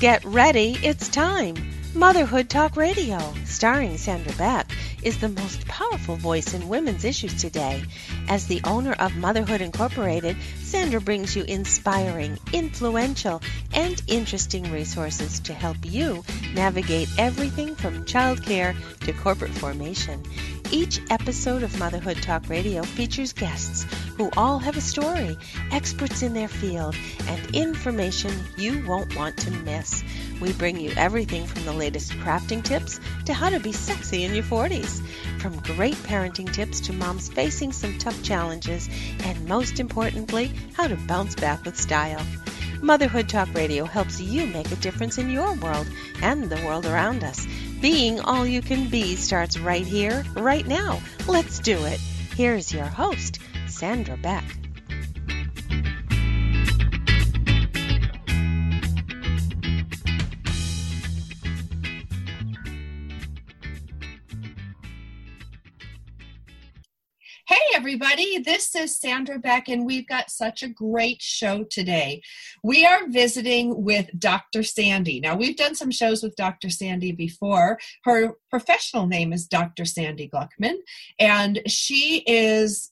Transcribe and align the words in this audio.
Get 0.00 0.24
ready, 0.24 0.78
it's 0.80 1.08
time. 1.08 1.56
Motherhood 1.92 2.48
Talk 2.48 2.76
Radio, 2.76 3.18
starring 3.44 3.96
Sandra 3.96 4.32
Beck, 4.34 4.70
is 5.02 5.18
the 5.18 5.28
most 5.28 5.66
powerful 5.66 6.14
voice 6.14 6.54
in 6.54 6.68
women's 6.68 7.04
issues 7.04 7.34
today. 7.34 7.82
As 8.28 8.46
the 8.46 8.60
owner 8.62 8.92
of 8.92 9.16
Motherhood 9.16 9.60
Incorporated, 9.60 10.36
Sandra 10.62 11.00
brings 11.00 11.34
you 11.34 11.42
inspiring, 11.42 12.38
influential, 12.52 13.42
and 13.74 14.00
interesting 14.06 14.70
resources 14.70 15.40
to 15.40 15.52
help 15.52 15.78
you 15.82 16.22
navigate 16.54 17.08
everything 17.18 17.74
from 17.74 18.04
childcare 18.04 18.76
to 19.00 19.12
corporate 19.12 19.50
formation. 19.50 20.22
Each 20.70 21.00
episode 21.08 21.62
of 21.62 21.78
Motherhood 21.78 22.18
Talk 22.18 22.50
Radio 22.50 22.82
features 22.82 23.32
guests 23.32 23.86
who 24.18 24.30
all 24.36 24.58
have 24.58 24.76
a 24.76 24.82
story, 24.82 25.38
experts 25.72 26.20
in 26.22 26.34
their 26.34 26.46
field, 26.46 26.94
and 27.26 27.56
information 27.56 28.34
you 28.58 28.84
won't 28.86 29.16
want 29.16 29.38
to 29.38 29.50
miss. 29.50 30.04
We 30.42 30.52
bring 30.52 30.78
you 30.78 30.90
everything 30.94 31.46
from 31.46 31.64
the 31.64 31.72
latest 31.72 32.12
crafting 32.12 32.62
tips 32.62 33.00
to 33.24 33.32
how 33.32 33.48
to 33.48 33.58
be 33.58 33.72
sexy 33.72 34.24
in 34.24 34.34
your 34.34 34.44
40s, 34.44 35.00
from 35.40 35.58
great 35.60 35.96
parenting 35.96 36.52
tips 36.52 36.80
to 36.80 36.92
moms 36.92 37.30
facing 37.30 37.72
some 37.72 37.96
tough 37.96 38.22
challenges, 38.22 38.90
and 39.24 39.48
most 39.48 39.80
importantly, 39.80 40.52
how 40.74 40.86
to 40.86 40.96
bounce 40.96 41.34
back 41.34 41.64
with 41.64 41.80
style. 41.80 42.20
Motherhood 42.82 43.28
Talk 43.28 43.52
Radio 43.54 43.86
helps 43.86 44.20
you 44.20 44.46
make 44.46 44.70
a 44.70 44.76
difference 44.76 45.16
in 45.16 45.30
your 45.30 45.54
world 45.54 45.88
and 46.22 46.44
the 46.44 46.62
world 46.64 46.84
around 46.84 47.24
us. 47.24 47.46
Being 47.80 48.18
all 48.20 48.44
you 48.44 48.60
can 48.60 48.88
be 48.88 49.14
starts 49.14 49.56
right 49.58 49.86
here, 49.86 50.24
right 50.36 50.66
now. 50.66 51.00
Let's 51.28 51.60
do 51.60 51.84
it. 51.84 52.00
Here's 52.34 52.72
your 52.72 52.84
host, 52.84 53.38
Sandra 53.68 54.16
Beck. 54.16 54.44
Everybody, 67.78 68.38
this 68.38 68.74
is 68.74 68.98
Sandra 68.98 69.38
Beck, 69.38 69.68
and 69.68 69.86
we've 69.86 70.08
got 70.08 70.32
such 70.32 70.64
a 70.64 70.68
great 70.68 71.22
show 71.22 71.62
today. 71.62 72.20
We 72.64 72.84
are 72.84 73.06
visiting 73.08 73.84
with 73.84 74.10
Dr. 74.18 74.64
Sandy. 74.64 75.20
Now, 75.20 75.36
we've 75.36 75.56
done 75.56 75.76
some 75.76 75.92
shows 75.92 76.20
with 76.20 76.34
Dr. 76.34 76.70
Sandy 76.70 77.12
before. 77.12 77.78
Her 78.02 78.34
professional 78.50 79.06
name 79.06 79.32
is 79.32 79.46
Dr. 79.46 79.84
Sandy 79.84 80.28
Gluckman, 80.28 80.78
and 81.20 81.60
she 81.68 82.24
is 82.26 82.90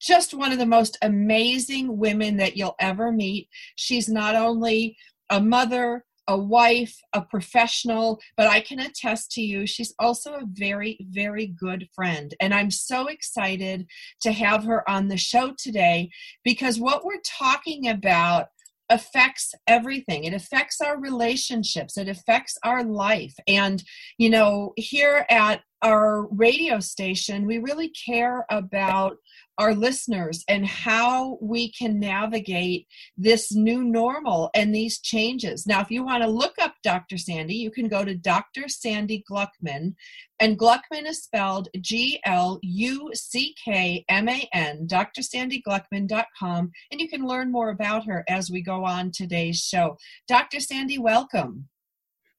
just 0.00 0.32
one 0.32 0.52
of 0.52 0.58
the 0.58 0.64
most 0.64 0.96
amazing 1.02 1.98
women 1.98 2.38
that 2.38 2.56
you'll 2.56 2.76
ever 2.80 3.12
meet. 3.12 3.50
She's 3.76 4.08
not 4.08 4.34
only 4.34 4.96
a 5.28 5.38
mother, 5.38 6.06
a 6.28 6.36
wife, 6.36 6.94
a 7.14 7.22
professional, 7.22 8.20
but 8.36 8.46
I 8.46 8.60
can 8.60 8.78
attest 8.78 9.32
to 9.32 9.42
you, 9.42 9.66
she's 9.66 9.94
also 9.98 10.34
a 10.34 10.46
very, 10.52 10.98
very 11.10 11.46
good 11.46 11.88
friend. 11.94 12.34
And 12.40 12.54
I'm 12.54 12.70
so 12.70 13.06
excited 13.08 13.86
to 14.20 14.32
have 14.32 14.64
her 14.64 14.88
on 14.88 15.08
the 15.08 15.16
show 15.16 15.54
today 15.58 16.10
because 16.44 16.78
what 16.78 17.04
we're 17.04 17.20
talking 17.24 17.88
about 17.88 18.48
affects 18.90 19.54
everything. 19.66 20.24
It 20.24 20.34
affects 20.34 20.80
our 20.80 20.98
relationships, 20.98 21.98
it 21.98 22.08
affects 22.08 22.56
our 22.62 22.84
life. 22.84 23.34
And, 23.46 23.82
you 24.18 24.30
know, 24.30 24.72
here 24.76 25.26
at 25.30 25.62
our 25.82 26.26
radio 26.28 26.80
station, 26.80 27.46
we 27.46 27.58
really 27.58 27.90
care 27.90 28.44
about 28.50 29.16
our 29.58 29.74
listeners 29.74 30.44
and 30.48 30.66
how 30.66 31.36
we 31.40 31.70
can 31.72 31.98
navigate 31.98 32.86
this 33.16 33.52
new 33.52 33.82
normal 33.82 34.50
and 34.54 34.74
these 34.74 35.00
changes. 35.00 35.66
Now, 35.66 35.80
if 35.80 35.90
you 35.90 36.04
want 36.04 36.22
to 36.22 36.28
look 36.28 36.54
up 36.60 36.74
Dr. 36.82 37.18
Sandy, 37.18 37.56
you 37.56 37.70
can 37.70 37.88
go 37.88 38.04
to 38.04 38.14
Dr. 38.14 38.68
Sandy 38.68 39.24
Gluckman, 39.30 39.94
and 40.40 40.58
Gluckman 40.58 41.06
is 41.06 41.22
spelled 41.22 41.68
G 41.80 42.20
L 42.24 42.60
U 42.62 43.10
C 43.14 43.54
K 43.62 44.04
M 44.08 44.28
A 44.28 44.48
N, 44.52 44.86
drsandygluckman.com, 44.86 46.70
and 46.92 47.00
you 47.00 47.08
can 47.08 47.26
learn 47.26 47.50
more 47.50 47.70
about 47.70 48.06
her 48.06 48.24
as 48.28 48.50
we 48.50 48.62
go 48.62 48.84
on 48.84 49.10
today's 49.10 49.60
show. 49.60 49.96
Dr. 50.28 50.60
Sandy, 50.60 50.98
welcome. 50.98 51.68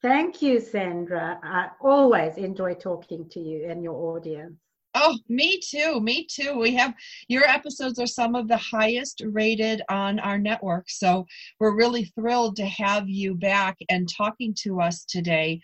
Thank 0.01 0.41
you, 0.41 0.61
Sandra. 0.61 1.39
I 1.44 1.71
always 1.81 2.38
enjoy 2.38 2.75
talking 2.75 3.27
to 3.31 3.39
you 3.41 3.65
and 3.69 3.83
your 3.83 4.15
audience. 4.15 4.55
Oh, 4.95 5.17
me 5.27 5.59
too. 5.59 6.00
Me 6.01 6.25
too. 6.25 6.57
We 6.57 6.73
have 6.75 6.94
your 7.27 7.44
episodes 7.44 8.00
are 8.00 8.07
some 8.07 8.35
of 8.35 8.47
the 8.47 8.57
highest 8.57 9.22
rated 9.25 9.81
on 9.89 10.19
our 10.19 10.38
network. 10.38 10.89
So 10.89 11.25
we're 11.59 11.75
really 11.75 12.05
thrilled 12.05 12.55
to 12.57 12.66
have 12.66 13.07
you 13.07 13.35
back 13.35 13.77
and 13.89 14.09
talking 14.09 14.55
to 14.63 14.81
us 14.81 15.05
today. 15.05 15.61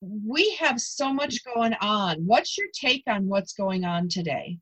We 0.00 0.54
have 0.56 0.80
so 0.80 1.12
much 1.12 1.44
going 1.54 1.74
on. 1.80 2.18
What's 2.26 2.58
your 2.58 2.66
take 2.78 3.04
on 3.06 3.28
what's 3.28 3.52
going 3.52 3.84
on 3.84 4.08
today? 4.08 4.58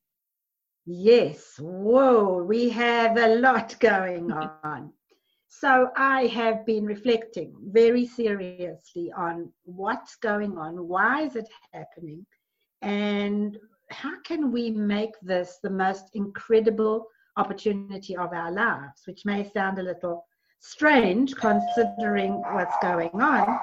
Yes. 0.86 1.54
Whoa, 1.58 2.42
we 2.42 2.68
have 2.68 3.16
a 3.16 3.36
lot 3.36 3.74
going 3.80 4.30
on. 4.64 4.92
So 5.48 5.90
I 5.96 6.26
have 6.26 6.66
been 6.66 6.84
reflecting 6.84 7.54
very 7.70 8.06
seriously 8.06 9.12
on 9.16 9.50
what's 9.62 10.16
going 10.16 10.58
on, 10.58 10.88
why 10.88 11.22
is 11.22 11.36
it 11.36 11.48
happening, 11.72 12.26
and 12.82 13.56
how 13.94 14.20
can 14.20 14.52
we 14.52 14.70
make 14.70 15.14
this 15.22 15.58
the 15.62 15.70
most 15.70 16.10
incredible 16.14 17.06
opportunity 17.36 18.16
of 18.16 18.32
our 18.32 18.52
lives, 18.52 19.02
which 19.06 19.24
may 19.24 19.48
sound 19.48 19.78
a 19.78 19.82
little 19.82 20.24
strange 20.60 21.34
considering 21.34 22.42
what's 22.52 22.76
going 22.80 23.10
on. 23.20 23.58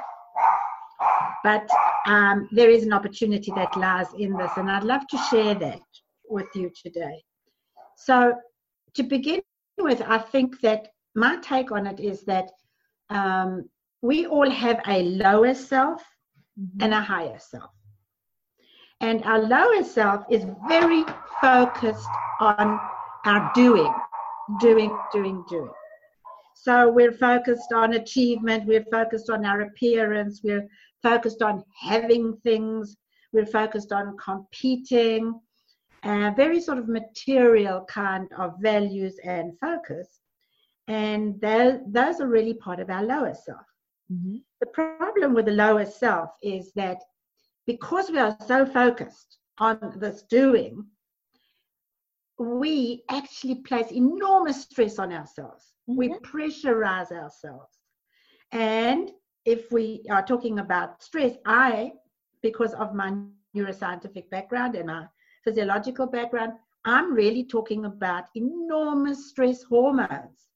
But 1.44 1.68
um, 2.06 2.48
there 2.52 2.70
is 2.70 2.84
an 2.84 2.94
opportunity 2.94 3.52
that 3.56 3.76
lies 3.76 4.08
in 4.18 4.34
this, 4.34 4.52
and 4.58 4.70
I'd 4.70 4.84
love 4.84 5.08
to 5.10 5.18
share 5.30 5.56
that 5.56 5.82
with 6.30 6.48
you 6.54 6.72
today. 6.84 7.24
So, 7.98 8.34
to 8.94 9.04
begin 9.04 9.42
with, 9.78 10.02
I 10.02 10.20
think 10.20 10.60
that 10.62 10.90
my 11.16 11.38
take 11.38 11.72
on 11.72 11.88
it 11.88 12.00
is 12.00 12.22
that 12.24 12.52
um, 13.10 13.70
we 14.02 14.28
all 14.28 14.50
have 14.50 14.82
a 14.88 15.04
lower 15.04 15.54
self 15.54 16.04
and 16.80 16.94
a 16.94 17.02
higher 17.02 17.40
self. 17.40 17.72
And 19.02 19.24
our 19.26 19.40
lower 19.40 19.84
self 19.84 20.24
is 20.30 20.46
very 20.68 21.04
focused 21.42 22.08
on 22.40 22.80
our 23.26 23.52
doing, 23.54 23.94
doing, 24.60 24.96
doing, 25.12 25.44
doing. 25.50 25.72
So 26.54 26.92
we're 26.92 27.12
focused 27.12 27.74
on 27.74 27.94
achievement, 27.94 28.68
we're 28.68 28.86
focused 28.92 29.32
on 29.32 29.44
our 29.46 29.62
appearance, 29.62 30.42
we're 30.44 30.68
focused 31.02 31.42
on 31.42 31.64
having 31.76 32.38
things, 32.44 32.96
we're 33.34 33.48
focused 33.48 33.92
on 33.92 34.16
competing, 34.18 35.40
a 36.04 36.34
very 36.36 36.62
sort 36.62 36.78
of 36.78 36.88
material 36.88 37.84
kind 37.86 38.28
of 38.38 38.54
values 38.60 39.16
and 39.24 39.58
focus. 39.60 40.20
And 40.88 41.42
those 41.42 42.22
are 42.22 42.28
really 42.28 42.54
part 42.54 42.80
of 42.80 42.92
our 42.92 43.04
lower 43.04 43.34
self. 43.34 43.66
Mm-hmm. 44.12 44.38
The 44.60 44.68
problem 44.68 45.34
with 45.34 45.46
the 45.46 45.54
lower 45.54 45.86
self 45.86 46.30
is 46.44 46.72
that 46.74 47.02
because 47.68 48.10
we 48.10 48.18
are 48.18 48.36
so 48.48 48.66
focused 48.66 49.38
on 49.60 49.94
this 49.98 50.24
doing, 50.24 50.86
we 52.40 53.04
actually 53.10 53.56
place 53.56 53.92
enormous 53.92 54.64
stress 54.64 54.98
on 54.98 55.14
ourselves. 55.14 55.74
Mm-hmm. 55.90 55.98
We 55.98 56.10
pressurize 56.20 57.12
ourselves. 57.12 57.78
And 58.52 59.12
if 59.46 59.72
we 59.72 60.04
are 60.10 60.26
talking 60.26 60.60
about 60.60 61.04
stress, 61.04 61.36
I, 61.46 61.94
because 62.42 62.74
of 62.74 62.94
my 62.94 63.14
neuroscientific 63.56 64.30
background 64.30 64.76
and 64.76 64.88
my 64.88 65.06
physiological 65.44 66.08
background, 66.08 66.54
I'm 66.86 67.14
really 67.14 67.44
talking 67.44 67.86
about 67.86 68.26
enormous 68.36 69.30
stress 69.30 69.62
hormones 69.62 70.48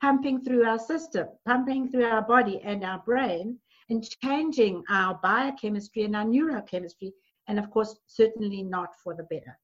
pumping 0.00 0.42
through 0.42 0.64
our 0.64 0.78
system, 0.78 1.26
pumping 1.46 1.90
through 1.90 2.04
our 2.04 2.22
body 2.22 2.60
and 2.62 2.84
our 2.84 3.02
brain 3.04 3.58
in 3.88 4.02
changing 4.22 4.82
our 4.90 5.18
biochemistry 5.22 6.04
and 6.04 6.16
our 6.16 6.24
neurochemistry, 6.24 7.12
and 7.48 7.58
of 7.58 7.70
course, 7.70 7.96
certainly 8.06 8.62
not 8.62 8.90
for 9.02 9.14
the 9.14 9.24
better. 9.24 9.58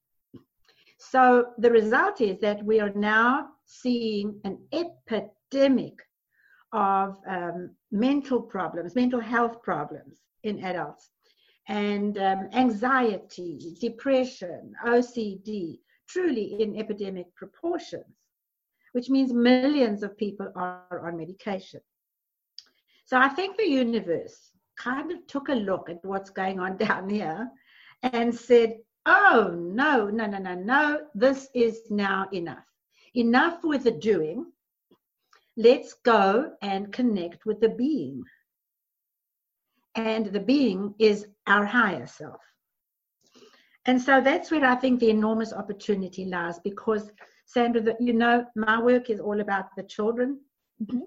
So 0.98 1.48
the 1.58 1.70
result 1.70 2.20
is 2.20 2.38
that 2.40 2.64
we 2.64 2.80
are 2.80 2.92
now 2.94 3.50
seeing 3.66 4.40
an 4.44 4.58
epidemic 4.72 5.98
of 6.72 7.18
um, 7.28 7.70
mental 7.92 8.40
problems, 8.40 8.94
mental 8.94 9.20
health 9.20 9.62
problems 9.62 10.18
in 10.42 10.64
adults, 10.64 11.10
and 11.68 12.18
um, 12.18 12.48
anxiety, 12.52 13.76
depression, 13.80 14.72
OCD, 14.84 15.78
truly 16.08 16.60
in 16.60 16.78
epidemic 16.78 17.34
proportions, 17.34 18.16
which 18.92 19.08
means 19.08 19.32
millions 19.32 20.02
of 20.02 20.16
people 20.16 20.50
are 20.56 21.06
on 21.06 21.16
medication. 21.16 21.80
So 23.14 23.20
I 23.20 23.28
think 23.28 23.56
the 23.56 23.68
universe 23.68 24.50
kind 24.76 25.12
of 25.12 25.24
took 25.28 25.48
a 25.48 25.54
look 25.54 25.88
at 25.88 26.04
what's 26.04 26.30
going 26.30 26.58
on 26.58 26.76
down 26.88 27.08
here 27.08 27.48
and 28.02 28.34
said, 28.34 28.78
oh, 29.06 29.54
no, 29.56 30.10
no, 30.10 30.26
no, 30.26 30.38
no, 30.38 30.54
no, 30.56 31.00
this 31.14 31.48
is 31.54 31.82
now 31.90 32.26
enough. 32.32 32.66
Enough 33.14 33.62
with 33.62 33.84
the 33.84 33.92
doing. 33.92 34.46
Let's 35.56 35.94
go 36.04 36.54
and 36.60 36.92
connect 36.92 37.46
with 37.46 37.60
the 37.60 37.68
being. 37.68 38.24
and 39.94 40.26
the 40.26 40.40
being 40.40 40.96
is 40.98 41.28
our 41.46 41.64
higher 41.64 42.08
self. 42.08 42.40
And 43.84 44.02
so 44.02 44.20
that's 44.20 44.50
where 44.50 44.64
I 44.64 44.74
think 44.74 44.98
the 44.98 45.10
enormous 45.10 45.52
opportunity 45.52 46.24
lies 46.24 46.58
because, 46.58 47.12
Sandra, 47.46 47.94
you 48.00 48.12
know, 48.12 48.44
my 48.56 48.82
work 48.82 49.08
is 49.08 49.20
all 49.20 49.40
about 49.40 49.66
the 49.76 49.84
children. 49.84 50.40
Mm-hmm. 50.82 51.02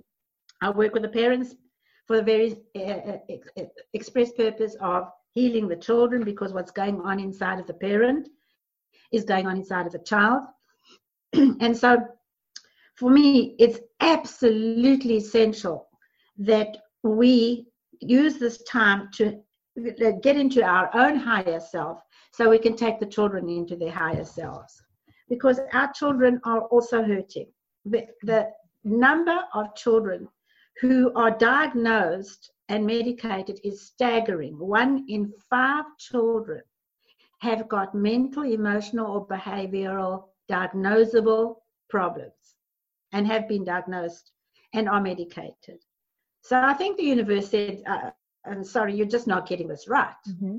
I 0.61 0.69
work 0.69 0.93
with 0.93 1.03
the 1.03 1.09
parents 1.09 1.53
for 2.07 2.17
the 2.17 2.23
very 2.23 2.57
uh, 2.75 3.17
uh 3.59 3.65
express 3.93 4.31
purpose 4.31 4.75
of 4.81 5.09
healing 5.35 5.67
the 5.67 5.75
children 5.75 6.23
because 6.23 6.53
what's 6.53 6.71
going 6.71 6.99
on 7.01 7.19
inside 7.19 7.59
of 7.59 7.67
the 7.67 7.73
parent 7.73 8.27
is 9.11 9.23
going 9.23 9.45
on 9.45 9.57
inside 9.57 9.85
of 9.85 9.91
the 9.91 9.99
child. 9.99 10.43
and 11.33 11.75
so 11.75 11.97
for 12.95 13.11
me, 13.11 13.55
it's 13.59 13.79
absolutely 13.99 15.17
essential 15.17 15.87
that 16.39 16.77
we 17.03 17.67
use 17.99 18.37
this 18.37 18.63
time 18.63 19.09
to 19.13 19.39
get 20.23 20.35
into 20.35 20.63
our 20.63 20.89
own 20.95 21.15
higher 21.15 21.59
self 21.59 22.01
so 22.33 22.49
we 22.49 22.57
can 22.57 22.75
take 22.75 22.99
the 22.99 23.05
children 23.05 23.47
into 23.49 23.75
their 23.75 23.91
higher 23.91 24.25
selves. 24.25 24.81
Because 25.29 25.59
our 25.73 25.91
children 25.93 26.39
are 26.45 26.61
also 26.61 27.03
hurting. 27.03 27.47
The, 27.85 28.07
the 28.23 28.49
number 28.83 29.37
of 29.53 29.75
children 29.75 30.27
who 30.81 31.11
are 31.15 31.31
diagnosed 31.31 32.51
and 32.69 32.85
medicated 32.85 33.59
is 33.63 33.87
staggering. 33.87 34.57
One 34.57 35.05
in 35.07 35.33
five 35.49 35.85
children 35.97 36.61
have 37.39 37.67
got 37.67 37.95
mental, 37.95 38.43
emotional, 38.43 39.07
or 39.07 39.27
behavioral 39.27 40.25
diagnosable 40.49 41.57
problems 41.89 42.33
and 43.11 43.27
have 43.27 43.47
been 43.47 43.63
diagnosed 43.63 44.31
and 44.73 44.89
are 44.89 45.01
medicated. 45.01 45.79
So 46.41 46.59
I 46.59 46.73
think 46.73 46.97
the 46.97 47.03
universe 47.03 47.49
said, 47.49 47.83
uh, 47.85 48.11
I'm 48.45 48.63
sorry, 48.63 48.95
you're 48.95 49.05
just 49.05 49.27
not 49.27 49.47
getting 49.47 49.67
this 49.67 49.87
right. 49.87 50.15
Mm-hmm. 50.27 50.57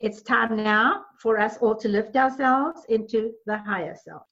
It's 0.00 0.22
time 0.22 0.56
now 0.56 1.04
for 1.18 1.38
us 1.38 1.56
all 1.58 1.76
to 1.76 1.88
lift 1.88 2.16
ourselves 2.16 2.80
into 2.88 3.32
the 3.46 3.58
higher 3.58 3.96
self. 4.04 4.22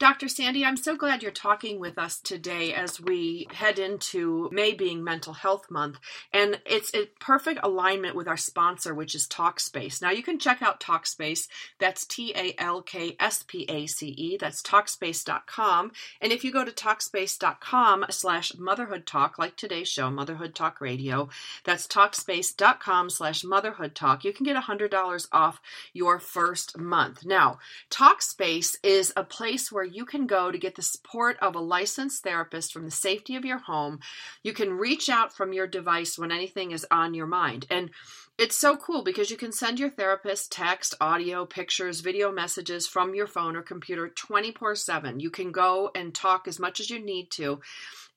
Dr. 0.00 0.28
Sandy, 0.28 0.64
I'm 0.64 0.76
so 0.76 0.96
glad 0.96 1.22
you're 1.22 1.30
talking 1.30 1.78
with 1.78 1.98
us 1.98 2.18
today 2.18 2.74
as 2.74 3.00
we 3.00 3.46
head 3.52 3.78
into 3.78 4.50
May 4.52 4.74
being 4.74 5.04
Mental 5.04 5.32
Health 5.32 5.70
Month. 5.70 5.98
And 6.32 6.60
it's 6.66 6.92
a 6.94 7.06
perfect 7.20 7.60
alignment 7.62 8.16
with 8.16 8.26
our 8.26 8.36
sponsor, 8.36 8.92
which 8.92 9.14
is 9.14 9.28
Talkspace. 9.28 10.02
Now, 10.02 10.10
you 10.10 10.24
can 10.24 10.40
check 10.40 10.60
out 10.62 10.80
Talkspace. 10.80 11.46
That's 11.78 12.04
T 12.04 12.34
A 12.36 12.54
L 12.60 12.82
K 12.82 13.16
S 13.20 13.44
P 13.46 13.66
A 13.68 13.86
C 13.86 14.08
E. 14.08 14.36
That's 14.36 14.62
Talkspace.com. 14.62 15.92
And 16.20 16.32
if 16.32 16.44
you 16.44 16.52
go 16.52 16.64
to 16.64 16.72
Talkspace.com 16.72 18.06
slash 18.10 18.52
motherhood 18.58 19.06
talk, 19.06 19.38
like 19.38 19.56
today's 19.56 19.88
show, 19.88 20.10
Motherhood 20.10 20.56
Talk 20.56 20.80
Radio, 20.80 21.28
that's 21.64 21.86
Talkspace.com 21.86 23.10
slash 23.10 23.44
motherhood 23.44 23.94
talk, 23.94 24.24
you 24.24 24.32
can 24.32 24.44
get 24.44 24.56
$100 24.56 25.28
off 25.32 25.60
your 25.92 26.18
first 26.34 26.76
month. 26.76 27.24
Now, 27.24 27.58
Talkspace 27.90 28.76
is 28.82 29.12
a 29.16 29.22
place 29.22 29.70
where 29.70 29.84
you 29.84 30.04
can 30.04 30.26
go 30.26 30.50
to 30.50 30.58
get 30.58 30.74
the 30.74 30.82
support 30.82 31.36
of 31.40 31.54
a 31.54 31.60
licensed 31.60 32.24
therapist 32.24 32.72
from 32.72 32.84
the 32.84 32.90
safety 32.90 33.36
of 33.36 33.44
your 33.44 33.58
home. 33.58 34.00
You 34.42 34.52
can 34.52 34.76
reach 34.76 35.08
out 35.08 35.32
from 35.32 35.52
your 35.52 35.68
device 35.68 36.18
when 36.18 36.32
anything 36.32 36.72
is 36.72 36.84
on 36.90 37.14
your 37.14 37.28
mind. 37.28 37.66
And 37.70 37.90
it's 38.36 38.56
so 38.56 38.76
cool 38.76 39.04
because 39.04 39.30
you 39.30 39.36
can 39.36 39.52
send 39.52 39.78
your 39.78 39.90
therapist 39.90 40.50
text, 40.50 40.96
audio, 41.00 41.46
pictures, 41.46 42.00
video 42.00 42.32
messages 42.32 42.88
from 42.88 43.14
your 43.14 43.28
phone 43.28 43.54
or 43.54 43.62
computer 43.62 44.08
24 44.08 44.74
7. 44.74 45.20
You 45.20 45.30
can 45.30 45.52
go 45.52 45.92
and 45.94 46.12
talk 46.12 46.48
as 46.48 46.58
much 46.58 46.80
as 46.80 46.90
you 46.90 46.98
need 46.98 47.30
to 47.32 47.60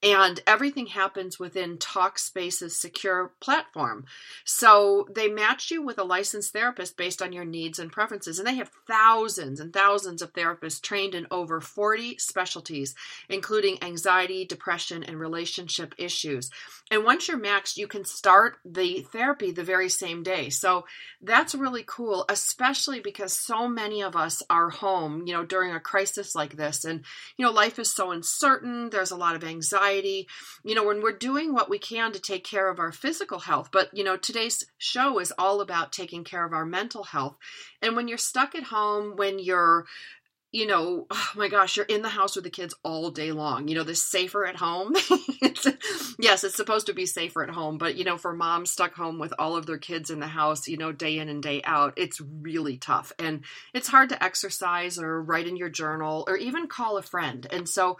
and 0.03 0.39
everything 0.45 0.85
happens 0.85 1.39
within 1.39 1.77
Talkspace's 1.77 2.79
secure 2.79 3.31
platform. 3.39 4.05
So 4.45 5.07
they 5.11 5.27
match 5.27 5.71
you 5.71 5.81
with 5.81 5.97
a 5.97 6.03
licensed 6.03 6.53
therapist 6.53 6.97
based 6.97 7.19
on 7.19 7.33
your 7.33 7.45
needs 7.45 7.79
and 7.79 7.91
preferences. 7.91 8.37
And 8.37 8.47
they 8.47 8.55
have 8.55 8.69
thousands 8.87 9.59
and 9.59 9.73
thousands 9.73 10.21
of 10.21 10.33
therapists 10.33 10.79
trained 10.79 11.15
in 11.15 11.25
over 11.31 11.59
40 11.59 12.19
specialties, 12.19 12.93
including 13.27 13.81
anxiety, 13.81 14.45
depression, 14.45 15.03
and 15.03 15.19
relationship 15.19 15.95
issues. 15.97 16.51
And 16.91 17.03
once 17.03 17.27
you're 17.27 17.39
maxed, 17.39 17.77
you 17.77 17.87
can 17.87 18.05
start 18.05 18.57
the 18.63 19.01
therapy 19.11 19.51
the 19.51 19.63
very 19.63 19.89
same 19.89 20.21
day. 20.21 20.51
So 20.51 20.85
that's 21.23 21.55
really 21.55 21.83
cool, 21.87 22.23
especially 22.29 22.99
because 22.99 23.33
so 23.33 23.67
many 23.67 24.03
of 24.03 24.15
us 24.15 24.43
are 24.47 24.69
home, 24.69 25.23
you 25.25 25.33
know, 25.33 25.43
during 25.43 25.73
a 25.73 25.79
crisis 25.79 26.35
like 26.35 26.55
this. 26.55 26.85
And, 26.85 27.03
you 27.35 27.45
know, 27.45 27.51
life 27.51 27.79
is 27.79 27.91
so 27.91 28.11
uncertain, 28.11 28.91
there's 28.91 29.11
a 29.11 29.17
lot 29.17 29.35
of 29.35 29.43
anxiety 29.43 29.86
anxiety, 29.87 30.27
you 30.63 30.75
know, 30.75 30.85
when 30.85 31.01
we're 31.01 31.17
doing 31.17 31.53
what 31.53 31.69
we 31.69 31.79
can 31.79 32.11
to 32.11 32.19
take 32.19 32.43
care 32.43 32.69
of 32.69 32.79
our 32.79 32.91
physical 32.91 33.39
health. 33.39 33.69
But, 33.71 33.89
you 33.93 34.03
know, 34.03 34.17
today's 34.17 34.65
show 34.77 35.19
is 35.19 35.33
all 35.37 35.61
about 35.61 35.91
taking 35.91 36.23
care 36.23 36.45
of 36.45 36.53
our 36.53 36.65
mental 36.65 37.03
health. 37.03 37.37
And 37.81 37.95
when 37.95 38.07
you're 38.07 38.17
stuck 38.17 38.55
at 38.55 38.63
home, 38.63 39.15
when 39.15 39.39
you're 39.39 39.85
you 40.51 40.65
know, 40.65 41.05
oh 41.11 41.31
my 41.35 41.49
gosh, 41.49 41.77
you're 41.77 41.85
in 41.85 42.01
the 42.01 42.09
house 42.09 42.35
with 42.35 42.43
the 42.43 42.49
kids 42.49 42.73
all 42.83 43.11
day 43.11 43.31
long. 43.31 43.67
You 43.67 43.75
know, 43.75 43.83
this 43.83 44.03
safer 44.03 44.45
at 44.45 44.55
home. 44.55 44.95
yes, 46.19 46.43
it's 46.43 46.55
supposed 46.55 46.87
to 46.87 46.93
be 46.93 47.05
safer 47.05 47.43
at 47.43 47.49
home, 47.49 47.77
but 47.77 47.95
you 47.95 48.03
know, 48.03 48.17
for 48.17 48.33
moms 48.33 48.71
stuck 48.71 48.93
home 48.93 49.19
with 49.19 49.33
all 49.37 49.55
of 49.55 49.65
their 49.65 49.77
kids 49.77 50.09
in 50.09 50.19
the 50.19 50.27
house, 50.27 50.67
you 50.67 50.77
know, 50.77 50.91
day 50.91 51.19
in 51.19 51.29
and 51.29 51.43
day 51.43 51.61
out, 51.63 51.93
it's 51.97 52.21
really 52.21 52.77
tough. 52.77 53.11
And 53.19 53.43
it's 53.73 53.87
hard 53.87 54.09
to 54.09 54.23
exercise 54.23 54.97
or 54.97 55.21
write 55.21 55.47
in 55.47 55.57
your 55.57 55.69
journal 55.69 56.23
or 56.27 56.37
even 56.37 56.67
call 56.67 56.97
a 56.97 57.01
friend. 57.01 57.45
And 57.51 57.67
so 57.67 57.97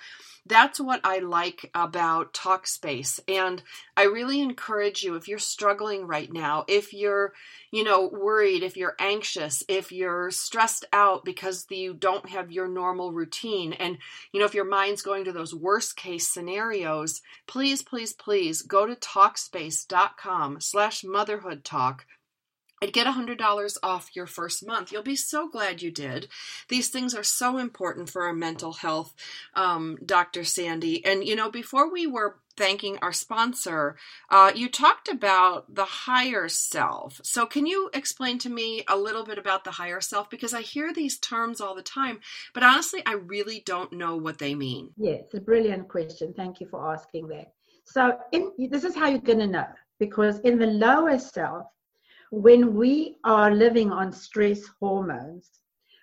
that's 0.47 0.79
what 0.79 1.01
I 1.03 1.19
like 1.19 1.69
about 1.73 2.33
Talkspace. 2.33 3.19
And 3.27 3.61
I 3.95 4.03
really 4.03 4.41
encourage 4.41 5.03
you 5.03 5.15
if 5.15 5.27
you're 5.27 5.39
struggling 5.39 6.07
right 6.07 6.31
now, 6.31 6.65
if 6.67 6.93
you're, 6.93 7.33
you 7.71 7.83
know, 7.83 8.07
worried, 8.07 8.63
if 8.63 8.77
you're 8.77 8.95
anxious, 8.99 9.63
if 9.67 9.91
you're 9.91 10.31
stressed 10.31 10.85
out 10.93 11.25
because 11.25 11.65
you 11.69 11.93
don't 11.93 12.29
have 12.29 12.51
your 12.51 12.67
normal 12.67 13.11
routine, 13.11 13.73
and, 13.73 13.97
you 14.31 14.39
know, 14.39 14.45
if 14.45 14.55
your 14.55 14.65
mind's 14.65 15.01
going 15.01 15.25
to 15.25 15.31
those 15.31 15.53
worst 15.53 15.95
case 15.95 16.27
scenarios, 16.27 17.21
please, 17.47 17.81
please, 17.81 18.13
please 18.13 18.61
go 18.61 18.85
to 18.85 18.95
Talkspace.com 18.95 20.61
slash 20.61 21.03
motherhood 21.03 21.63
talk 21.63 22.05
and 22.81 22.93
get 22.93 23.07
$100 23.07 23.77
off 23.81 24.15
your 24.15 24.27
first 24.27 24.65
month. 24.65 24.91
You'll 24.91 25.03
be 25.03 25.15
so 25.15 25.49
glad 25.49 25.81
you 25.81 25.91
did. 25.91 26.27
These 26.69 26.89
things 26.89 27.15
are 27.15 27.23
so 27.23 27.57
important 27.57 28.09
for 28.09 28.23
our 28.23 28.33
mental 28.33 28.73
health, 28.73 29.13
um, 29.55 29.97
Dr. 30.05 30.43
Sandy. 30.43 31.03
And, 31.05 31.23
you 31.23 31.35
know, 31.35 31.49
before 31.49 31.91
we 31.91 32.05
were 32.05 32.37
thanking 32.55 32.97
our 33.01 33.13
sponsor, 33.13 33.95
uh, 34.29 34.51
you 34.55 34.69
talked 34.69 35.07
about 35.07 35.73
the 35.73 35.85
higher 35.85 36.49
self. 36.49 37.21
So, 37.23 37.45
can 37.45 37.65
you 37.65 37.89
explain 37.93 38.39
to 38.39 38.49
me 38.49 38.83
a 38.87 38.97
little 38.97 39.23
bit 39.23 39.37
about 39.37 39.63
the 39.63 39.71
higher 39.71 40.01
self? 40.01 40.29
Because 40.29 40.53
I 40.53 40.61
hear 40.61 40.93
these 40.93 41.19
terms 41.19 41.61
all 41.61 41.75
the 41.75 41.83
time, 41.83 42.19
but 42.53 42.63
honestly, 42.63 43.01
I 43.05 43.13
really 43.13 43.61
don't 43.65 43.93
know 43.93 44.17
what 44.17 44.39
they 44.39 44.55
mean. 44.55 44.91
Yeah, 44.97 45.13
it's 45.13 45.35
a 45.35 45.41
brilliant 45.41 45.87
question. 45.87 46.33
Thank 46.35 46.59
you 46.59 46.67
for 46.67 46.93
asking 46.93 47.27
that. 47.29 47.53
So, 47.85 48.17
in, 48.31 48.51
this 48.69 48.83
is 48.83 48.95
how 48.95 49.07
you're 49.07 49.19
going 49.19 49.39
to 49.39 49.47
know 49.47 49.67
because 49.99 50.39
in 50.39 50.57
the 50.57 50.67
lower 50.67 51.17
self, 51.17 51.67
when 52.31 52.75
we 52.75 53.17
are 53.23 53.53
living 53.53 53.91
on 53.91 54.11
stress 54.11 54.61
hormones, 54.79 55.49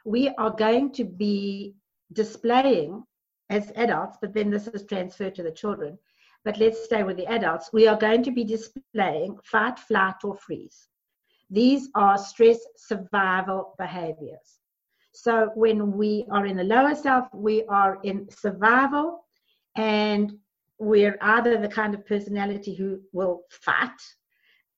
we 0.05 0.29
are 0.39 0.51
going 0.51 0.93
to 0.93 1.05
be 1.05 1.75
displaying 2.13 3.03
as 3.51 3.73
adults, 3.77 4.19
but 4.21 4.33
then 4.33 4.51
this 4.51 4.67
is 4.69 4.85
transferred 4.87 5.35
to 5.35 5.43
the 5.43 5.51
children. 5.51 5.99
But 6.45 6.59
let's 6.59 6.85
stay 6.85 7.03
with 7.03 7.17
the 7.17 7.27
adults. 7.27 7.71
We 7.73 7.87
are 7.89 7.97
going 7.97 8.23
to 8.25 8.31
be 8.31 8.45
displaying 8.45 9.39
fight, 9.45 9.79
flight, 9.79 10.17
or 10.25 10.37
freeze. 10.37 10.89
These 11.51 11.89
are 11.95 12.19
stress 12.19 12.59
survival 12.77 13.75
behaviors. 13.79 14.61
So 15.13 15.51
when 15.55 15.93
we 15.93 16.27
are 16.31 16.47
in 16.47 16.57
the 16.57 16.65
lower 16.65 16.95
self, 16.95 17.29
we 17.33 17.65
are 17.65 17.99
in 18.03 18.29
survival 18.31 19.25
and 19.77 20.33
we're 20.79 21.17
either 21.21 21.59
the 21.59 21.69
kind 21.69 21.95
of 21.95 22.07
personality 22.07 22.75
who 22.75 23.01
will 23.13 23.43
fight 23.51 23.91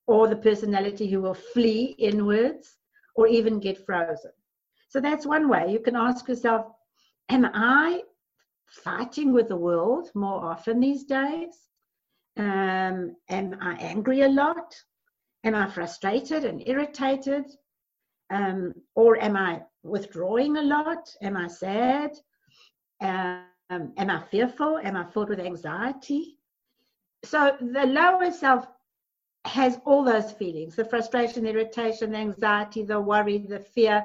or 0.06 0.28
the 0.28 0.36
personality 0.36 1.08
who 1.08 1.20
will 1.20 1.34
flee 1.34 1.96
inwards 1.98 2.76
or 3.14 3.26
even 3.26 3.58
get 3.58 3.84
frozen. 3.84 4.30
So 4.88 5.00
that's 5.00 5.26
one 5.26 5.48
way. 5.48 5.70
You 5.70 5.80
can 5.80 5.96
ask 5.96 6.28
yourself, 6.28 6.66
am 7.28 7.44
I 7.52 8.02
fighting 8.68 9.32
with 9.32 9.48
the 9.48 9.56
world 9.56 10.10
more 10.14 10.44
often 10.44 10.80
these 10.80 11.04
days? 11.04 11.56
Um, 12.36 13.16
am 13.28 13.56
I 13.60 13.74
angry 13.80 14.22
a 14.22 14.28
lot? 14.28 14.74
Am 15.44 15.54
I 15.54 15.68
frustrated 15.68 16.44
and 16.44 16.62
irritated? 16.66 17.44
Um, 18.30 18.74
or 18.94 19.16
am 19.18 19.36
I 19.36 19.62
withdrawing 19.82 20.56
a 20.56 20.62
lot? 20.62 21.08
Am 21.22 21.36
I 21.36 21.46
sad? 21.46 22.10
Um, 23.00 23.46
am 23.70 24.10
I 24.10 24.22
fearful? 24.30 24.78
Am 24.78 24.96
I 24.96 25.04
filled 25.04 25.30
with 25.30 25.40
anxiety? 25.40 26.38
So 27.24 27.56
the 27.60 27.86
lower 27.86 28.30
self 28.30 28.66
has 29.46 29.78
all 29.84 30.04
those 30.04 30.32
feelings 30.32 30.76
the 30.76 30.84
frustration, 30.84 31.44
the 31.44 31.50
irritation, 31.50 32.12
the 32.12 32.18
anxiety, 32.18 32.82
the 32.82 33.00
worry, 33.00 33.38
the 33.38 33.60
fear, 33.60 34.04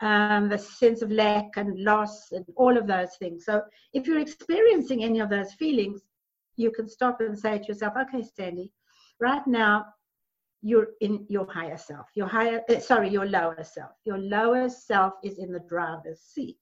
um, 0.00 0.48
the 0.48 0.58
sense 0.58 1.02
of 1.02 1.10
lack 1.10 1.56
and 1.56 1.78
loss, 1.82 2.32
and 2.32 2.44
all 2.56 2.76
of 2.76 2.86
those 2.86 3.16
things. 3.16 3.44
So, 3.44 3.62
if 3.92 4.06
you're 4.06 4.18
experiencing 4.18 5.04
any 5.04 5.20
of 5.20 5.30
those 5.30 5.52
feelings, 5.54 6.02
you 6.56 6.70
can 6.70 6.88
stop 6.88 7.20
and 7.20 7.38
say 7.38 7.58
to 7.58 7.64
yourself, 7.64 7.94
okay, 8.02 8.22
Sandy, 8.22 8.72
right 9.20 9.46
now, 9.46 9.86
you're 10.62 10.88
in 11.00 11.26
your 11.28 11.50
higher 11.50 11.76
self. 11.76 12.06
Your 12.14 12.28
higher, 12.28 12.62
uh, 12.68 12.78
sorry, 12.78 13.08
your 13.10 13.26
lower 13.26 13.62
self. 13.64 13.90
Your 14.04 14.18
lower 14.18 14.68
self 14.68 15.14
is 15.24 15.38
in 15.38 15.52
the 15.52 15.60
driver's 15.68 16.20
seat. 16.20 16.60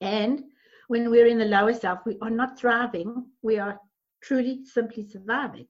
And 0.00 0.44
when 0.88 1.10
we're 1.10 1.26
in 1.26 1.38
the 1.38 1.46
lower 1.46 1.74
self, 1.74 2.00
we 2.06 2.16
are 2.22 2.30
not 2.30 2.58
thriving. 2.58 3.26
We 3.42 3.58
are 3.58 3.80
truly 4.22 4.64
simply 4.64 5.08
surviving. 5.08 5.66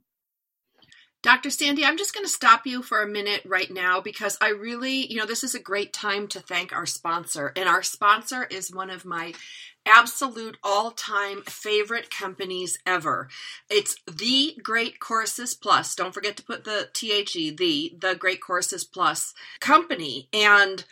Dr. 1.26 1.50
Sandy, 1.50 1.84
I'm 1.84 1.98
just 1.98 2.14
going 2.14 2.24
to 2.24 2.30
stop 2.30 2.68
you 2.68 2.82
for 2.82 3.02
a 3.02 3.08
minute 3.08 3.42
right 3.44 3.68
now 3.68 4.00
because 4.00 4.38
I 4.40 4.50
really, 4.50 5.12
you 5.12 5.16
know, 5.16 5.26
this 5.26 5.42
is 5.42 5.56
a 5.56 5.60
great 5.60 5.92
time 5.92 6.28
to 6.28 6.38
thank 6.38 6.72
our 6.72 6.86
sponsor. 6.86 7.52
And 7.56 7.68
our 7.68 7.82
sponsor 7.82 8.44
is 8.44 8.72
one 8.72 8.90
of 8.90 9.04
my 9.04 9.34
absolute 9.84 10.56
all 10.62 10.92
time 10.92 11.42
favorite 11.42 12.12
companies 12.12 12.78
ever. 12.86 13.28
It's 13.68 13.96
the 14.06 14.56
Great 14.62 15.00
Courses 15.00 15.52
Plus. 15.52 15.96
Don't 15.96 16.14
forget 16.14 16.36
to 16.36 16.44
put 16.44 16.62
the 16.62 16.90
THE, 16.94 17.50
the, 17.50 17.96
the 17.98 18.14
Great 18.14 18.40
Courses 18.40 18.84
Plus 18.84 19.34
company. 19.58 20.28
And 20.32 20.84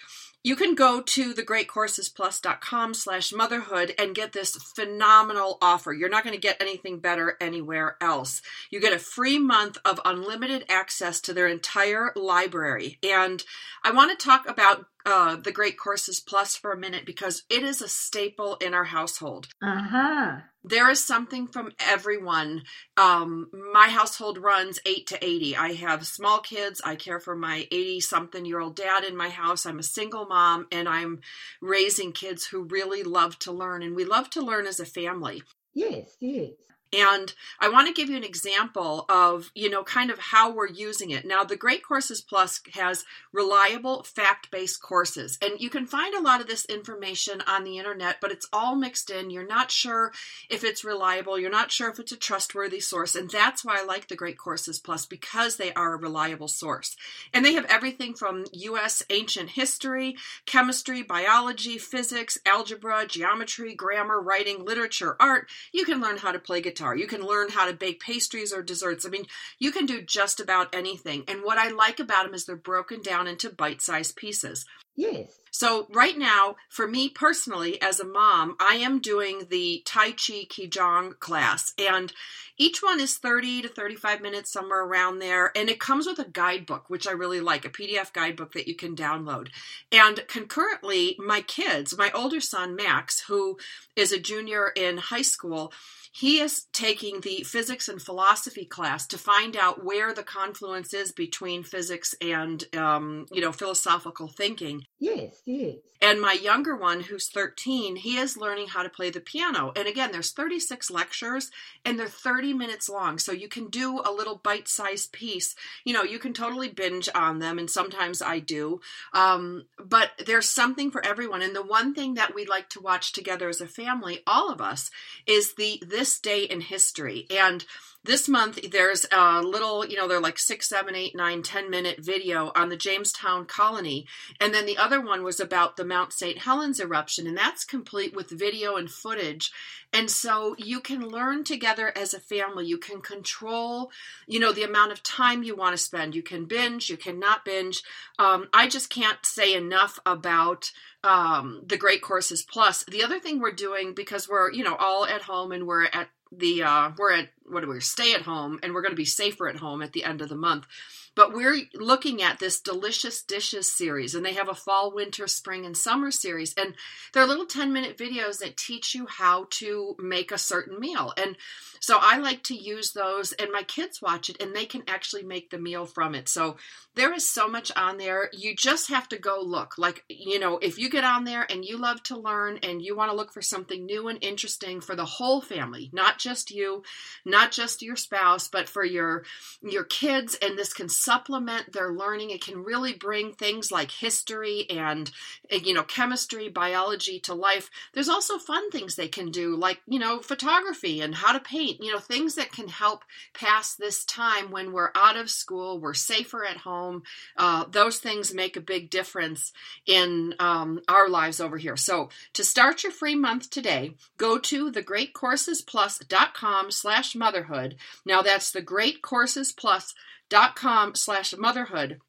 you 0.44 0.56
can 0.56 0.74
go 0.74 1.00
to 1.00 1.32
thegreatcoursesplus.com 1.32 2.92
slash 2.92 3.32
motherhood 3.32 3.94
and 3.98 4.14
get 4.14 4.34
this 4.34 4.54
phenomenal 4.54 5.56
offer. 5.62 5.90
You're 5.90 6.10
not 6.10 6.22
going 6.22 6.34
to 6.34 6.40
get 6.40 6.60
anything 6.60 6.98
better 6.98 7.38
anywhere 7.40 7.96
else. 7.98 8.42
You 8.70 8.78
get 8.78 8.92
a 8.92 8.98
free 8.98 9.38
month 9.38 9.78
of 9.86 10.00
unlimited 10.04 10.66
access 10.68 11.22
to 11.22 11.32
their 11.32 11.48
entire 11.48 12.12
library. 12.14 12.98
And 13.02 13.42
I 13.82 13.92
want 13.92 14.16
to 14.16 14.22
talk 14.22 14.46
about 14.46 14.84
uh, 15.06 15.36
the 15.36 15.52
Great 15.52 15.78
Courses 15.78 16.20
Plus 16.20 16.56
for 16.56 16.72
a 16.72 16.78
minute 16.78 17.04
because 17.04 17.42
it 17.50 17.62
is 17.62 17.82
a 17.82 17.88
staple 17.88 18.56
in 18.56 18.74
our 18.74 18.84
household. 18.84 19.48
Uh 19.62 19.82
huh. 19.82 20.36
There 20.66 20.90
is 20.90 21.04
something 21.04 21.46
from 21.46 21.72
everyone. 21.78 22.62
Um, 22.96 23.50
my 23.72 23.88
household 23.88 24.38
runs 24.38 24.80
8 24.86 25.06
to 25.08 25.22
80. 25.22 25.56
I 25.56 25.72
have 25.74 26.06
small 26.06 26.40
kids. 26.40 26.80
I 26.82 26.96
care 26.96 27.20
for 27.20 27.36
my 27.36 27.68
80 27.70 28.00
something 28.00 28.46
year 28.46 28.60
old 28.60 28.76
dad 28.76 29.04
in 29.04 29.14
my 29.14 29.28
house. 29.28 29.66
I'm 29.66 29.78
a 29.78 29.82
single 29.82 30.24
mom 30.24 30.66
and 30.72 30.88
I'm 30.88 31.20
raising 31.60 32.12
kids 32.12 32.46
who 32.46 32.62
really 32.62 33.02
love 33.02 33.38
to 33.40 33.52
learn. 33.52 33.82
And 33.82 33.94
we 33.94 34.06
love 34.06 34.30
to 34.30 34.40
learn 34.40 34.66
as 34.66 34.80
a 34.80 34.86
family. 34.86 35.42
Yes, 35.74 36.16
yes. 36.18 36.52
And 36.94 37.34
I 37.58 37.68
want 37.68 37.88
to 37.88 37.92
give 37.92 38.08
you 38.08 38.16
an 38.16 38.22
example 38.22 39.04
of, 39.08 39.50
you 39.54 39.68
know, 39.68 39.82
kind 39.82 40.10
of 40.10 40.18
how 40.18 40.52
we're 40.52 40.68
using 40.68 41.10
it. 41.10 41.26
Now, 41.26 41.42
the 41.42 41.56
Great 41.56 41.82
Courses 41.82 42.20
Plus 42.20 42.60
has 42.74 43.04
reliable 43.32 44.04
fact 44.04 44.50
based 44.52 44.80
courses, 44.80 45.36
and 45.42 45.60
you 45.60 45.70
can 45.70 45.86
find 45.86 46.14
a 46.14 46.22
lot 46.22 46.40
of 46.40 46.46
this 46.46 46.64
information 46.66 47.42
on 47.48 47.64
the 47.64 47.78
internet, 47.78 48.20
but 48.20 48.30
it's 48.30 48.46
all 48.52 48.76
mixed 48.76 49.10
in. 49.10 49.30
You're 49.30 49.46
not 49.46 49.72
sure 49.72 50.12
if 50.48 50.62
it's 50.62 50.84
reliable, 50.84 51.36
you're 51.36 51.50
not 51.50 51.72
sure 51.72 51.90
if 51.90 51.98
it's 51.98 52.12
a 52.12 52.16
trustworthy 52.16 52.78
source, 52.78 53.16
and 53.16 53.28
that's 53.28 53.64
why 53.64 53.80
I 53.80 53.84
like 53.84 54.06
the 54.06 54.14
Great 54.14 54.38
Courses 54.38 54.78
Plus 54.78 55.04
because 55.04 55.56
they 55.56 55.72
are 55.74 55.94
a 55.94 55.98
reliable 55.98 56.48
source. 56.48 56.96
And 57.32 57.44
they 57.44 57.54
have 57.54 57.64
everything 57.64 58.14
from 58.14 58.44
U.S. 58.52 59.02
ancient 59.10 59.50
history, 59.50 60.16
chemistry, 60.46 61.02
biology, 61.02 61.76
physics, 61.78 62.38
algebra, 62.46 63.04
geometry, 63.06 63.74
grammar, 63.74 64.20
writing, 64.20 64.64
literature, 64.64 65.16
art. 65.18 65.48
You 65.72 65.84
can 65.84 66.00
learn 66.00 66.18
how 66.18 66.30
to 66.30 66.38
play 66.38 66.60
guitar 66.60 66.83
guitar. 66.84 66.96
You 66.96 67.06
can 67.06 67.26
learn 67.26 67.50
how 67.50 67.66
to 67.66 67.72
bake 67.72 68.00
pastries 68.00 68.52
or 68.52 68.62
desserts. 68.62 69.06
I 69.06 69.08
mean, 69.08 69.26
you 69.58 69.70
can 69.70 69.86
do 69.86 70.02
just 70.02 70.40
about 70.40 70.74
anything. 70.74 71.24
And 71.28 71.42
what 71.42 71.58
I 71.58 71.70
like 71.70 71.98
about 71.98 72.24
them 72.24 72.34
is 72.34 72.44
they're 72.44 72.56
broken 72.56 73.02
down 73.02 73.26
into 73.26 73.50
bite 73.50 73.82
sized 73.82 74.16
pieces. 74.16 74.66
Yes. 74.96 75.38
So, 75.50 75.86
right 75.90 76.16
now, 76.16 76.56
for 76.68 76.86
me 76.86 77.08
personally, 77.08 77.80
as 77.82 77.98
a 77.98 78.06
mom, 78.06 78.56
I 78.60 78.74
am 78.76 79.00
doing 79.00 79.46
the 79.50 79.82
Tai 79.84 80.10
Chi 80.10 80.46
Qigong 80.48 81.18
class, 81.18 81.72
and 81.78 82.12
each 82.56 82.82
one 82.82 83.00
is 83.00 83.18
30 83.18 83.62
to 83.62 83.68
35 83.68 84.20
minutes, 84.20 84.52
somewhere 84.52 84.84
around 84.84 85.18
there. 85.18 85.50
And 85.56 85.68
it 85.68 85.80
comes 85.80 86.06
with 86.06 86.20
a 86.20 86.28
guidebook, 86.28 86.88
which 86.88 87.08
I 87.08 87.12
really 87.12 87.40
like 87.40 87.64
a 87.64 87.70
PDF 87.70 88.12
guidebook 88.12 88.52
that 88.52 88.68
you 88.68 88.76
can 88.76 88.94
download. 88.94 89.48
And 89.90 90.24
concurrently, 90.28 91.16
my 91.18 91.40
kids, 91.40 91.98
my 91.98 92.12
older 92.12 92.40
son, 92.40 92.76
Max, 92.76 93.24
who 93.26 93.58
is 93.96 94.12
a 94.12 94.20
junior 94.20 94.68
in 94.76 94.98
high 94.98 95.22
school, 95.22 95.72
he 96.16 96.38
is 96.38 96.66
taking 96.72 97.22
the 97.22 97.42
physics 97.42 97.88
and 97.88 98.00
philosophy 98.00 98.64
class 98.64 99.04
to 99.08 99.18
find 99.18 99.56
out 99.56 99.84
where 99.84 100.14
the 100.14 100.22
confluence 100.22 100.94
is 100.94 101.10
between 101.10 101.64
physics 101.64 102.14
and, 102.20 102.64
um, 102.76 103.26
you 103.32 103.40
know, 103.40 103.50
philosophical 103.50 104.28
thinking. 104.28 104.84
Yes, 105.00 105.42
yes. 105.44 105.74
And 106.04 106.20
my 106.20 106.34
younger 106.34 106.76
one, 106.76 107.00
who's 107.00 107.30
13, 107.30 107.96
he 107.96 108.18
is 108.18 108.36
learning 108.36 108.68
how 108.68 108.82
to 108.82 108.90
play 108.90 109.08
the 109.08 109.20
piano. 109.20 109.72
And 109.74 109.88
again, 109.88 110.12
there's 110.12 110.32
36 110.32 110.90
lectures 110.90 111.50
and 111.82 111.98
they're 111.98 112.08
30 112.08 112.52
minutes 112.52 112.90
long. 112.90 113.18
So 113.18 113.32
you 113.32 113.48
can 113.48 113.68
do 113.68 114.02
a 114.04 114.12
little 114.12 114.36
bite 114.36 114.68
sized 114.68 115.12
piece. 115.12 115.54
You 115.82 115.94
know, 115.94 116.02
you 116.02 116.18
can 116.18 116.34
totally 116.34 116.68
binge 116.68 117.08
on 117.14 117.38
them. 117.38 117.58
And 117.58 117.70
sometimes 117.70 118.20
I 118.20 118.38
do. 118.40 118.80
Um, 119.14 119.64
but 119.82 120.10
there's 120.26 120.50
something 120.50 120.90
for 120.90 121.02
everyone. 121.02 121.40
And 121.40 121.56
the 121.56 121.62
one 121.62 121.94
thing 121.94 122.14
that 122.14 122.34
we 122.34 122.44
like 122.44 122.68
to 122.70 122.80
watch 122.80 123.12
together 123.12 123.48
as 123.48 123.62
a 123.62 123.66
family, 123.66 124.20
all 124.26 124.52
of 124.52 124.60
us, 124.60 124.90
is 125.26 125.54
the 125.54 125.82
this 125.86 126.03
day 126.04 126.44
in 126.44 126.60
history. 126.60 127.26
And 127.30 127.64
this 128.04 128.28
month 128.28 128.58
there's 128.70 129.06
a 129.10 129.40
little 129.40 129.84
you 129.84 129.96
know 129.96 130.06
they're 130.06 130.20
like 130.20 130.38
six 130.38 130.68
seven 130.68 130.94
eight 130.94 131.16
nine 131.16 131.42
ten 131.42 131.70
minute 131.70 132.04
video 132.04 132.52
on 132.54 132.68
the 132.68 132.76
jamestown 132.76 133.46
colony. 133.46 134.06
And 134.40 134.52
then 134.52 134.66
the 134.66 134.76
other 134.76 135.00
one 135.00 135.24
was 135.24 135.40
about 135.40 135.76
the 135.76 135.84
mount 135.84 136.12
st 136.12 136.38
helens 136.38 136.80
eruption 136.80 137.26
and 137.26 137.36
that's 137.36 137.64
complete 137.64 138.14
with 138.14 138.28
video 138.28 138.76
and 138.76 138.90
footage. 138.90 139.50
And 139.92 140.10
so 140.10 140.54
you 140.58 140.80
can 140.80 141.08
learn 141.08 141.44
together 141.44 141.96
as 141.96 142.12
a 142.12 142.20
family. 142.20 142.66
You 142.66 142.78
can 142.78 143.00
control 143.00 143.90
you 144.26 144.38
know 144.38 144.52
the 144.52 144.64
amount 144.64 144.92
of 144.92 145.02
time 145.02 145.42
you 145.42 145.56
want 145.56 145.74
to 145.74 145.82
spend. 145.82 146.14
You 146.14 146.22
can 146.22 146.44
binge 146.44 146.90
you 146.90 146.98
cannot 146.98 147.44
binge. 147.44 147.82
Um, 148.18 148.48
i 148.52 148.68
just 148.68 148.90
can't 148.90 149.24
say 149.24 149.54
enough 149.54 149.98
about 150.04 150.70
um, 151.04 151.62
the 151.66 151.76
great 151.76 152.02
courses 152.02 152.42
plus. 152.42 152.84
The 152.84 153.04
other 153.04 153.20
thing 153.20 153.38
we're 153.38 153.52
doing 153.52 153.94
because 153.94 154.28
we're 154.28 154.50
you 154.50 154.64
know 154.64 154.74
all 154.74 155.06
at 155.06 155.22
home 155.22 155.52
and 155.52 155.66
we're 155.66 155.84
at 155.84 156.08
the 156.32 156.62
uh, 156.62 156.90
we're 156.98 157.12
at 157.12 157.28
what 157.46 157.60
do 157.60 157.68
we 157.68 157.80
stay 157.80 158.14
at 158.14 158.22
home 158.22 158.58
and 158.62 158.72
we're 158.72 158.82
going 158.82 158.92
to 158.92 158.96
be 158.96 159.04
safer 159.04 159.48
at 159.48 159.56
home 159.56 159.82
at 159.82 159.92
the 159.92 160.04
end 160.04 160.22
of 160.22 160.28
the 160.28 160.34
month. 160.34 160.66
But 161.14 161.32
we're 161.32 161.58
looking 161.74 162.22
at 162.22 162.40
this 162.40 162.58
delicious 162.58 163.22
dishes 163.22 163.70
series 163.70 164.16
and 164.16 164.26
they 164.26 164.32
have 164.32 164.48
a 164.48 164.54
fall 164.54 164.92
winter 164.92 165.28
spring 165.28 165.64
and 165.64 165.76
summer 165.76 166.10
series 166.10 166.54
and 166.54 166.74
they're 167.12 167.26
little 167.26 167.46
10 167.46 167.72
minute 167.72 167.96
videos 167.96 168.38
that 168.38 168.56
teach 168.56 168.94
you 168.94 169.06
how 169.06 169.46
to 169.50 169.94
make 170.00 170.32
a 170.32 170.38
certain 170.38 170.80
meal. 170.80 171.12
And 171.16 171.36
so 171.84 171.98
i 172.00 172.16
like 172.18 172.42
to 172.42 172.54
use 172.54 172.92
those 172.92 173.32
and 173.32 173.50
my 173.52 173.62
kids 173.62 174.00
watch 174.00 174.30
it 174.30 174.40
and 174.42 174.54
they 174.54 174.64
can 174.64 174.82
actually 174.88 175.22
make 175.22 175.50
the 175.50 175.58
meal 175.58 175.86
from 175.86 176.14
it. 176.14 176.28
So 176.28 176.56
there 176.94 177.12
is 177.12 177.28
so 177.28 177.48
much 177.48 177.72
on 177.76 177.96
there. 177.96 178.30
You 178.32 178.54
just 178.54 178.88
have 178.88 179.08
to 179.08 179.18
go 179.18 179.40
look. 179.40 179.76
Like 179.78 180.04
you 180.08 180.38
know 180.38 180.58
if 180.58 180.78
you 180.78 180.88
get 180.88 181.04
on 181.04 181.24
there 181.24 181.46
and 181.50 181.64
you 181.64 181.76
love 181.76 182.02
to 182.04 182.16
learn 182.16 182.58
and 182.62 182.80
you 182.80 182.96
want 182.96 183.10
to 183.10 183.16
look 183.16 183.32
for 183.32 183.42
something 183.42 183.84
new 183.84 184.08
and 184.08 184.18
interesting 184.22 184.80
for 184.80 184.94
the 184.94 185.04
whole 185.04 185.40
family 185.40 185.90
not 185.92 186.18
just 186.18 186.50
you 186.50 186.82
not 187.24 187.50
just 187.50 187.82
your 187.82 187.96
spouse 187.96 188.48
but 188.48 188.68
for 188.68 188.84
your 188.84 189.24
your 189.62 189.84
kids 189.84 190.36
and 190.40 190.56
this 190.56 190.72
can 190.72 190.88
supplement 190.88 191.72
their 191.72 191.92
learning. 191.92 192.30
It 192.30 192.44
can 192.44 192.62
really 192.62 192.94
bring 192.94 193.32
things 193.32 193.72
like 193.72 193.90
history 193.90 194.66
and 194.70 195.10
eh, 195.50 195.60
you 195.64 195.74
know 195.74 195.82
chemistry 195.82 196.48
biology 196.48 197.18
to 197.20 197.34
life. 197.34 197.70
There's 197.92 198.08
also 198.08 198.38
fun 198.38 198.70
things 198.70 198.94
they 198.94 199.08
can 199.08 199.30
do 199.30 199.56
like 199.56 199.80
you 199.86 199.98
know 199.98 200.20
photography 200.20 201.00
and 201.00 201.14
how 201.14 201.32
to 201.32 201.40
paint 201.40 201.73
you 201.80 201.92
know 201.92 201.98
things 201.98 202.36
that 202.36 202.52
can 202.52 202.68
help 202.68 203.04
pass 203.32 203.74
this 203.74 204.04
time 204.04 204.50
when 204.50 204.72
we're 204.72 204.90
out 204.94 205.16
of 205.16 205.30
school 205.30 205.78
we're 205.78 205.94
safer 205.94 206.44
at 206.44 206.58
home. 206.58 207.02
Uh, 207.36 207.64
those 207.70 207.98
things 207.98 208.34
make 208.34 208.56
a 208.56 208.60
big 208.60 208.90
difference 208.90 209.52
in 209.86 210.34
um, 210.38 210.80
our 210.88 211.08
lives 211.08 211.40
over 211.40 211.56
here. 211.56 211.76
So 211.76 212.10
to 212.34 212.44
start 212.44 212.82
your 212.82 212.92
free 212.92 213.14
month 213.14 213.48
today, 213.50 213.94
go 214.16 214.38
to 214.38 214.72
thegreatcoursesplus.com 214.72 216.70
slash 216.70 217.14
motherhood. 217.14 217.76
Now 218.04 218.22
that's 218.22 218.52
thegreatcoursesplus.com 218.52 220.94
slash 220.94 221.36
motherhood 221.36 222.00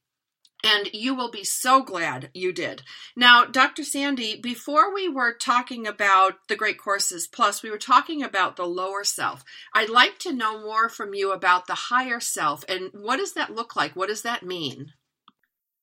and 0.66 0.90
you 0.94 1.14
will 1.14 1.30
be 1.30 1.44
so 1.44 1.84
glad 1.84 2.32
you 2.34 2.52
did. 2.52 2.82
Now, 3.16 3.46
Dr. 3.46 3.84
Sandy, 3.84 4.36
before 4.36 4.94
we 4.94 5.08
were 5.08 5.34
talking 5.34 5.86
about 5.86 6.34
the 6.50 6.56
Great 6.56 6.80
Courses 6.80 7.28
Plus, 7.28 7.62
we 7.62 7.70
were 7.70 7.78
talking 7.78 8.24
about 8.24 8.56
the 8.56 8.66
lower 8.66 9.04
self. 9.04 9.44
I'd 9.76 9.90
like 9.90 10.18
to 10.20 10.34
know 10.34 10.62
more 10.62 10.90
from 10.90 11.14
you 11.14 11.32
about 11.32 11.68
the 11.68 11.76
higher 11.76 12.20
self 12.20 12.66
and 12.68 12.90
what 12.94 13.18
does 13.18 13.34
that 13.34 13.54
look 13.54 13.76
like? 13.76 13.96
What 13.96 14.10
does 14.10 14.24
that 14.24 14.44
mean? 14.44 14.94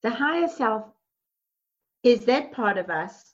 The 0.03 0.11
higher 0.11 0.49
self 0.49 0.87
is 2.03 2.25
that 2.25 2.51
part 2.51 2.77
of 2.77 2.91
us 2.91 3.33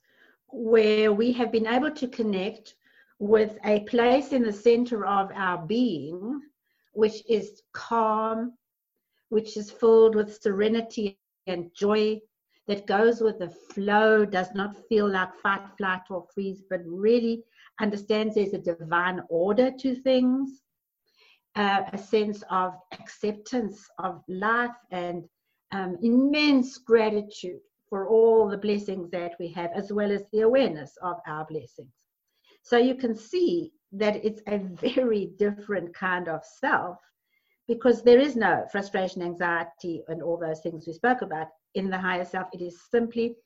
where 0.48 1.12
we 1.12 1.32
have 1.32 1.50
been 1.50 1.66
able 1.66 1.92
to 1.92 2.08
connect 2.08 2.74
with 3.18 3.58
a 3.64 3.80
place 3.80 4.32
in 4.32 4.42
the 4.42 4.52
center 4.52 5.06
of 5.06 5.30
our 5.34 5.58
being, 5.66 6.40
which 6.92 7.22
is 7.28 7.62
calm, 7.72 8.52
which 9.30 9.56
is 9.56 9.70
filled 9.70 10.14
with 10.14 10.40
serenity 10.42 11.18
and 11.48 11.74
joy 11.74 12.20
that 12.68 12.86
goes 12.86 13.20
with 13.20 13.38
the 13.38 13.50
flow, 13.74 14.24
does 14.26 14.48
not 14.54 14.76
feel 14.88 15.08
like 15.10 15.34
fight, 15.42 15.62
flight, 15.78 16.02
or 16.10 16.26
freeze, 16.34 16.62
but 16.70 16.80
really 16.86 17.44
understands 17.80 18.34
there's 18.34 18.54
a 18.54 18.58
divine 18.58 19.22
order 19.30 19.70
to 19.80 19.94
things. 19.96 20.62
uh, 21.56 21.82
a 21.92 21.98
sense 21.98 22.42
of 22.50 22.74
acceptance 22.92 23.88
of 23.98 24.22
life 24.28 24.76
and 24.90 25.24
um, 25.72 25.96
immense 26.02 26.78
gratitude 26.78 27.60
for 27.88 28.08
all 28.08 28.48
the 28.48 28.58
blessings 28.58 29.10
that 29.10 29.34
we 29.40 29.48
have, 29.48 29.70
as 29.74 29.92
well 29.92 30.12
as 30.12 30.24
the 30.32 30.40
awareness 30.42 30.96
of 31.02 31.16
our 31.26 31.46
blessings. 31.46 31.92
So 32.62 32.76
you 32.78 32.94
can 32.94 33.14
see 33.14 33.72
that 33.92 34.24
it's 34.24 34.42
a 34.46 34.58
very 34.98 35.32
different 35.38 35.94
kind 35.94 36.28
of 36.28 36.42
self 36.44 36.98
because 37.68 38.02
there 38.02 38.18
is 38.18 38.34
no 38.34 38.64
frustration, 38.72 39.22
anxiety, 39.22 40.02
and 40.08 40.22
all 40.22 40.38
those 40.38 40.60
things 40.60 40.86
we 40.86 40.92
spoke 40.94 41.22
about 41.22 41.48
in 41.74 41.90
the 41.90 41.98
higher 41.98 42.24
self. 42.24 42.48
It 42.52 42.62
is 42.62 42.80
simply 42.90 43.36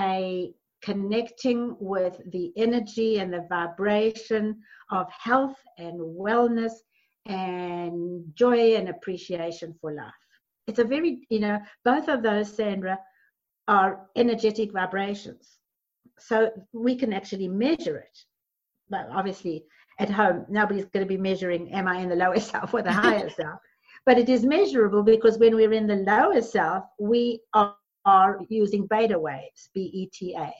a 0.00 0.52
connecting 0.82 1.76
with 1.78 2.20
the 2.32 2.52
energy 2.56 3.18
and 3.18 3.32
the 3.32 3.46
vibration 3.48 4.58
of 4.90 5.06
health 5.10 5.56
and 5.76 6.00
wellness 6.00 6.72
and 7.26 8.24
joy 8.34 8.76
and 8.76 8.88
appreciation 8.88 9.74
for 9.80 9.92
life. 9.92 10.12
It's 10.66 10.78
a 10.78 10.84
very, 10.84 11.20
you 11.28 11.40
know, 11.40 11.58
both 11.84 12.08
of 12.08 12.22
those, 12.22 12.54
Sandra, 12.54 12.98
are 13.66 14.06
energetic 14.16 14.72
vibrations. 14.72 15.58
So 16.18 16.50
we 16.72 16.96
can 16.96 17.12
actually 17.12 17.48
measure 17.48 17.98
it. 17.98 18.18
Well, 18.88 19.08
obviously, 19.12 19.64
at 19.98 20.10
home, 20.10 20.46
nobody's 20.48 20.84
going 20.86 21.04
to 21.04 21.08
be 21.08 21.16
measuring, 21.20 21.72
am 21.72 21.88
I 21.88 21.98
in 21.98 22.08
the 22.08 22.16
lower 22.16 22.40
self 22.52 22.74
or 22.74 22.82
the 22.82 22.92
higher 22.92 23.30
self? 23.40 23.60
But 24.06 24.18
it 24.18 24.28
is 24.28 24.44
measurable 24.44 25.02
because 25.02 25.38
when 25.38 25.54
we're 25.54 25.72
in 25.72 25.86
the 25.86 25.96
lower 25.96 26.40
self, 26.40 26.84
we 26.98 27.40
are, 27.52 27.74
are 28.04 28.40
using 28.48 28.86
beta 28.86 29.18
waves, 29.18 29.68
B 29.74 29.90
E 29.92 30.06
T 30.12 30.34
A. 30.34 30.52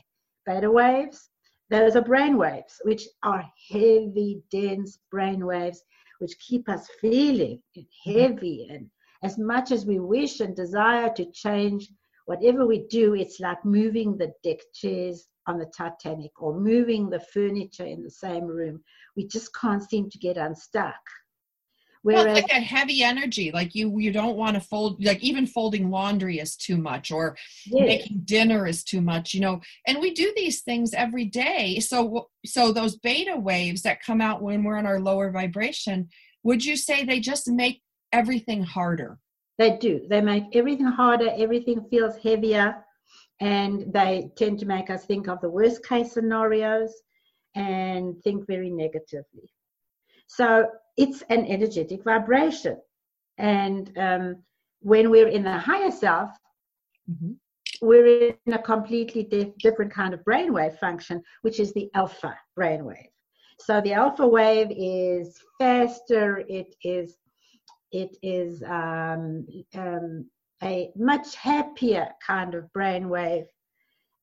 Beta 0.45 0.71
waves, 0.71 1.31
those 1.71 1.97
are 1.97 2.03
brain 2.03 2.37
waves, 2.37 2.81
which 2.85 3.07
are 3.23 3.45
heavy, 3.71 4.43
dense 4.51 4.99
brain 5.11 5.45
waves, 5.45 5.83
which 6.19 6.39
keep 6.39 6.69
us 6.69 6.89
feeling 7.01 7.63
heavy. 8.05 8.67
Mm-hmm. 8.67 8.75
And 8.75 8.91
as 9.23 9.39
much 9.39 9.71
as 9.71 9.85
we 9.85 9.99
wish 9.99 10.41
and 10.41 10.57
desire 10.57 11.13
to 11.15 11.31
change, 11.33 11.89
whatever 12.27 12.67
we 12.67 12.87
do, 12.89 13.15
it's 13.15 13.41
like 13.41 13.65
moving 13.65 14.17
the 14.17 14.33
deck 14.43 14.59
chairs 14.75 15.27
on 15.49 15.59
the 15.59 15.67
Titanic 15.67 16.41
or 16.41 16.59
moving 16.59 17.09
the 17.09 17.21
furniture 17.21 17.87
in 17.87 18.05
the 18.05 18.11
same 18.11 18.45
room. 18.45 18.81
We 19.17 19.27
just 19.27 19.55
can't 19.55 19.83
seem 19.83 20.11
to 20.11 20.19
get 20.19 20.37
unstuck. 20.37 21.01
Whereas, 22.03 22.27
well, 22.27 22.35
like 22.35 22.51
a 22.53 22.61
heavy 22.61 23.03
energy, 23.03 23.51
like 23.51 23.75
you 23.75 23.99
you 23.99 24.13
don't 24.13 24.37
want 24.37 24.55
to 24.55 24.61
fold, 24.61 25.05
like 25.05 25.21
even 25.21 25.47
folding 25.47 25.91
laundry 25.91 26.39
is 26.39 26.57
too 26.57 26.77
much, 26.77 27.11
or 27.11 27.37
making 27.73 28.23
dinner 28.25 28.69
is 28.69 28.85
too 28.85 29.01
much, 29.01 29.35
you 29.35 29.41
know. 29.41 29.61
And 29.87 29.99
we 29.99 30.15
do 30.15 30.33
these 30.37 30.61
things 30.61 30.95
every 30.95 31.25
day. 31.25 31.81
So 31.81 32.29
so 32.47 32.73
those 32.73 32.97
beta 32.97 33.37
waves 33.37 33.83
that 33.83 34.03
come 34.03 34.21
out 34.21 34.43
when 34.43 34.63
we're 34.63 34.79
in 34.79 34.87
our 34.87 35.01
lower 35.01 35.33
vibration, 35.33 36.09
would 36.45 36.65
you 36.65 36.77
say 36.77 37.05
they 37.05 37.19
just 37.19 37.49
make 37.49 37.83
everything 38.13 38.63
harder? 38.63 39.19
They 39.59 39.77
do. 39.77 40.07
They 40.09 40.21
make 40.21 40.45
everything 40.55 40.87
harder. 40.87 41.31
Everything 41.37 41.85
feels 41.91 42.17
heavier 42.17 42.85
and 43.41 43.93
they 43.93 44.31
tend 44.37 44.59
to 44.59 44.67
make 44.67 44.91
us 44.91 45.05
think 45.05 45.29
of 45.29 45.41
the 45.41 45.49
worst 45.49 45.87
case 45.87 46.13
scenarios 46.13 46.93
and 47.55 48.21
think 48.23 48.47
very 48.47 48.71
negatively. 48.71 49.51
So 50.27 50.67
it's 50.97 51.23
an 51.31 51.47
energetic 51.47 52.05
vibration. 52.05 52.79
And 53.39 53.97
um, 53.97 54.43
when 54.81 55.11
we're 55.11 55.29
in 55.29 55.45
the 55.45 55.59
higher 55.59 55.91
self, 55.91 56.31
mm-hmm. 57.11 57.33
we're 57.81 58.35
in 58.47 58.53
a 58.53 58.59
completely 58.59 59.25
di- 59.25 59.55
different 59.61 59.93
kind 59.93 60.13
of 60.13 60.21
brainwave 60.25 60.79
function, 60.79 61.23
which 61.43 61.61
is 61.61 61.73
the 61.73 61.89
alpha 61.95 62.37
brainwave. 62.59 63.11
So 63.61 63.81
the 63.81 63.93
alpha 63.93 64.27
wave 64.27 64.69
is 64.71 65.41
faster, 65.59 66.45
it 66.49 66.75
is 66.83 67.17
it 67.91 68.17
is 68.23 68.63
um, 68.65 69.47
um, 69.75 70.27
a 70.63 70.91
much 70.97 71.35
happier 71.37 72.09
kind 72.27 72.55
of 72.55 72.73
brainwave 72.77 73.47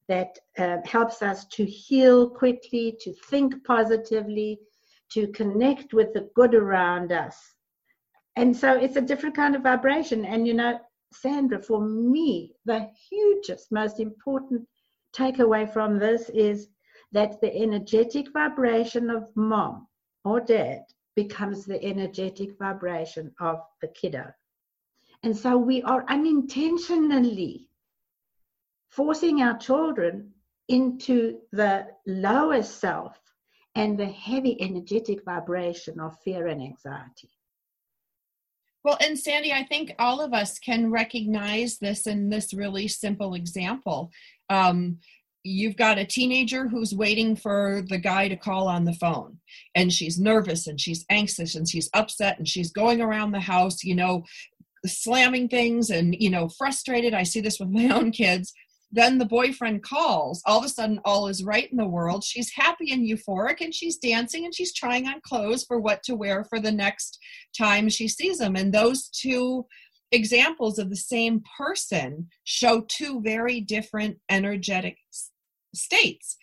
that 0.08 0.38
uh, 0.58 0.78
helps 0.86 1.22
us 1.22 1.46
to 1.46 1.66
heal 1.66 2.30
quickly, 2.30 2.98
to 3.02 3.14
think 3.30 3.64
positively, 3.66 4.60
to 5.12 5.28
connect 5.30 5.94
with 5.94 6.14
the 6.14 6.30
good 6.36 6.54
around 6.54 7.12
us. 7.12 7.38
And 8.36 8.56
so 8.56 8.76
it's 8.76 8.98
a 8.98 9.02
different 9.02 9.36
kind 9.36 9.56
of 9.56 9.64
vibration. 9.64 10.26
And 10.26 10.46
you 10.46 10.54
know, 10.54 10.80
Sandra, 11.14 11.62
for 11.62 11.82
me, 11.82 12.54
the 12.66 12.90
hugest, 13.10 13.72
most 13.72 14.00
important 14.00 14.68
takeaway 15.16 15.72
from 15.72 15.98
this 15.98 16.30
is 16.30 16.68
that 17.14 17.40
the 17.40 17.56
energetic 17.56 18.32
vibration 18.34 19.10
of 19.10 19.28
mom 19.36 19.88
or 20.26 20.42
dad 20.42 20.82
becomes 21.16 21.66
the 21.66 21.82
energetic 21.82 22.58
vibration 22.60 23.34
of 23.40 23.62
the 23.82 23.88
kiddo. 23.88 24.26
And 25.24 25.36
so 25.36 25.58
we 25.58 25.82
are 25.84 26.06
unintentionally 26.08 27.70
forcing 28.90 29.42
our 29.42 29.58
children 29.58 30.32
into 30.68 31.40
the 31.52 31.88
lower 32.08 32.64
self 32.64 33.18
and 33.76 33.98
the 33.98 34.06
heavy 34.06 34.60
energetic 34.62 35.24
vibration 35.26 36.00
of 36.00 36.18
fear 36.24 36.48
and 36.48 36.62
anxiety. 36.62 37.30
Well, 38.84 38.98
and 39.02 39.18
Sandy, 39.18 39.52
I 39.52 39.64
think 39.64 39.94
all 40.00 40.22
of 40.22 40.34
us 40.34 40.60
can 40.60 40.92
recognize 40.92 41.80
this 41.80 42.08
in 42.08 42.30
this 42.30 42.54
really 42.54 42.88
simple 42.88 43.34
example. 43.34 44.12
Um, 44.50 45.00
you've 45.46 45.76
got 45.76 46.00
a 46.00 46.06
teenager 46.06 46.68
who's 46.68 46.94
waiting 46.94 47.36
for 47.36 47.84
the 47.88 48.00
guy 48.00 48.28
to 48.28 48.36
call 48.36 48.68
on 48.68 48.84
the 48.84 48.94
phone 48.94 49.38
and 49.76 49.94
she's 49.94 50.20
nervous 50.20 50.66
and 50.66 50.82
she's 50.82 51.06
anxious 51.10 51.54
and 51.54 51.70
she's 51.70 51.88
upset 51.94 52.40
and 52.40 52.48
she's 52.48 52.72
going 52.72 53.00
around 53.00 53.32
the 53.32 53.40
house 53.40 53.84
you 53.84 53.94
know 53.94 54.24
slamming 54.88 55.50
things 55.50 55.90
and 55.90 56.16
you 56.20 56.30
know 56.30 56.50
frustrated. 56.50 57.14
I 57.14 57.24
see 57.24 57.42
this 57.42 57.60
with 57.60 57.70
my 57.70 57.90
own 57.96 58.12
kids. 58.12 58.54
Then 58.92 59.18
the 59.18 59.26
boyfriend 59.26 59.84
calls. 59.84 60.42
All 60.46 60.60
of 60.60 60.66
a 60.66 60.70
sudden 60.70 61.02
all 61.04 61.28
is 61.28 61.44
right 61.44 61.70
in 61.70 61.78
the 61.78 61.88
world. 61.88 62.24
She's 62.24 62.52
happy 62.54 62.92
and 62.92 63.08
euphoric 63.08 63.60
and 63.60 63.74
she's 63.74 63.98
dancing 63.98 64.46
and 64.46 64.56
she's 64.56 64.74
trying 64.74 65.08
on 65.08 65.20
clothes 65.22 65.66
for 65.66 65.80
what 65.80 66.02
to 66.04 66.16
wear 66.16 66.46
for 66.46 66.60
the 66.60 66.72
next 66.72 67.20
time 67.58 67.90
she 67.90 68.08
sees 68.08 68.40
him. 68.40 68.56
And 68.56 68.74
those 68.74 69.10
two 69.10 69.66
examples 70.12 70.80
of 70.80 70.90
the 70.90 70.96
same 70.96 71.44
person 71.58 72.30
show 72.46 72.86
two 72.88 73.22
very 73.22 73.60
different 73.60 74.18
energetic 74.30 74.98
states. 75.74 76.38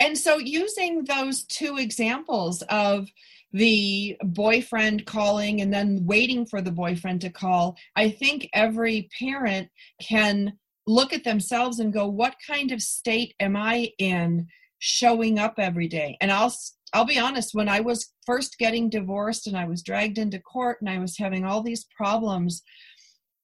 And 0.00 0.18
so 0.18 0.38
using 0.38 1.04
those 1.04 1.44
two 1.44 1.76
examples 1.78 2.62
of 2.62 3.08
the 3.56 4.16
boyfriend 4.22 5.06
calling 5.06 5.62
and 5.62 5.72
then 5.72 6.04
waiting 6.04 6.44
for 6.44 6.60
the 6.60 6.70
boyfriend 6.70 7.22
to 7.22 7.30
call, 7.30 7.74
I 7.96 8.10
think 8.10 8.50
every 8.52 9.08
parent 9.18 9.70
can 10.00 10.58
look 10.86 11.14
at 11.14 11.24
themselves 11.24 11.78
and 11.78 11.90
go, 11.92 12.06
what 12.06 12.36
kind 12.46 12.70
of 12.70 12.82
state 12.82 13.34
am 13.40 13.56
I 13.56 13.92
in 13.98 14.46
showing 14.78 15.38
up 15.38 15.54
every 15.58 15.88
day? 15.88 16.18
And 16.20 16.30
I'll 16.30 16.54
I'll 16.92 17.06
be 17.06 17.18
honest, 17.18 17.54
when 17.54 17.68
I 17.68 17.80
was 17.80 18.12
first 18.26 18.58
getting 18.58 18.88
divorced 18.88 19.46
and 19.46 19.56
I 19.56 19.64
was 19.64 19.82
dragged 19.82 20.18
into 20.18 20.38
court 20.38 20.78
and 20.80 20.88
I 20.88 20.98
was 20.98 21.18
having 21.18 21.44
all 21.44 21.62
these 21.62 21.84
problems, 21.96 22.62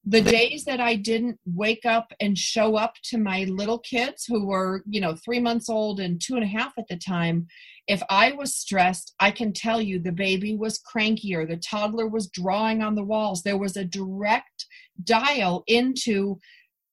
the 0.04 0.20
days 0.20 0.64
that 0.64 0.80
I 0.80 0.94
didn't 0.94 1.38
wake 1.44 1.84
up 1.84 2.12
and 2.20 2.36
show 2.36 2.76
up 2.76 2.94
to 3.04 3.18
my 3.18 3.44
little 3.44 3.78
kids 3.78 4.24
who 4.26 4.46
were, 4.46 4.84
you 4.88 5.00
know, 5.00 5.16
three 5.16 5.40
months 5.40 5.68
old 5.68 6.00
and 6.00 6.20
two 6.20 6.34
and 6.34 6.44
a 6.44 6.46
half 6.46 6.72
at 6.78 6.88
the 6.88 6.96
time, 6.96 7.46
if 7.88 8.02
I 8.08 8.32
was 8.32 8.54
stressed, 8.54 9.14
I 9.18 9.30
can 9.30 9.52
tell 9.52 9.80
you 9.80 9.98
the 9.98 10.12
baby 10.12 10.56
was 10.56 10.80
crankier, 10.80 11.48
the 11.48 11.56
toddler 11.56 12.06
was 12.06 12.28
drawing 12.28 12.82
on 12.82 12.94
the 12.94 13.04
walls. 13.04 13.42
There 13.42 13.58
was 13.58 13.76
a 13.76 13.84
direct 13.84 14.66
dial 15.04 15.64
into 15.66 16.38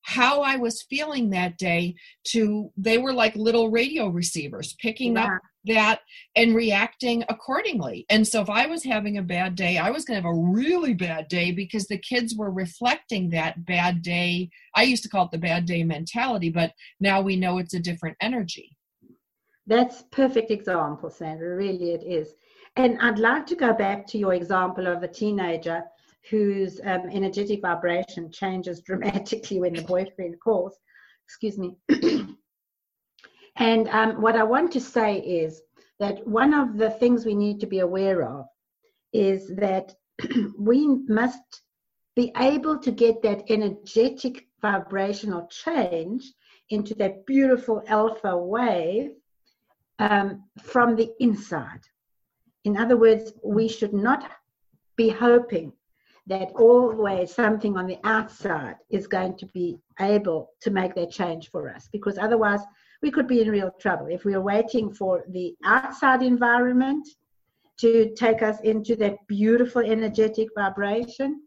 how 0.02 0.42
I 0.42 0.56
was 0.56 0.86
feeling 0.90 1.30
that 1.30 1.58
day 1.58 1.96
to 2.30 2.72
they 2.78 2.98
were 2.98 3.14
like 3.14 3.36
little 3.36 3.70
radio 3.70 4.08
receivers 4.08 4.76
picking 4.82 5.16
yeah. 5.16 5.26
up 5.26 5.42
that 5.66 6.00
and 6.36 6.56
reacting 6.56 7.24
accordingly. 7.30 8.06
And 8.10 8.28
so 8.28 8.42
if 8.42 8.50
I 8.50 8.66
was 8.66 8.84
having 8.84 9.18
a 9.18 9.24
bad 9.24 9.56
day, 9.56 9.78
I 9.78 9.92
was 9.92 10.06
going 10.06 10.20
to 10.20 10.28
have 10.28 10.34
a 10.34 10.40
really 10.40 10.94
bad 10.94 11.28
day 11.28 11.52
because 11.52 11.86
the 11.86 11.98
kids 11.98 12.36
were 12.36 12.50
reflecting 12.50 13.30
that 13.30 13.66
bad 13.66 14.02
day. 14.02 14.50
I 14.74 14.84
used 14.84 15.04
to 15.04 15.10
call 15.10 15.26
it 15.26 15.32
the 15.32 15.38
bad 15.38 15.66
day 15.66 15.84
mentality, 15.84 16.50
but 16.50 16.72
now 17.00 17.22
we 17.22 17.36
know 17.36 17.58
it's 17.58 17.74
a 17.74 17.80
different 17.80 18.18
energy. 18.22 18.78
That's 19.70 20.02
perfect 20.10 20.50
example, 20.50 21.12
Sandra. 21.12 21.56
Really, 21.56 21.92
it 21.92 22.04
is. 22.04 22.34
And 22.76 22.98
I'd 23.02 23.20
like 23.20 23.46
to 23.48 23.56
go 23.56 23.72
back 23.72 24.08
to 24.08 24.18
your 24.18 24.34
example 24.34 24.88
of 24.88 25.04
a 25.04 25.08
teenager 25.08 25.84
whose 26.32 26.82
um, 26.84 27.04
energetic 27.12 27.62
vibration 27.62 28.32
changes 28.32 28.82
dramatically 28.86 29.60
when 29.60 29.74
the 29.74 29.84
boyfriend 29.84 30.40
calls. 30.44 30.76
Excuse 31.28 31.60
me. 31.60 31.76
and 33.58 33.88
um, 33.90 34.20
what 34.20 34.36
I 34.36 34.44
want 34.44 34.72
to 34.72 34.82
say 34.82 35.18
is 35.20 35.62
that 36.00 36.26
one 36.26 36.56
of 36.56 36.80
the 36.80 36.90
things 36.90 37.24
we 37.24 37.36
need 37.36 37.60
to 37.60 37.68
be 37.68 37.80
aware 37.80 38.24
of 38.24 38.46
is 39.14 39.56
that 39.58 39.94
we 40.58 40.88
must 41.08 41.62
be 42.16 42.32
able 42.38 42.80
to 42.80 42.90
get 42.90 43.22
that 43.22 43.44
energetic 43.50 44.48
vibrational 44.64 45.48
change 45.52 46.34
into 46.72 46.96
that 46.96 47.24
beautiful 47.28 47.84
alpha 47.88 48.36
wave 48.36 49.12
um, 50.00 50.44
from 50.64 50.96
the 50.96 51.12
inside. 51.20 51.82
In 52.64 52.78
other 52.78 52.98
words, 52.98 53.34
we 53.44 53.68
should 53.68 53.94
not 53.94 54.30
be 54.96 55.10
hoping 55.10 55.72
that 56.28 56.52
always 56.56 57.34
something 57.34 57.78
on 57.78 57.88
the 57.88 57.98
outside 58.04 58.76
is 58.90 59.08
going 59.08 59.36
to 59.38 59.46
be 59.48 59.78
able 60.00 60.52
to 60.62 60.70
make 60.70 60.94
that 60.96 61.12
change 61.12 61.50
for 61.50 61.70
us 61.74 61.90
because 61.92 62.18
otherwise 62.18 62.60
we 63.02 63.10
could 63.10 63.28
be 63.28 63.42
in 63.42 63.50
real 63.50 63.72
trouble 63.80 64.08
if 64.10 64.26
we 64.26 64.36
are 64.36 64.42
waiting 64.42 64.94
for 64.94 65.24
the 65.30 65.56
outside 65.64 66.22
environment 66.22 67.08
to 67.78 68.14
take 68.16 68.44
us 68.44 68.60
into 68.62 68.96
that 68.96 69.16
beautiful 69.28 69.82
energetic 69.82 70.50
vibration 70.56 71.42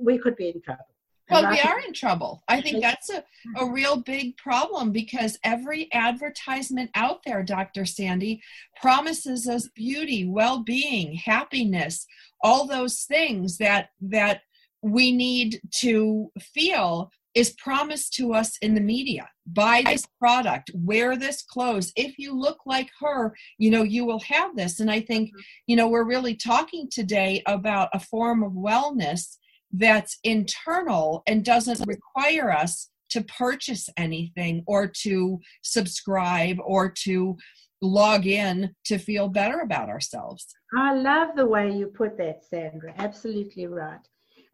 we 0.00 0.18
could 0.18 0.36
be 0.36 0.50
in 0.50 0.60
trouble 0.60 0.84
well 1.30 1.50
we 1.50 1.60
are 1.60 1.80
in 1.80 1.92
trouble. 1.92 2.42
I 2.48 2.60
think 2.60 2.82
that's 2.82 3.10
a, 3.10 3.24
a 3.56 3.70
real 3.70 3.96
big 3.96 4.36
problem 4.36 4.92
because 4.92 5.38
every 5.44 5.92
advertisement 5.92 6.90
out 6.94 7.20
there 7.24 7.42
dr 7.42 7.84
sandy 7.84 8.42
promises 8.80 9.48
us 9.48 9.68
beauty 9.74 10.26
well-being 10.26 11.14
happiness 11.14 12.06
all 12.42 12.66
those 12.66 13.02
things 13.02 13.58
that 13.58 13.90
that 14.00 14.42
we 14.82 15.12
need 15.12 15.60
to 15.70 16.30
feel 16.40 17.10
is 17.34 17.50
promised 17.52 18.12
to 18.14 18.34
us 18.34 18.58
in 18.58 18.74
the 18.74 18.80
media. 18.80 19.28
Buy 19.46 19.82
this 19.84 20.04
product 20.18 20.70
wear 20.74 21.16
this 21.16 21.42
clothes. 21.42 21.92
If 21.96 22.18
you 22.18 22.38
look 22.38 22.58
like 22.66 22.90
her 23.00 23.34
you 23.58 23.70
know 23.70 23.82
you 23.82 24.04
will 24.04 24.20
have 24.20 24.56
this. 24.56 24.80
And 24.80 24.90
i 24.90 25.00
think 25.00 25.28
mm-hmm. 25.28 25.40
you 25.66 25.76
know 25.76 25.88
we're 25.88 26.04
really 26.04 26.34
talking 26.34 26.88
today 26.90 27.42
about 27.46 27.90
a 27.92 28.00
form 28.00 28.42
of 28.42 28.52
wellness 28.52 29.36
that's 29.72 30.18
internal 30.24 31.22
and 31.26 31.44
doesn't 31.44 31.86
require 31.86 32.50
us 32.50 32.90
to 33.10 33.22
purchase 33.22 33.88
anything 33.96 34.62
or 34.66 34.86
to 35.02 35.40
subscribe 35.62 36.58
or 36.64 36.88
to 37.04 37.36
log 37.82 38.26
in 38.26 38.74
to 38.84 38.98
feel 38.98 39.28
better 39.28 39.60
about 39.60 39.88
ourselves. 39.88 40.46
I 40.76 40.94
love 40.94 41.30
the 41.34 41.46
way 41.46 41.70
you 41.72 41.86
put 41.88 42.16
that, 42.18 42.44
Sandra. 42.44 42.94
Absolutely 42.98 43.66
right. 43.66 44.00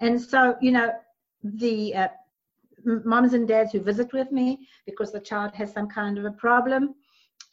And 0.01 0.21
so, 0.21 0.57
you 0.61 0.71
know, 0.71 0.93
the 1.43 1.95
uh, 1.95 2.09
moms 2.85 3.35
and 3.35 3.49
dads 3.49 3.73
who 3.73 3.81
visit 3.81 4.13
with 4.13 4.31
me 4.33 4.67
because 4.87 5.13
the 5.13 5.21
child 5.21 5.53
has 5.55 5.73
some 5.73 5.89
kind 5.89 6.19
of 6.19 6.25
a 6.25 6.31
problem, 6.31 6.95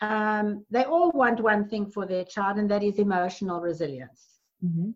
um, 0.02 0.66
they 0.70 0.84
all 0.84 1.12
want 1.12 1.40
one 1.42 1.68
thing 1.70 1.90
for 1.90 2.06
their 2.06 2.26
child, 2.26 2.58
and 2.58 2.70
that 2.70 2.84
is 2.84 3.00
emotional 3.00 3.62
resilience. 3.62 4.40
Mm-hmm. 4.64 4.92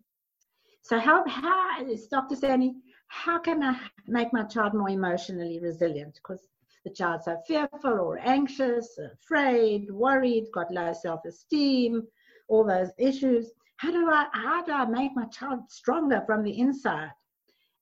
So, 0.88 0.98
how, 0.98 1.22
how 1.28 1.84
is 1.84 2.06
Dr. 2.06 2.34
Sandy, 2.34 2.72
how 3.08 3.38
can 3.38 3.62
I 3.62 3.78
make 4.06 4.32
my 4.32 4.44
child 4.44 4.72
more 4.72 4.88
emotionally 4.88 5.60
resilient? 5.60 6.14
Because 6.14 6.48
the 6.82 6.90
child's 6.90 7.26
so 7.26 7.36
fearful 7.46 7.92
or 7.92 8.18
anxious, 8.20 8.98
afraid, 8.98 9.90
worried, 9.90 10.46
got 10.50 10.72
low 10.72 10.94
self-esteem, 10.94 12.06
all 12.48 12.64
those 12.64 12.88
issues. 12.96 13.50
How 13.76 13.90
do 13.90 14.08
I 14.10 14.28
how 14.32 14.64
do 14.64 14.72
I 14.72 14.86
make 14.86 15.14
my 15.14 15.26
child 15.26 15.70
stronger 15.70 16.22
from 16.24 16.42
the 16.42 16.58
inside? 16.58 17.12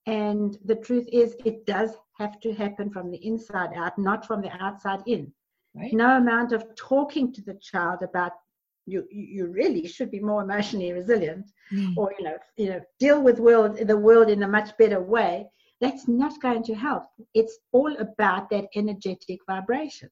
And 0.05 0.57
the 0.65 0.75
truth 0.75 1.07
is 1.09 1.37
it 1.45 1.65
does 1.65 1.91
have 2.17 2.41
to 2.41 2.53
happen 2.53 2.91
from 2.91 3.09
the 3.09 3.25
inside 3.25 3.69
out, 3.73 3.97
not 3.97 4.27
from 4.27 4.41
the 4.41 4.51
outside 4.61 5.03
in. 5.05 5.31
Right. 5.73 5.93
No 5.93 6.17
amount 6.17 6.51
of 6.51 6.75
talking 6.75 7.31
to 7.31 7.41
the 7.41 7.53
child 7.53 8.01
about 8.01 8.33
you 8.87 9.05
you 9.11 9.47
really 9.47 9.85
should 9.87 10.09
be 10.09 10.19
more 10.19 10.41
emotionally 10.41 10.91
resilient 10.93 11.45
mm. 11.71 11.95
or 11.97 12.13
you 12.17 12.23
know 12.25 12.37
you 12.55 12.69
know 12.69 12.81
deal 12.99 13.21
with 13.21 13.39
world 13.39 13.77
the 13.77 13.97
world 13.97 14.29
in 14.29 14.43
a 14.43 14.47
much 14.47 14.75
better 14.77 15.01
way 15.01 15.45
that's 15.79 16.07
not 16.07 16.41
going 16.41 16.63
to 16.63 16.73
help. 16.73 17.03
It's 17.33 17.59
all 17.71 17.95
about 17.97 18.49
that 18.49 18.65
energetic 18.75 19.39
vibration. 19.45 20.09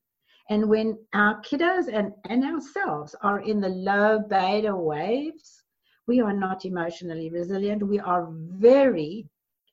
And 0.50 0.70
when 0.70 0.98
our 1.14 1.42
kiddos 1.42 1.88
and, 1.92 2.14
and 2.30 2.44
ourselves 2.44 3.16
are 3.22 3.40
in 3.40 3.62
the 3.62 3.70
low 3.70 4.20
beta 4.20 4.76
waves, 4.76 5.64
we 6.08 6.22
are 6.22 6.34
not 6.34 6.66
emotionally 6.66 7.32
resilient. 7.32 7.82
We 7.82 8.00
are 8.00 8.28
very 8.32 9.28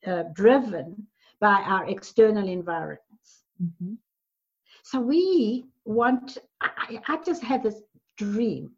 uh, 0.07 0.23
driven 0.33 1.07
by 1.39 1.61
our 1.61 1.87
external 1.87 2.47
environments. 2.47 3.43
Mm-hmm. 3.61 3.93
So 4.83 4.99
we 4.99 5.65
want, 5.85 6.39
I, 6.59 6.99
I, 7.07 7.17
just 7.23 7.43
have 7.43 7.63
this 7.63 7.81
dream 8.17 8.71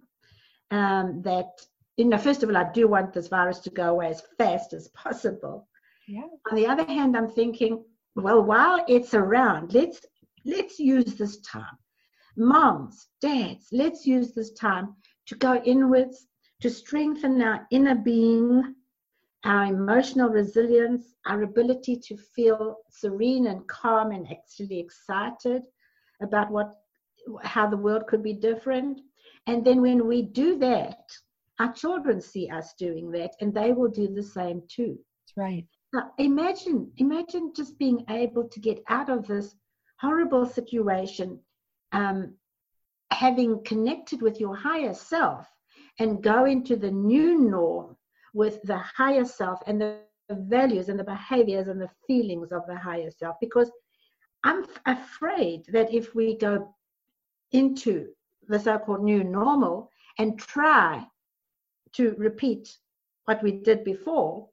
um, 0.71 1.21
that, 1.23 1.49
you 1.97 2.05
know, 2.05 2.17
first 2.17 2.43
of 2.43 2.49
all, 2.49 2.57
I 2.57 2.71
do 2.71 2.87
want 2.87 3.13
this 3.13 3.27
virus 3.27 3.59
to 3.59 3.69
go 3.69 3.91
away 3.91 4.07
as 4.07 4.23
fast 4.37 4.73
as 4.73 4.87
possible. 4.89 5.67
Yeah. 6.07 6.23
On 6.51 6.55
the 6.55 6.67
other 6.67 6.85
hand, 6.85 7.15
I'm 7.15 7.29
thinking, 7.29 7.83
well, 8.15 8.43
while 8.43 8.83
it's 8.87 9.13
around, 9.13 9.73
let's 9.73 10.05
let's 10.45 10.79
use 10.79 11.15
this 11.15 11.37
time. 11.41 11.77
Moms, 12.37 13.07
dads, 13.21 13.67
let's 13.71 14.05
use 14.05 14.33
this 14.33 14.51
time 14.53 14.95
to 15.27 15.35
go 15.35 15.55
inwards, 15.63 16.27
to 16.61 16.69
strengthen 16.69 17.41
our 17.41 17.65
inner 17.71 17.95
being, 17.95 18.75
our 19.43 19.65
emotional 19.65 20.29
resilience, 20.29 21.15
our 21.25 21.43
ability 21.43 21.95
to 21.95 22.17
feel 22.17 22.77
serene 22.89 23.47
and 23.47 23.67
calm 23.67 24.11
and 24.11 24.27
actually 24.31 24.79
excited 24.79 25.63
about 26.21 26.51
what 26.51 26.73
how 27.43 27.67
the 27.67 27.77
world 27.77 28.05
could 28.07 28.21
be 28.21 28.33
different. 28.33 29.01
And 29.47 29.63
then 29.63 29.81
when 29.81 30.07
we 30.07 30.23
do 30.23 30.57
that, 30.59 30.99
our 31.59 31.71
children 31.71 32.19
see 32.19 32.49
us 32.49 32.73
doing 32.77 33.11
that 33.11 33.31
and 33.41 33.53
they 33.53 33.71
will 33.71 33.89
do 33.89 34.07
the 34.07 34.23
same 34.23 34.61
too. 34.67 34.97
That's 35.21 35.37
right. 35.37 35.65
Now, 35.93 36.11
imagine, 36.17 36.91
imagine 36.97 37.53
just 37.55 37.77
being 37.79 38.03
able 38.09 38.49
to 38.49 38.59
get 38.59 38.83
out 38.89 39.09
of 39.09 39.27
this 39.27 39.55
horrible 39.99 40.45
situation, 40.45 41.39
um, 41.93 42.35
having 43.11 43.63
connected 43.63 44.21
with 44.21 44.39
your 44.39 44.55
higher 44.55 44.93
self 44.93 45.47
and 45.99 46.21
go 46.21 46.45
into 46.45 46.75
the 46.75 46.91
new 46.91 47.39
norm 47.39 47.95
with 48.33 48.61
the 48.63 48.77
higher 48.77 49.23
self 49.23 49.59
and 49.67 49.79
the 49.79 49.99
values 50.29 50.89
and 50.89 50.99
the 50.99 51.03
behaviors 51.03 51.67
and 51.67 51.79
the 51.79 51.89
feelings 52.07 52.51
of 52.51 52.63
the 52.67 52.75
higher 52.75 53.11
self. 53.11 53.37
Because 53.39 53.71
I'm 54.43 54.65
afraid 54.85 55.65
that 55.69 55.93
if 55.93 56.13
we 56.13 56.37
go 56.37 56.75
into 57.51 58.09
the 58.47 58.59
so 58.59 58.77
called 58.79 59.03
new 59.03 59.23
normal 59.23 59.91
and 60.17 60.39
try 60.39 61.05
to 61.93 62.15
repeat 62.17 62.77
what 63.25 63.41
we 63.41 63.51
did 63.51 63.83
before, 63.83 64.49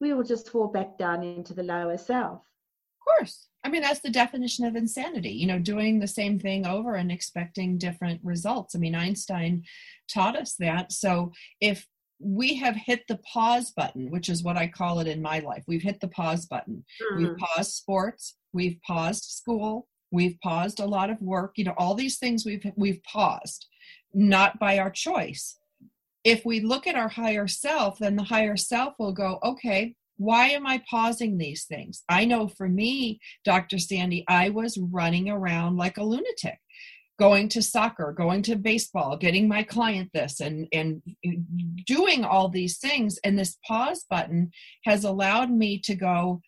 we 0.00 0.12
will 0.12 0.24
just 0.24 0.50
fall 0.50 0.68
back 0.68 0.98
down 0.98 1.22
into 1.22 1.54
the 1.54 1.62
lower 1.62 1.96
self. 1.96 2.40
Of 2.40 3.16
course. 3.18 3.48
I 3.64 3.70
mean, 3.70 3.82
that's 3.82 4.00
the 4.00 4.10
definition 4.10 4.64
of 4.64 4.76
insanity, 4.76 5.30
you 5.30 5.46
know, 5.46 5.58
doing 5.58 5.98
the 5.98 6.06
same 6.06 6.38
thing 6.38 6.66
over 6.66 6.94
and 6.94 7.10
expecting 7.10 7.76
different 7.76 8.20
results. 8.22 8.74
I 8.74 8.78
mean, 8.78 8.94
Einstein 8.94 9.64
taught 10.12 10.36
us 10.36 10.54
that. 10.60 10.92
So 10.92 11.32
if 11.60 11.86
we 12.20 12.54
have 12.54 12.76
hit 12.76 13.02
the 13.08 13.18
pause 13.18 13.70
button, 13.70 14.10
which 14.10 14.28
is 14.28 14.42
what 14.42 14.56
I 14.56 14.68
call 14.68 15.00
it 15.00 15.08
in 15.08 15.20
my 15.20 15.40
life, 15.40 15.64
we've 15.66 15.82
hit 15.82 16.00
the 16.00 16.08
pause 16.08 16.46
button. 16.46 16.84
Mm-hmm. 17.02 17.18
We've 17.18 17.36
paused 17.36 17.72
sports, 17.72 18.36
we've 18.52 18.80
paused 18.86 19.24
school, 19.24 19.88
we've 20.10 20.38
paused 20.42 20.80
a 20.80 20.86
lot 20.86 21.10
of 21.10 21.20
work, 21.20 21.52
you 21.56 21.64
know, 21.64 21.74
all 21.76 21.94
these 21.94 22.18
things 22.18 22.44
we've 22.44 22.64
we've 22.76 23.02
paused, 23.02 23.66
not 24.12 24.58
by 24.58 24.78
our 24.78 24.90
choice 24.90 25.58
if 26.24 26.44
we 26.44 26.60
look 26.60 26.86
at 26.86 26.94
our 26.94 27.08
higher 27.08 27.46
self, 27.46 27.98
then 27.98 28.16
the 28.16 28.22
higher 28.22 28.56
self 28.56 28.94
will 28.98 29.12
go, 29.12 29.38
okay, 29.42 29.94
why 30.16 30.48
am 30.48 30.66
I 30.66 30.82
pausing 30.90 31.38
these 31.38 31.64
things? 31.64 32.02
I 32.08 32.24
know 32.24 32.48
for 32.48 32.68
me, 32.68 33.20
Dr. 33.44 33.78
Sandy, 33.78 34.24
I 34.28 34.50
was 34.50 34.76
running 34.76 35.30
around 35.30 35.76
like 35.76 35.96
a 35.96 36.04
lunatic, 36.04 36.58
going 37.18 37.48
to 37.50 37.62
soccer, 37.62 38.12
going 38.12 38.42
to 38.42 38.56
baseball, 38.56 39.16
getting 39.16 39.48
my 39.48 39.62
client 39.62 40.10
this, 40.12 40.40
and, 40.40 40.66
and 40.72 41.00
doing 41.86 42.24
all 42.24 42.48
these 42.48 42.78
things. 42.78 43.18
And 43.22 43.38
this 43.38 43.56
pause 43.66 44.04
button 44.10 44.50
has 44.84 45.04
allowed 45.04 45.50
me 45.50 45.78
to 45.84 45.94
go, 45.94 46.42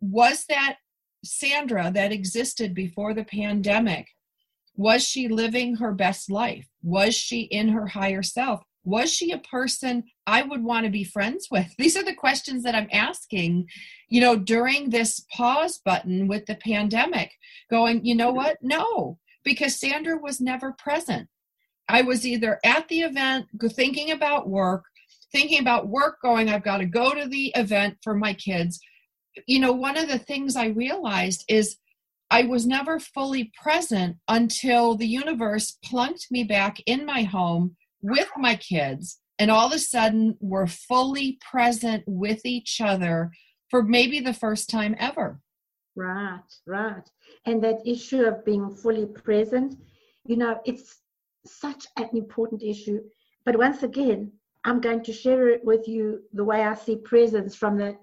was 0.00 0.46
that 0.48 0.78
Sandra 1.24 1.90
that 1.94 2.12
existed 2.12 2.74
before 2.74 3.14
the 3.14 3.24
pandemic? 3.24 4.08
Was 4.76 5.02
she 5.02 5.28
living 5.28 5.76
her 5.76 5.92
best 5.92 6.30
life? 6.30 6.66
Was 6.82 7.14
she 7.14 7.42
in 7.42 7.68
her 7.68 7.86
higher 7.86 8.22
self? 8.22 8.62
was 8.86 9.12
she 9.12 9.32
a 9.32 9.38
person 9.38 10.04
I 10.26 10.42
would 10.42 10.62
want 10.62 10.86
to 10.86 10.90
be 10.90 11.04
friends 11.04 11.48
with? 11.50 11.74
These 11.78 11.96
are 11.96 12.04
the 12.04 12.14
questions 12.14 12.62
that 12.62 12.74
I'm 12.74 12.88
asking, 12.92 13.68
you 14.08 14.22
know, 14.22 14.36
during 14.36 14.88
this 14.88 15.26
pause 15.34 15.78
button 15.84 16.28
with 16.28 16.46
the 16.46 16.54
pandemic, 16.54 17.32
going, 17.68 18.04
you 18.04 18.14
know 18.14 18.30
what? 18.30 18.56
No, 18.62 19.18
because 19.44 19.78
Sandra 19.78 20.16
was 20.16 20.40
never 20.40 20.72
present. 20.72 21.28
I 21.88 22.02
was 22.02 22.26
either 22.26 22.58
at 22.64 22.88
the 22.88 23.00
event 23.00 23.46
thinking 23.72 24.12
about 24.12 24.48
work, 24.48 24.84
thinking 25.32 25.60
about 25.60 25.88
work, 25.88 26.20
going, 26.22 26.48
I've 26.48 26.64
got 26.64 26.78
to 26.78 26.86
go 26.86 27.12
to 27.12 27.28
the 27.28 27.52
event 27.54 27.98
for 28.02 28.14
my 28.14 28.32
kids. 28.34 28.80
You 29.46 29.60
know, 29.60 29.72
one 29.72 29.96
of 29.96 30.08
the 30.08 30.18
things 30.18 30.56
I 30.56 30.68
realized 30.68 31.44
is 31.48 31.76
I 32.30 32.44
was 32.44 32.66
never 32.66 32.98
fully 32.98 33.52
present 33.62 34.16
until 34.28 34.96
the 34.96 35.06
universe 35.06 35.78
plunked 35.84 36.26
me 36.30 36.44
back 36.44 36.78
in 36.86 37.06
my 37.06 37.22
home 37.22 37.76
with 38.02 38.28
my 38.36 38.56
kids 38.56 39.20
and 39.38 39.50
all 39.50 39.66
of 39.66 39.72
a 39.72 39.78
sudden 39.78 40.36
we're 40.40 40.66
fully 40.66 41.38
present 41.50 42.02
with 42.06 42.44
each 42.44 42.80
other 42.80 43.30
for 43.70 43.82
maybe 43.82 44.20
the 44.20 44.34
first 44.34 44.70
time 44.70 44.96
ever. 44.98 45.40
Right 45.94 46.40
right. 46.66 47.08
And 47.44 47.62
that 47.62 47.86
issue 47.86 48.22
of 48.24 48.44
being 48.44 48.70
fully 48.70 49.06
present 49.06 49.78
you 50.24 50.36
know 50.36 50.60
it's 50.64 51.00
such 51.46 51.86
an 51.96 52.08
important 52.12 52.62
issue. 52.62 53.00
But 53.44 53.56
once 53.56 53.82
again 53.82 54.32
I'm 54.64 54.80
going 54.80 55.04
to 55.04 55.12
share 55.12 55.48
it 55.48 55.64
with 55.64 55.86
you 55.86 56.22
the 56.32 56.44
way 56.44 56.62
I 56.62 56.74
see 56.74 56.96
presence 56.96 57.54
from 57.54 57.78
the 57.78 57.96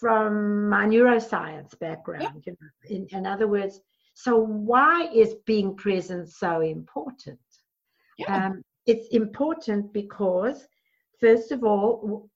from 0.00 0.68
my 0.68 0.86
neuroscience 0.86 1.78
background. 1.78 2.42
You 2.46 2.56
know, 2.60 2.68
in, 2.88 3.06
in 3.10 3.26
other 3.26 3.48
words, 3.48 3.80
so 4.14 4.36
why 4.36 5.08
is 5.14 5.34
being 5.46 5.76
present 5.76 6.28
so 6.28 6.60
important? 6.60 7.38
Yeah. 8.18 8.46
Um, 8.46 8.62
it's 8.86 9.08
important 9.08 9.92
because, 9.92 10.66
first 11.20 11.52
of 11.52 11.62
all, 11.62 12.28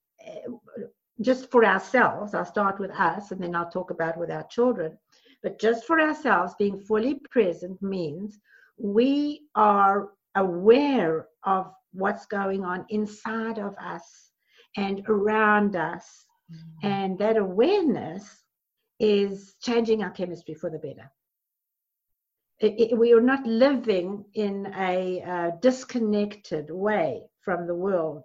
just 1.21 1.51
for 1.51 1.65
ourselves, 1.65 2.35
I'll 2.35 2.45
start 2.45 2.79
with 2.79 2.91
us 2.93 3.31
and 3.31 3.43
then 3.43 3.55
I'll 3.57 3.71
talk 3.71 3.91
about 3.91 4.19
with 4.19 4.31
our 4.31 4.45
children. 4.45 4.99
But 5.43 5.59
just 5.59 5.85
for 5.87 6.01
ourselves, 6.01 6.55
being 6.59 6.79
fully 6.79 7.21
present 7.31 7.83
means 7.83 8.39
we 8.79 9.43
are 9.55 10.11
aware 10.37 11.27
of 11.45 11.73
what's 11.93 12.27
going 12.27 12.65
on 12.65 12.87
inside 12.89 13.59
of 13.59 13.75
us 13.83 14.31
and 14.77 15.03
around 15.09 15.77
us. 15.77 16.27
Mm-hmm. 16.51 16.87
And 16.87 17.19
that 17.19 17.37
awareness 17.37 18.43
is 18.99 19.57
changing 19.61 20.03
our 20.03 20.11
chemistry 20.11 20.55
for 20.55 20.71
the 20.71 20.79
better. 20.79 21.11
It, 22.61 22.93
it, 22.93 22.99
we 22.99 23.13
are 23.13 23.21
not 23.21 23.45
living 23.45 24.25
in 24.35 24.73
a 24.77 25.23
uh, 25.23 25.51
disconnected 25.61 26.71
way 26.71 27.23
from 27.41 27.67
the 27.67 27.75
world 27.75 28.25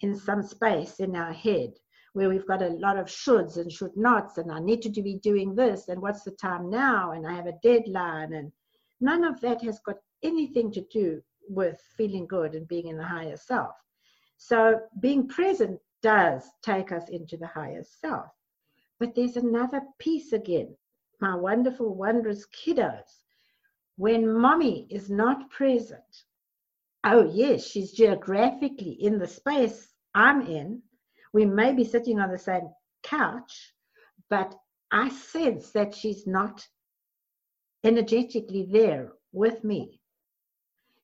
in 0.00 0.14
some 0.14 0.42
space 0.42 1.00
in 1.00 1.16
our 1.16 1.32
head 1.32 1.70
where 2.12 2.28
we've 2.28 2.46
got 2.46 2.62
a 2.62 2.68
lot 2.68 2.98
of 2.98 3.06
shoulds 3.06 3.56
and 3.56 3.70
should 3.70 3.96
nots 3.96 4.38
and 4.38 4.50
I 4.50 4.60
need 4.60 4.82
to 4.82 5.02
be 5.02 5.18
doing 5.22 5.54
this 5.54 5.88
and 5.88 6.02
what's 6.02 6.22
the 6.22 6.32
time 6.32 6.68
now 6.68 7.12
and 7.12 7.26
I 7.26 7.34
have 7.34 7.46
a 7.46 7.58
deadline 7.62 8.32
and 8.32 8.52
none 9.00 9.24
of 9.24 9.40
that 9.40 9.62
has 9.62 9.80
got 9.86 9.96
anything 10.22 10.72
to 10.72 10.84
do 10.92 11.22
with 11.48 11.80
feeling 11.96 12.26
good 12.26 12.54
and 12.54 12.68
being 12.68 12.88
in 12.88 12.98
the 12.98 13.04
higher 13.04 13.36
self. 13.36 13.74
So 14.36 14.80
being 15.00 15.28
present 15.28 15.80
does 16.02 16.44
take 16.62 16.92
us 16.92 17.08
into 17.08 17.36
the 17.36 17.46
higher 17.46 17.84
self. 17.84 18.30
But 18.98 19.14
there's 19.14 19.36
another 19.36 19.82
piece 19.98 20.32
again, 20.32 20.76
my 21.20 21.34
wonderful, 21.34 21.94
wondrous 21.94 22.46
kiddos. 22.46 23.22
When 23.96 24.38
mommy 24.38 24.86
is 24.90 25.10
not 25.10 25.50
present, 25.50 26.24
oh 27.04 27.30
yes, 27.30 27.64
she's 27.64 27.92
geographically 27.92 28.92
in 28.92 29.18
the 29.18 29.26
space 29.26 29.92
I'm 30.14 30.46
in. 30.46 30.82
We 31.32 31.44
may 31.44 31.72
be 31.72 31.84
sitting 31.84 32.20
on 32.20 32.30
the 32.30 32.38
same 32.38 32.70
couch, 33.02 33.74
but 34.28 34.54
I 34.90 35.08
sense 35.10 35.70
that 35.72 35.94
she's 35.94 36.26
not 36.26 36.66
energetically 37.84 38.68
there 38.70 39.12
with 39.32 39.62
me 39.64 40.00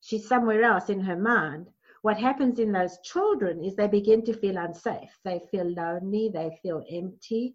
she's 0.04 0.28
somewhere 0.28 0.62
else 0.62 0.90
in 0.90 1.00
her 1.00 1.16
mind. 1.16 1.70
What 2.04 2.18
happens 2.18 2.58
in 2.58 2.70
those 2.70 2.98
children 3.02 3.64
is 3.64 3.76
they 3.76 3.88
begin 3.88 4.22
to 4.26 4.34
feel 4.34 4.58
unsafe. 4.58 5.18
They 5.24 5.40
feel 5.50 5.64
lonely, 5.64 6.30
they 6.30 6.58
feel 6.62 6.84
empty. 6.92 7.54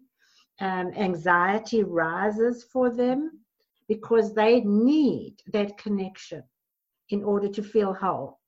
Um, 0.60 0.90
anxiety 0.96 1.84
rises 1.84 2.64
for 2.64 2.90
them 2.90 3.44
because 3.86 4.34
they 4.34 4.62
need 4.62 5.36
that 5.52 5.78
connection 5.78 6.42
in 7.10 7.22
order 7.22 7.46
to 7.46 7.62
feel 7.62 7.94
whole. 7.94 8.40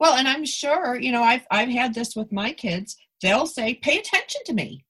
Well, 0.00 0.14
and 0.14 0.26
I'm 0.26 0.44
sure, 0.44 1.00
you 1.00 1.12
know, 1.12 1.22
I've 1.22 1.46
I've 1.52 1.68
had 1.68 1.94
this 1.94 2.16
with 2.16 2.32
my 2.32 2.52
kids. 2.52 2.96
They'll 3.22 3.46
say, 3.46 3.74
"Pay 3.74 3.98
attention 3.98 4.40
to 4.46 4.54
me." 4.54 4.84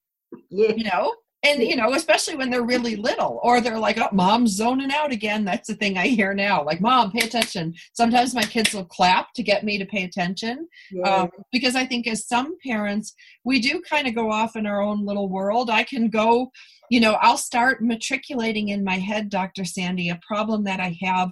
Yeah. 0.48 0.72
You 0.72 0.84
know, 0.84 1.14
and 1.44 1.62
you 1.62 1.76
know 1.76 1.94
especially 1.94 2.36
when 2.36 2.50
they're 2.50 2.62
really 2.64 2.96
little 2.96 3.40
or 3.42 3.60
they're 3.60 3.78
like 3.78 3.98
oh 3.98 4.08
mom's 4.12 4.52
zoning 4.52 4.92
out 4.92 5.12
again. 5.12 5.44
That's 5.44 5.68
the 5.68 5.74
thing 5.74 5.96
i 5.98 6.06
hear 6.06 6.34
now. 6.34 6.64
Like 6.64 6.80
mom 6.80 7.12
pay 7.12 7.26
attention. 7.26 7.74
Sometimes 7.92 8.34
my 8.34 8.44
kids 8.44 8.72
will 8.74 8.84
clap 8.84 9.32
to 9.34 9.42
get 9.42 9.64
me 9.64 9.78
to 9.78 9.86
pay 9.86 10.04
attention 10.04 10.68
yeah. 10.90 11.22
um, 11.22 11.30
because 11.52 11.76
i 11.76 11.84
think 11.84 12.06
as 12.06 12.26
some 12.26 12.56
parents 12.66 13.14
we 13.44 13.60
do 13.60 13.80
kind 13.88 14.06
of 14.06 14.14
go 14.14 14.30
off 14.30 14.56
in 14.56 14.66
our 14.66 14.80
own 14.80 15.04
little 15.04 15.28
world. 15.28 15.70
I 15.70 15.84
can 15.84 16.08
go 16.08 16.50
you 16.90 17.00
know 17.00 17.14
i'll 17.20 17.38
start 17.38 17.82
matriculating 17.82 18.68
in 18.68 18.84
my 18.84 18.98
head 18.98 19.28
dr 19.28 19.64
sandy 19.64 20.10
a 20.10 20.20
problem 20.26 20.64
that 20.64 20.80
i 20.80 20.96
have 21.00 21.30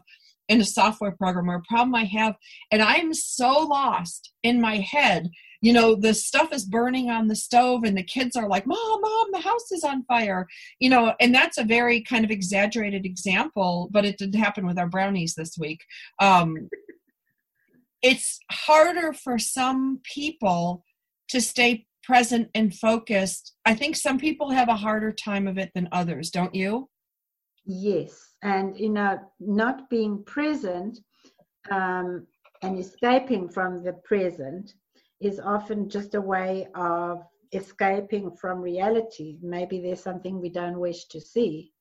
in 0.48 0.61
a 0.61 0.64
software 0.64 1.12
program 1.12 1.51
or 1.51 1.57
a 1.57 1.62
problem 1.68 1.94
i 1.94 2.05
have 2.05 2.35
and 2.70 2.83
i'm 2.83 3.12
so 3.14 3.61
lost 3.61 4.33
in 4.42 4.61
my 4.61 4.79
head 4.79 5.31
you 5.62 5.72
know 5.72 5.94
the 5.94 6.12
stuff 6.12 6.53
is 6.53 6.64
burning 6.64 7.09
on 7.09 7.29
the 7.29 7.37
stove 7.37 7.85
and 7.85 7.96
the 7.96 8.03
kids 8.03 8.37
are 8.37 8.48
like 8.48 8.66
mom 8.66 9.01
mom 9.01 9.27
the 9.33 9.40
house 9.40 9.72
is 9.72 9.85
on 9.85 10.05
fire 10.05 10.46
you 10.81 10.90
know 10.90 11.14
and 11.20 11.35
that's 11.35 11.57
a 11.57 11.64
very 11.64 12.03
kind 12.03 12.25
of 12.25 12.31
exaggerated 12.31 13.07
example 13.07 13.88
but 13.90 14.05
it 14.05 14.18
did 14.18 14.35
happen 14.35 14.66
with 14.66 14.79
our 14.79 14.88
brownies 14.88 15.35
this 15.35 15.57
week. 15.59 15.85
Um, 16.18 16.68
it's 18.03 18.40
harder 18.51 19.12
for 19.12 19.38
some 19.38 20.01
people 20.03 20.85
to 21.29 21.40
stay 21.40 21.87
present 22.03 22.48
and 22.53 22.75
focused. 22.75 23.55
I 23.64 23.75
think 23.75 23.94
some 23.94 24.18
people 24.18 24.51
have 24.51 24.68
a 24.68 24.75
harder 24.75 25.12
time 25.12 25.46
of 25.46 25.57
it 25.57 25.70
than 25.75 25.88
others 25.92 26.31
don't 26.31 26.55
you? 26.55 26.88
Yes 27.64 28.33
and 28.42 28.77
you 28.77 28.88
know 28.88 29.18
not 29.38 29.88
being 29.88 30.22
present 30.25 30.98
um, 31.70 32.27
and 32.62 32.79
escaping 32.79 33.48
from 33.48 33.85
the 33.85 33.92
present 34.05 34.75
is 35.22 35.40
often 35.40 35.88
just 35.88 36.14
a 36.14 36.20
way 36.20 36.68
of 36.74 37.24
escaping 37.52 38.30
from 38.30 38.61
reality. 38.61 39.38
Maybe 39.42 39.80
there's 39.80 40.02
something 40.02 40.40
we 40.40 40.48
don't 40.48 40.80
wish 40.80 41.04
to 41.06 41.20
see. 41.20 41.72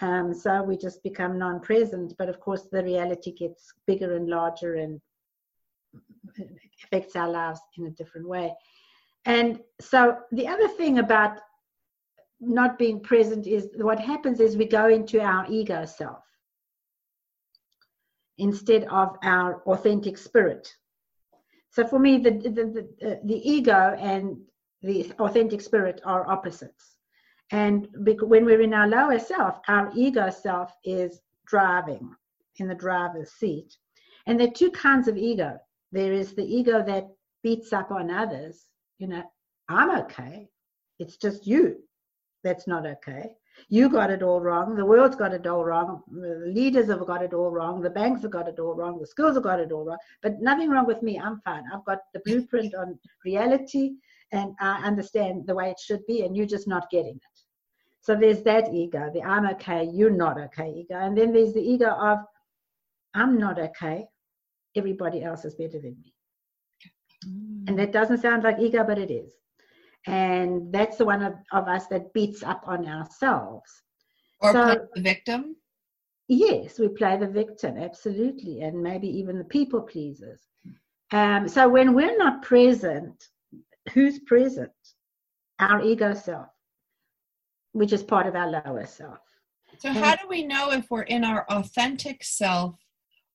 Um, 0.00 0.32
so 0.32 0.62
we 0.62 0.76
just 0.76 1.02
become 1.02 1.38
non 1.38 1.60
present. 1.60 2.14
But 2.18 2.28
of 2.28 2.40
course, 2.40 2.68
the 2.70 2.82
reality 2.82 3.32
gets 3.32 3.72
bigger 3.86 4.16
and 4.16 4.28
larger 4.28 4.76
and 4.76 5.00
affects 6.84 7.16
our 7.16 7.28
lives 7.28 7.60
in 7.76 7.86
a 7.86 7.90
different 7.90 8.28
way. 8.28 8.54
And 9.24 9.60
so 9.80 10.18
the 10.32 10.46
other 10.46 10.68
thing 10.68 10.98
about 10.98 11.38
not 12.40 12.78
being 12.78 13.00
present 13.00 13.46
is 13.46 13.68
what 13.76 13.98
happens 13.98 14.40
is 14.40 14.56
we 14.56 14.64
go 14.64 14.88
into 14.88 15.20
our 15.20 15.44
ego 15.50 15.84
self 15.84 16.22
instead 18.38 18.84
of 18.84 19.16
our 19.24 19.62
authentic 19.64 20.16
spirit. 20.16 20.72
So 21.70 21.86
for 21.86 21.98
me, 21.98 22.18
the, 22.18 22.30
the, 22.30 22.50
the, 22.50 23.10
uh, 23.10 23.16
the 23.24 23.50
ego 23.50 23.96
and 23.98 24.38
the 24.82 25.12
authentic 25.18 25.60
spirit 25.60 26.00
are 26.04 26.28
opposites. 26.28 26.96
And 27.50 27.88
when 27.94 28.44
we're 28.44 28.60
in 28.60 28.74
our 28.74 28.88
lower 28.88 29.18
self, 29.18 29.58
our 29.68 29.90
ego 29.94 30.30
self 30.30 30.72
is 30.84 31.20
driving 31.46 32.14
in 32.58 32.68
the 32.68 32.74
driver's 32.74 33.32
seat. 33.32 33.76
And 34.26 34.38
there 34.38 34.48
are 34.48 34.52
two 34.52 34.70
kinds 34.70 35.08
of 35.08 35.16
ego. 35.16 35.58
There 35.92 36.12
is 36.12 36.34
the 36.34 36.44
ego 36.44 36.84
that 36.84 37.08
beats 37.42 37.72
up 37.72 37.90
on 37.90 38.10
others. 38.10 38.66
You 38.98 39.08
know, 39.08 39.22
I'm 39.68 39.90
okay. 40.00 40.48
It's 40.98 41.16
just 41.16 41.46
you 41.46 41.76
that's 42.44 42.66
not 42.66 42.86
okay 42.86 43.30
you 43.68 43.88
got 43.88 44.10
it 44.10 44.22
all 44.22 44.40
wrong. 44.40 44.74
The 44.74 44.84
world's 44.84 45.16
got 45.16 45.34
it 45.34 45.46
all 45.46 45.64
wrong. 45.64 46.02
The 46.10 46.52
leaders 46.54 46.88
have 46.88 47.06
got 47.06 47.22
it 47.22 47.34
all 47.34 47.50
wrong. 47.50 47.80
The 47.80 47.90
banks 47.90 48.22
have 48.22 48.30
got 48.30 48.48
it 48.48 48.58
all 48.58 48.74
wrong. 48.74 48.98
The 48.98 49.06
schools 49.06 49.34
have 49.34 49.42
got 49.42 49.60
it 49.60 49.72
all 49.72 49.84
wrong. 49.84 49.98
But 50.22 50.40
nothing 50.40 50.70
wrong 50.70 50.86
with 50.86 51.02
me. 51.02 51.18
I'm 51.18 51.40
fine. 51.44 51.64
I've 51.72 51.84
got 51.84 51.98
the 52.14 52.20
blueprint 52.24 52.74
on 52.74 52.98
reality 53.24 53.92
and 54.32 54.54
I 54.60 54.82
understand 54.84 55.46
the 55.46 55.54
way 55.54 55.70
it 55.70 55.80
should 55.80 56.04
be, 56.06 56.22
and 56.22 56.36
you're 56.36 56.46
just 56.46 56.68
not 56.68 56.90
getting 56.90 57.16
it. 57.16 57.42
So 58.00 58.14
there's 58.14 58.42
that 58.42 58.72
ego, 58.72 59.10
the 59.12 59.22
I'm 59.22 59.46
okay, 59.50 59.84
you're 59.84 60.10
not 60.10 60.38
okay 60.38 60.70
ego. 60.70 60.96
And 60.96 61.16
then 61.16 61.32
there's 61.32 61.52
the 61.52 61.60
ego 61.60 61.90
of 61.90 62.18
I'm 63.14 63.38
not 63.38 63.58
okay, 63.58 64.06
everybody 64.76 65.22
else 65.22 65.44
is 65.44 65.54
better 65.54 65.80
than 65.80 65.96
me. 66.02 66.14
Mm. 67.26 67.68
And 67.68 67.78
that 67.78 67.92
doesn't 67.92 68.22
sound 68.22 68.44
like 68.44 68.58
ego, 68.60 68.84
but 68.84 68.98
it 68.98 69.10
is 69.10 69.32
and 70.08 70.72
that's 70.72 70.96
the 70.96 71.04
one 71.04 71.22
of, 71.22 71.34
of 71.52 71.68
us 71.68 71.86
that 71.88 72.12
beats 72.12 72.42
up 72.42 72.62
on 72.66 72.86
ourselves. 72.86 73.70
Or 74.40 74.52
so, 74.52 74.64
play 74.64 74.76
the 74.94 75.02
victim? 75.02 75.56
Yes 76.28 76.78
we 76.78 76.88
play 76.88 77.16
the 77.16 77.26
victim 77.26 77.78
absolutely 77.78 78.60
and 78.60 78.82
maybe 78.82 79.08
even 79.08 79.38
the 79.38 79.44
people 79.44 79.80
pleasers. 79.80 80.40
Um, 81.10 81.48
so 81.48 81.68
when 81.68 81.94
we're 81.94 82.18
not 82.18 82.42
present 82.42 83.24
who's 83.92 84.18
present? 84.20 84.72
Our 85.58 85.82
ego 85.82 86.14
self 86.14 86.48
which 87.72 87.92
is 87.92 88.02
part 88.02 88.26
of 88.26 88.34
our 88.34 88.50
lower 88.50 88.86
self. 88.86 89.18
So 89.78 89.90
and, 89.90 89.98
how 89.98 90.16
do 90.16 90.26
we 90.28 90.44
know 90.44 90.72
if 90.72 90.90
we're 90.90 91.02
in 91.02 91.24
our 91.24 91.44
authentic 91.48 92.24
self 92.24 92.74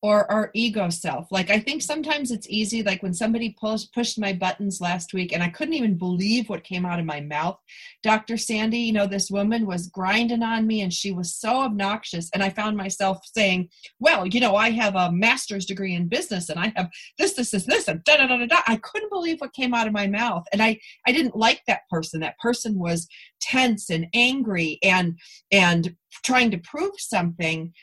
or 0.04 0.30
our 0.30 0.52
ego 0.54 0.90
self. 0.90 1.32
Like 1.32 1.50
I 1.50 1.60
think 1.60 1.82
sometimes 1.82 2.30
it's 2.30 2.50
easy, 2.50 2.84
like 2.84 3.02
when 3.02 3.14
somebody 3.14 3.56
pushed 3.58 3.94
pushed 3.94 4.20
my 4.20 4.34
buttons 4.34 4.82
last 4.82 5.14
week 5.14 5.32
and 5.32 5.42
I 5.42 5.48
couldn't 5.48 5.76
even 5.76 5.98
believe 5.98 6.50
what 6.50 6.66
came 6.66 6.86
out 6.86 7.00
of 7.00 7.06
my 7.06 7.22
mouth. 7.22 7.58
Dr. 8.04 8.36
Sandy, 8.36 8.80
you 8.80 8.92
know, 8.92 9.08
this 9.08 9.32
woman 9.32 9.66
was 9.66 9.88
grinding 9.88 10.44
on 10.44 10.68
me 10.68 10.82
and 10.82 10.92
she 10.92 11.14
was 11.14 11.34
so 11.34 11.62
obnoxious. 11.62 12.30
And 12.34 12.44
I 12.44 12.50
found 12.50 12.76
myself 12.76 13.20
saying, 13.34 13.70
Well, 14.00 14.28
you 14.28 14.42
know, 14.42 14.58
I 14.58 14.72
have 14.72 14.96
a 14.96 15.10
master's 15.10 15.66
degree 15.66 15.96
in 15.96 16.10
business 16.10 16.50
and 16.50 16.60
I 16.60 16.74
have 16.76 16.90
this, 17.18 17.36
this, 17.36 17.52
this, 17.52 17.66
this, 17.66 17.88
and 17.88 18.04
da 18.04 18.18
da 18.18 18.28
da 18.28 18.46
da. 18.46 18.60
I 18.68 18.76
couldn't 18.84 19.10
believe 19.10 19.40
what 19.40 19.54
came 19.54 19.74
out 19.74 19.88
of 19.88 19.94
my 19.94 20.08
mouth. 20.08 20.44
And 20.52 20.62
I 20.62 20.82
I 21.08 21.14
didn't 21.14 21.38
like 21.38 21.62
that 21.68 21.88
person. 21.90 22.20
That 22.20 22.38
person 22.40 22.78
was 22.78 23.08
tense 23.40 23.90
and 23.90 24.08
angry 24.14 24.80
and 24.84 25.18
and 25.50 25.96
trying 26.26 26.52
to 26.52 26.58
prove 26.58 26.94
something 26.98 27.74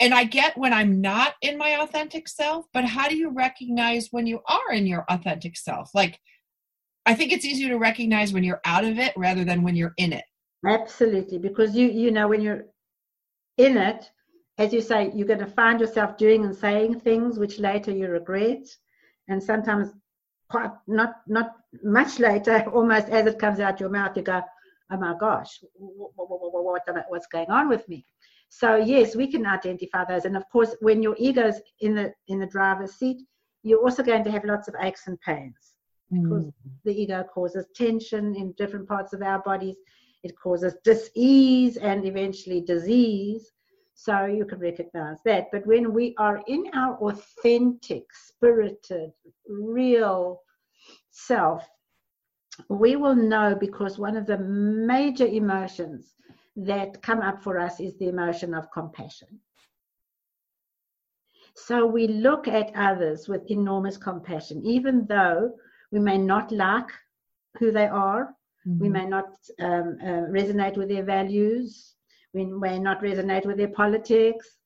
and 0.00 0.14
I 0.14 0.24
get 0.24 0.56
when 0.56 0.72
I'm 0.72 1.02
not 1.02 1.34
in 1.42 1.58
my 1.58 1.80
authentic 1.80 2.26
self, 2.26 2.64
but 2.72 2.86
how 2.86 3.08
do 3.08 3.16
you 3.16 3.30
recognize 3.30 4.08
when 4.10 4.26
you 4.26 4.40
are 4.46 4.72
in 4.72 4.86
your 4.86 5.04
authentic 5.10 5.58
self? 5.58 5.90
Like, 5.94 6.18
I 7.04 7.14
think 7.14 7.32
it's 7.32 7.44
easier 7.44 7.68
to 7.68 7.78
recognize 7.78 8.32
when 8.32 8.42
you're 8.42 8.62
out 8.64 8.84
of 8.84 8.98
it 8.98 9.12
rather 9.16 9.44
than 9.44 9.62
when 9.62 9.76
you're 9.76 9.94
in 9.98 10.14
it. 10.14 10.24
Absolutely, 10.66 11.38
because 11.38 11.74
you 11.74 11.88
you 11.88 12.10
know 12.10 12.28
when 12.28 12.40
you're 12.40 12.64
in 13.58 13.76
it, 13.76 14.10
as 14.58 14.72
you 14.72 14.80
say, 14.80 15.10
you're 15.14 15.26
going 15.26 15.38
to 15.38 15.46
find 15.46 15.80
yourself 15.80 16.16
doing 16.16 16.44
and 16.44 16.54
saying 16.54 17.00
things 17.00 17.38
which 17.38 17.58
later 17.58 17.90
you 17.90 18.08
regret, 18.08 18.66
and 19.28 19.42
sometimes 19.42 19.90
quite 20.50 20.70
not 20.86 21.16
not 21.26 21.52
much 21.82 22.18
later, 22.18 22.64
almost 22.72 23.08
as 23.08 23.26
it 23.26 23.38
comes 23.38 23.60
out 23.60 23.80
your 23.80 23.90
mouth, 23.90 24.16
you 24.16 24.22
go, 24.22 24.42
"Oh 24.90 24.96
my 24.96 25.14
gosh, 25.18 25.60
what, 25.74 26.12
what, 26.16 26.52
what, 26.52 27.04
what's 27.08 27.26
going 27.26 27.50
on 27.50 27.68
with 27.68 27.86
me?" 27.88 28.06
So 28.50 28.76
yes, 28.76 29.16
we 29.16 29.30
can 29.30 29.46
identify 29.46 30.04
those, 30.04 30.24
and 30.24 30.36
of 30.36 30.44
course, 30.50 30.74
when 30.80 31.02
your 31.02 31.14
ego's 31.18 31.60
in 31.80 31.94
the 31.94 32.12
in 32.26 32.40
the 32.40 32.46
driver's 32.46 32.94
seat, 32.94 33.22
you're 33.62 33.82
also 33.82 34.02
going 34.02 34.24
to 34.24 34.30
have 34.30 34.44
lots 34.44 34.68
of 34.68 34.74
aches 34.82 35.06
and 35.06 35.20
pains 35.20 35.74
because 36.10 36.46
mm. 36.46 36.52
the 36.84 36.92
ego 37.02 37.24
causes 37.32 37.66
tension 37.74 38.34
in 38.34 38.52
different 38.58 38.88
parts 38.88 39.12
of 39.12 39.22
our 39.22 39.40
bodies. 39.40 39.76
It 40.22 40.34
causes 40.42 40.74
dis-ease 40.84 41.76
and 41.76 42.04
eventually 42.04 42.60
disease. 42.60 43.52
So 43.94 44.26
you 44.26 44.44
can 44.44 44.58
recognize 44.58 45.18
that. 45.24 45.48
But 45.52 45.66
when 45.66 45.92
we 45.92 46.14
are 46.18 46.42
in 46.48 46.64
our 46.74 46.96
authentic, 46.96 48.04
spirited, 48.12 49.12
real 49.48 50.40
self, 51.10 51.68
we 52.68 52.96
will 52.96 53.14
know 53.14 53.54
because 53.54 53.98
one 53.98 54.16
of 54.16 54.26
the 54.26 54.38
major 54.38 55.26
emotions 55.26 56.14
that 56.66 57.02
come 57.02 57.20
up 57.20 57.42
for 57.42 57.58
us 57.58 57.80
is 57.80 57.96
the 57.98 58.08
emotion 58.08 58.54
of 58.54 58.70
compassion. 58.70 59.40
So 61.54 61.86
we 61.86 62.06
look 62.06 62.48
at 62.48 62.72
others 62.74 63.28
with 63.28 63.50
enormous 63.50 63.96
compassion, 63.96 64.64
even 64.64 65.06
though 65.06 65.52
we 65.90 65.98
may 65.98 66.18
not 66.18 66.52
like 66.52 66.88
who 67.58 67.72
they 67.72 67.86
are, 67.86 68.34
mm-hmm. 68.66 68.78
we 68.78 68.88
may 68.88 69.06
not 69.06 69.34
um, 69.60 69.98
uh, 70.02 70.26
resonate 70.30 70.76
with 70.76 70.88
their 70.88 71.04
values, 71.04 71.94
we 72.32 72.44
may 72.44 72.78
not 72.78 73.02
resonate 73.02 73.46
with 73.46 73.56
their 73.56 73.68
politics, 73.68 74.58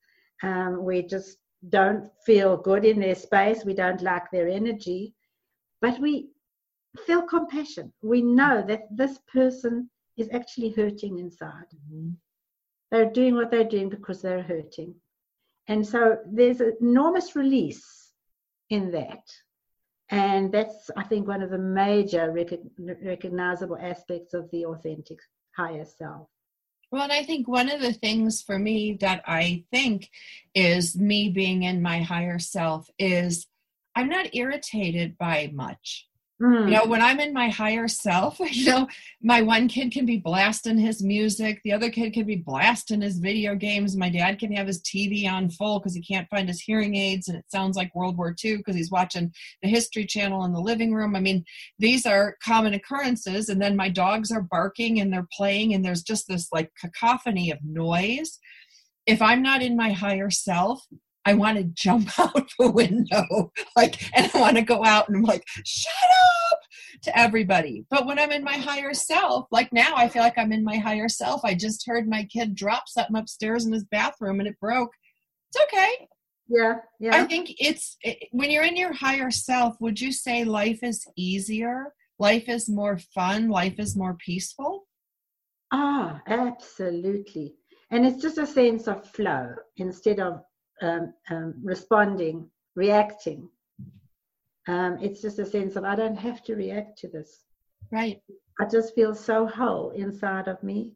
um, 0.43 0.83
we 0.83 1.01
just 1.01 1.37
don't 1.69 2.07
feel 2.25 2.57
good 2.57 2.85
in 2.85 2.99
their 2.99 3.15
space, 3.15 3.65
we 3.65 3.73
don't 3.73 4.01
like 4.01 4.29
their 4.31 4.47
energy, 4.47 5.13
but 5.81 5.99
we 5.99 6.29
feel 7.05 7.23
compassion. 7.23 7.91
We 8.01 8.21
know 8.21 8.63
that 8.67 8.83
this 8.91 9.19
person 9.31 9.89
is 10.17 10.29
actually 10.33 10.71
hurting 10.71 11.19
inside. 11.19 11.69
Mm-hmm. 11.75 12.11
They're 12.91 13.11
doing 13.11 13.35
what 13.35 13.51
they're 13.51 13.63
doing 13.63 13.89
because 13.89 14.21
they're 14.21 14.43
hurting. 14.43 14.95
And 15.67 15.85
so 15.85 16.17
there's 16.31 16.61
an 16.61 16.77
enormous 16.79 17.35
release 17.35 18.11
in 18.69 18.91
that. 18.91 19.23
And 20.09 20.51
that's, 20.51 20.91
I 20.95 21.03
think, 21.03 21.27
one 21.27 21.41
of 21.41 21.49
the 21.49 21.57
major 21.57 22.31
rec- 22.31 22.59
recognizable 23.03 23.77
aspects 23.81 24.33
of 24.33 24.49
the 24.51 24.65
authentic 24.65 25.17
higher 25.57 25.85
self. 25.85 26.27
Well, 26.91 27.03
and 27.03 27.11
I 27.11 27.23
think 27.23 27.47
one 27.47 27.71
of 27.71 27.81
the 27.81 27.93
things 27.93 28.43
for 28.43 28.59
me 28.59 28.97
that 29.01 29.23
I 29.25 29.65
think 29.71 30.09
is 30.53 30.95
me 30.95 31.29
being 31.29 31.63
in 31.63 31.81
my 31.81 32.01
higher 32.01 32.37
self 32.37 32.87
is 32.99 33.47
I'm 33.95 34.09
not 34.09 34.35
irritated 34.35 35.17
by 35.17 35.51
much. 35.53 36.07
Mm. 36.41 36.65
You 36.65 36.71
know, 36.71 36.85
when 36.85 37.01
I'm 37.01 37.21
in 37.21 37.31
my 37.31 37.47
higher 37.47 37.87
self, 37.87 38.39
you 38.51 38.65
know, 38.65 38.87
my 39.21 39.41
one 39.41 39.67
kid 39.67 39.91
can 39.91 40.05
be 40.05 40.17
blasting 40.17 40.77
his 40.77 41.01
music, 41.01 41.61
the 41.63 41.71
other 41.71 41.89
kid 41.89 42.13
can 42.13 42.25
be 42.25 42.35
blasting 42.35 43.01
his 43.01 43.19
video 43.19 43.55
games. 43.55 43.95
My 43.95 44.09
dad 44.09 44.39
can 44.39 44.51
have 44.51 44.67
his 44.67 44.81
TV 44.81 45.29
on 45.31 45.49
full 45.49 45.79
because 45.79 45.95
he 45.95 46.01
can't 46.01 46.29
find 46.29 46.49
his 46.49 46.59
hearing 46.59 46.95
aids 46.95 47.29
and 47.29 47.37
it 47.37 47.45
sounds 47.49 47.77
like 47.77 47.95
World 47.95 48.17
War 48.17 48.35
II 48.43 48.57
because 48.57 48.75
he's 48.75 48.91
watching 48.91 49.31
the 49.63 49.69
History 49.69 50.05
Channel 50.05 50.43
in 50.43 50.51
the 50.51 50.59
living 50.59 50.93
room. 50.93 51.15
I 51.15 51.21
mean, 51.21 51.45
these 51.79 52.05
are 52.05 52.37
common 52.43 52.73
occurrences. 52.73 53.47
And 53.47 53.61
then 53.61 53.75
my 53.75 53.89
dogs 53.89 54.31
are 54.31 54.41
barking 54.41 54.99
and 54.99 55.11
they're 55.11 55.27
playing, 55.31 55.73
and 55.73 55.85
there's 55.85 56.03
just 56.03 56.27
this 56.27 56.49
like 56.51 56.71
cacophony 56.79 57.51
of 57.51 57.59
noise. 57.63 58.39
If 59.05 59.21
I'm 59.21 59.41
not 59.41 59.61
in 59.61 59.77
my 59.77 59.91
higher 59.91 60.29
self, 60.29 60.85
I 61.25 61.33
want 61.33 61.57
to 61.57 61.63
jump 61.63 62.07
out 62.19 62.51
the 62.59 62.69
window, 62.69 63.51
like, 63.75 64.01
and 64.15 64.29
I 64.33 64.39
want 64.39 64.57
to 64.57 64.61
go 64.61 64.83
out 64.83 65.07
and 65.07 65.17
I'm 65.17 65.23
like, 65.23 65.43
shut 65.65 65.93
up 66.51 66.59
to 67.03 67.17
everybody. 67.17 67.85
But 67.89 68.05
when 68.05 68.19
I'm 68.19 68.31
in 68.31 68.43
my 68.43 68.57
higher 68.57 68.93
self, 68.93 69.47
like 69.51 69.71
now, 69.73 69.95
I 69.95 70.07
feel 70.07 70.21
like 70.21 70.37
I'm 70.37 70.51
in 70.51 70.63
my 70.63 70.77
higher 70.77 71.09
self. 71.09 71.41
I 71.43 71.55
just 71.55 71.85
heard 71.87 72.07
my 72.07 72.23
kid 72.25 72.55
drop 72.55 72.83
something 72.87 73.15
upstairs 73.15 73.65
in 73.65 73.73
his 73.73 73.85
bathroom 73.85 74.39
and 74.39 74.47
it 74.47 74.59
broke. 74.59 74.91
It's 75.49 75.63
okay. 75.63 76.07
Yeah, 76.47 76.75
yeah. 76.99 77.15
I 77.15 77.25
think 77.25 77.55
it's 77.59 77.97
it, 78.01 78.27
when 78.31 78.51
you're 78.51 78.63
in 78.63 78.75
your 78.75 78.93
higher 78.93 79.31
self, 79.31 79.75
would 79.79 79.99
you 79.99 80.11
say 80.11 80.43
life 80.43 80.83
is 80.83 81.05
easier? 81.15 81.93
Life 82.19 82.47
is 82.47 82.69
more 82.69 82.99
fun? 83.13 83.49
Life 83.49 83.79
is 83.79 83.95
more 83.95 84.15
peaceful? 84.23 84.87
Ah, 85.71 86.21
absolutely. 86.27 87.55
And 87.91 88.05
it's 88.05 88.21
just 88.21 88.37
a 88.37 88.45
sense 88.45 88.87
of 88.87 89.05
flow 89.09 89.55
instead 89.77 90.19
of 90.19 90.41
um, 90.81 91.13
um, 91.29 91.55
responding, 91.63 92.49
reacting. 92.75 93.49
Um, 94.67 94.97
it's 95.01 95.21
just 95.21 95.39
a 95.39 95.45
sense 95.45 95.75
of 95.75 95.83
I 95.83 95.95
don't 95.95 96.15
have 96.15 96.43
to 96.45 96.55
react 96.55 96.97
to 96.99 97.07
this. 97.07 97.43
Right. 97.91 98.21
I 98.59 98.65
just 98.65 98.95
feel 98.95 99.13
so 99.13 99.45
whole 99.45 99.91
inside 99.91 100.47
of 100.47 100.61
me. 100.63 100.93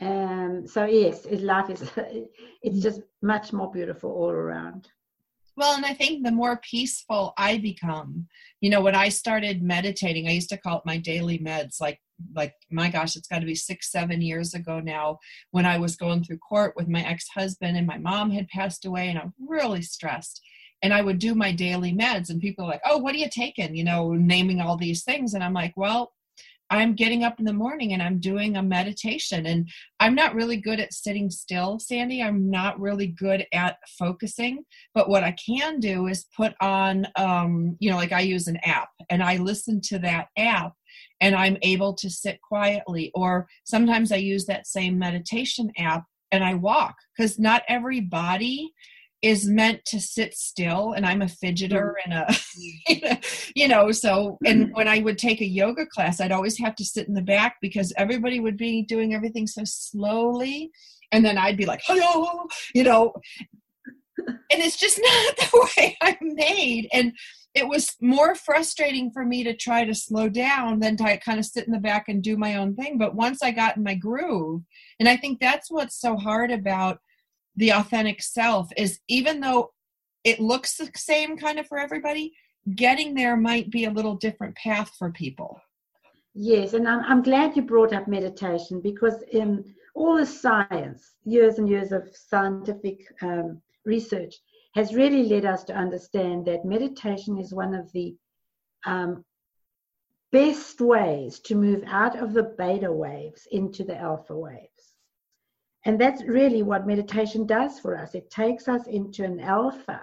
Um, 0.00 0.66
so 0.66 0.84
yes, 0.84 1.26
life 1.30 1.70
is 1.70 1.90
it's 2.62 2.80
just 2.80 3.02
much 3.22 3.52
more 3.52 3.70
beautiful 3.70 4.10
all 4.10 4.30
around. 4.30 4.88
Well, 5.56 5.76
and 5.76 5.86
I 5.86 5.94
think 5.94 6.24
the 6.24 6.32
more 6.32 6.56
peaceful 6.58 7.32
I 7.38 7.58
become, 7.58 8.26
you 8.60 8.70
know, 8.70 8.80
when 8.80 8.96
I 8.96 9.08
started 9.08 9.62
meditating, 9.62 10.26
I 10.26 10.32
used 10.32 10.48
to 10.50 10.56
call 10.56 10.78
it 10.78 10.86
my 10.86 10.96
daily 10.96 11.38
meds. 11.38 11.80
Like, 11.80 12.00
like 12.34 12.54
my 12.70 12.90
gosh, 12.90 13.16
it's 13.16 13.28
got 13.28 13.38
to 13.40 13.46
be 13.46 13.54
six, 13.54 13.90
seven 13.90 14.20
years 14.20 14.54
ago 14.54 14.80
now. 14.80 15.18
When 15.52 15.66
I 15.66 15.78
was 15.78 15.96
going 15.96 16.24
through 16.24 16.38
court 16.38 16.74
with 16.76 16.88
my 16.88 17.04
ex-husband, 17.04 17.76
and 17.76 17.86
my 17.86 17.98
mom 17.98 18.30
had 18.30 18.48
passed 18.48 18.84
away, 18.84 19.08
and 19.08 19.18
I'm 19.18 19.32
really 19.38 19.82
stressed. 19.82 20.40
And 20.82 20.92
I 20.92 21.02
would 21.02 21.18
do 21.18 21.34
my 21.34 21.52
daily 21.52 21.92
meds, 21.92 22.30
and 22.30 22.40
people 22.40 22.64
are 22.64 22.68
like, 22.68 22.82
"Oh, 22.84 22.98
what 22.98 23.14
are 23.14 23.18
you 23.18 23.30
taking?" 23.30 23.76
You 23.76 23.84
know, 23.84 24.12
naming 24.12 24.60
all 24.60 24.76
these 24.76 25.04
things, 25.04 25.34
and 25.34 25.44
I'm 25.44 25.54
like, 25.54 25.74
"Well, 25.76 26.12
I'm 26.70 26.94
getting 26.94 27.24
up 27.24 27.38
in 27.38 27.44
the 27.44 27.52
morning 27.52 27.92
and 27.92 28.02
I'm 28.02 28.18
doing 28.18 28.56
a 28.56 28.62
meditation. 28.62 29.46
And 29.46 29.68
I'm 30.00 30.14
not 30.14 30.34
really 30.34 30.56
good 30.56 30.80
at 30.80 30.92
sitting 30.92 31.30
still, 31.30 31.78
Sandy. 31.78 32.22
I'm 32.22 32.50
not 32.50 32.80
really 32.80 33.08
good 33.08 33.46
at 33.52 33.76
focusing. 33.98 34.64
But 34.94 35.08
what 35.08 35.24
I 35.24 35.32
can 35.32 35.80
do 35.80 36.06
is 36.06 36.26
put 36.36 36.54
on, 36.60 37.06
um, 37.16 37.76
you 37.80 37.90
know, 37.90 37.96
like 37.96 38.12
I 38.12 38.20
use 38.20 38.48
an 38.48 38.58
app 38.64 38.88
and 39.10 39.22
I 39.22 39.36
listen 39.36 39.80
to 39.82 39.98
that 40.00 40.28
app 40.36 40.72
and 41.20 41.34
I'm 41.34 41.58
able 41.62 41.94
to 41.94 42.10
sit 42.10 42.40
quietly. 42.40 43.10
Or 43.14 43.46
sometimes 43.64 44.10
I 44.10 44.16
use 44.16 44.46
that 44.46 44.66
same 44.66 44.98
meditation 44.98 45.70
app 45.78 46.04
and 46.32 46.42
I 46.42 46.54
walk 46.54 46.96
because 47.16 47.38
not 47.38 47.62
every 47.68 48.00
body 48.00 48.72
is 49.24 49.48
meant 49.48 49.82
to 49.86 49.98
sit 49.98 50.34
still 50.34 50.92
and 50.92 51.06
i'm 51.06 51.22
a 51.22 51.24
fidgeter 51.24 51.94
mm. 51.94 52.04
and 52.04 52.12
a 52.12 53.20
you 53.56 53.66
know 53.66 53.90
so 53.90 54.36
and 54.44 54.66
mm. 54.66 54.74
when 54.74 54.86
i 54.86 55.00
would 55.00 55.16
take 55.16 55.40
a 55.40 55.46
yoga 55.46 55.86
class 55.86 56.20
i'd 56.20 56.30
always 56.30 56.58
have 56.58 56.74
to 56.76 56.84
sit 56.84 57.08
in 57.08 57.14
the 57.14 57.22
back 57.22 57.56
because 57.62 57.90
everybody 57.96 58.38
would 58.38 58.58
be 58.58 58.82
doing 58.82 59.14
everything 59.14 59.46
so 59.46 59.62
slowly 59.64 60.70
and 61.10 61.24
then 61.24 61.38
i'd 61.38 61.56
be 61.56 61.64
like 61.64 61.80
hello 61.86 62.44
you 62.74 62.84
know 62.84 63.14
and 64.18 64.62
it's 64.62 64.76
just 64.76 64.98
not 65.02 65.36
the 65.38 65.68
way 65.78 65.96
i'm 66.02 66.34
made 66.34 66.86
and 66.92 67.14
it 67.54 67.66
was 67.66 67.96
more 68.02 68.34
frustrating 68.34 69.10
for 69.10 69.24
me 69.24 69.44
to 69.44 69.54
try 69.54 69.84
to 69.84 69.94
slow 69.94 70.28
down 70.28 70.80
than 70.80 70.96
to 70.96 71.16
kind 71.18 71.38
of 71.38 71.46
sit 71.46 71.66
in 71.66 71.72
the 71.72 71.78
back 71.78 72.08
and 72.08 72.22
do 72.22 72.36
my 72.36 72.56
own 72.56 72.74
thing 72.74 72.98
but 72.98 73.14
once 73.14 73.42
i 73.42 73.50
got 73.50 73.78
in 73.78 73.82
my 73.82 73.94
groove 73.94 74.60
and 75.00 75.08
i 75.08 75.16
think 75.16 75.40
that's 75.40 75.70
what's 75.70 75.98
so 75.98 76.14
hard 76.14 76.50
about 76.50 76.98
the 77.56 77.72
authentic 77.72 78.22
self 78.22 78.68
is 78.76 79.00
even 79.08 79.40
though 79.40 79.72
it 80.24 80.40
looks 80.40 80.76
the 80.76 80.90
same 80.96 81.36
kind 81.36 81.58
of 81.58 81.66
for 81.66 81.78
everybody, 81.78 82.32
getting 82.74 83.14
there 83.14 83.36
might 83.36 83.70
be 83.70 83.84
a 83.84 83.90
little 83.90 84.16
different 84.16 84.56
path 84.56 84.90
for 84.98 85.10
people. 85.10 85.60
Yes, 86.34 86.72
and 86.72 86.88
I'm, 86.88 87.00
I'm 87.00 87.22
glad 87.22 87.54
you 87.56 87.62
brought 87.62 87.92
up 87.92 88.08
meditation 88.08 88.80
because 88.80 89.22
in 89.30 89.74
all 89.94 90.16
the 90.16 90.26
science, 90.26 91.14
years 91.24 91.58
and 91.58 91.68
years 91.68 91.92
of 91.92 92.08
scientific 92.12 93.00
um, 93.22 93.60
research, 93.84 94.34
has 94.74 94.94
really 94.94 95.24
led 95.28 95.44
us 95.44 95.62
to 95.64 95.74
understand 95.74 96.46
that 96.46 96.64
meditation 96.64 97.38
is 97.38 97.54
one 97.54 97.74
of 97.74 97.92
the 97.92 98.16
um, 98.86 99.24
best 100.32 100.80
ways 100.80 101.38
to 101.38 101.54
move 101.54 101.84
out 101.86 102.18
of 102.18 102.32
the 102.32 102.42
beta 102.58 102.90
waves 102.90 103.46
into 103.52 103.84
the 103.84 103.96
alpha 103.96 104.36
waves. 104.36 104.73
And 105.84 106.00
that's 106.00 106.22
really 106.24 106.62
what 106.62 106.86
meditation 106.86 107.46
does 107.46 107.78
for 107.78 107.96
us. 107.96 108.14
It 108.14 108.30
takes 108.30 108.68
us 108.68 108.86
into 108.86 109.24
an 109.24 109.40
alpha 109.40 110.00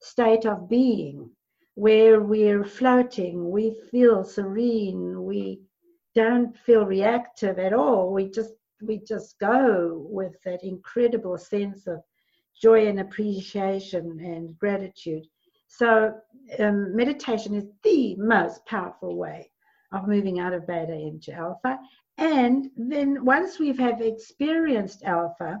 state 0.00 0.46
of 0.46 0.68
being 0.68 1.30
where 1.74 2.20
we're 2.20 2.64
floating, 2.64 3.50
we 3.50 3.74
feel 3.90 4.24
serene, 4.24 5.22
we 5.24 5.60
don't 6.14 6.56
feel 6.58 6.84
reactive 6.84 7.58
at 7.58 7.72
all. 7.72 8.12
We 8.12 8.30
just 8.30 8.52
we 8.82 8.98
just 8.98 9.38
go 9.38 10.04
with 10.10 10.34
that 10.44 10.64
incredible 10.64 11.38
sense 11.38 11.86
of 11.86 12.02
joy 12.60 12.88
and 12.88 13.00
appreciation 13.00 14.18
and 14.20 14.58
gratitude. 14.58 15.24
So, 15.68 16.14
um, 16.58 16.94
meditation 16.94 17.54
is 17.54 17.64
the 17.82 18.16
most 18.16 18.66
powerful 18.66 19.16
way 19.16 19.50
of 19.92 20.08
moving 20.08 20.40
out 20.40 20.52
of 20.52 20.66
beta 20.66 20.92
into 20.92 21.32
alpha. 21.32 21.78
And 22.22 22.70
then 22.76 23.24
once 23.24 23.58
we 23.58 23.72
have 23.78 24.00
experienced 24.00 25.02
alpha, 25.02 25.58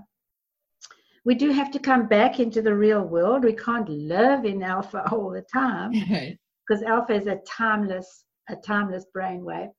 we 1.24 1.34
do 1.34 1.50
have 1.50 1.72
to 1.72 1.80
come 1.80 2.06
back 2.06 2.38
into 2.38 2.62
the 2.62 2.72
real 2.72 3.02
world. 3.02 3.42
We 3.42 3.54
can't 3.54 3.88
live 3.88 4.44
in 4.44 4.62
alpha 4.62 5.02
all 5.10 5.30
the 5.30 5.44
time 5.52 5.90
because 6.62 6.84
alpha 6.84 7.14
is 7.14 7.26
a 7.26 7.40
timeless, 7.48 8.24
a 8.48 8.54
timeless 8.54 9.06
brainwave. 9.14 9.72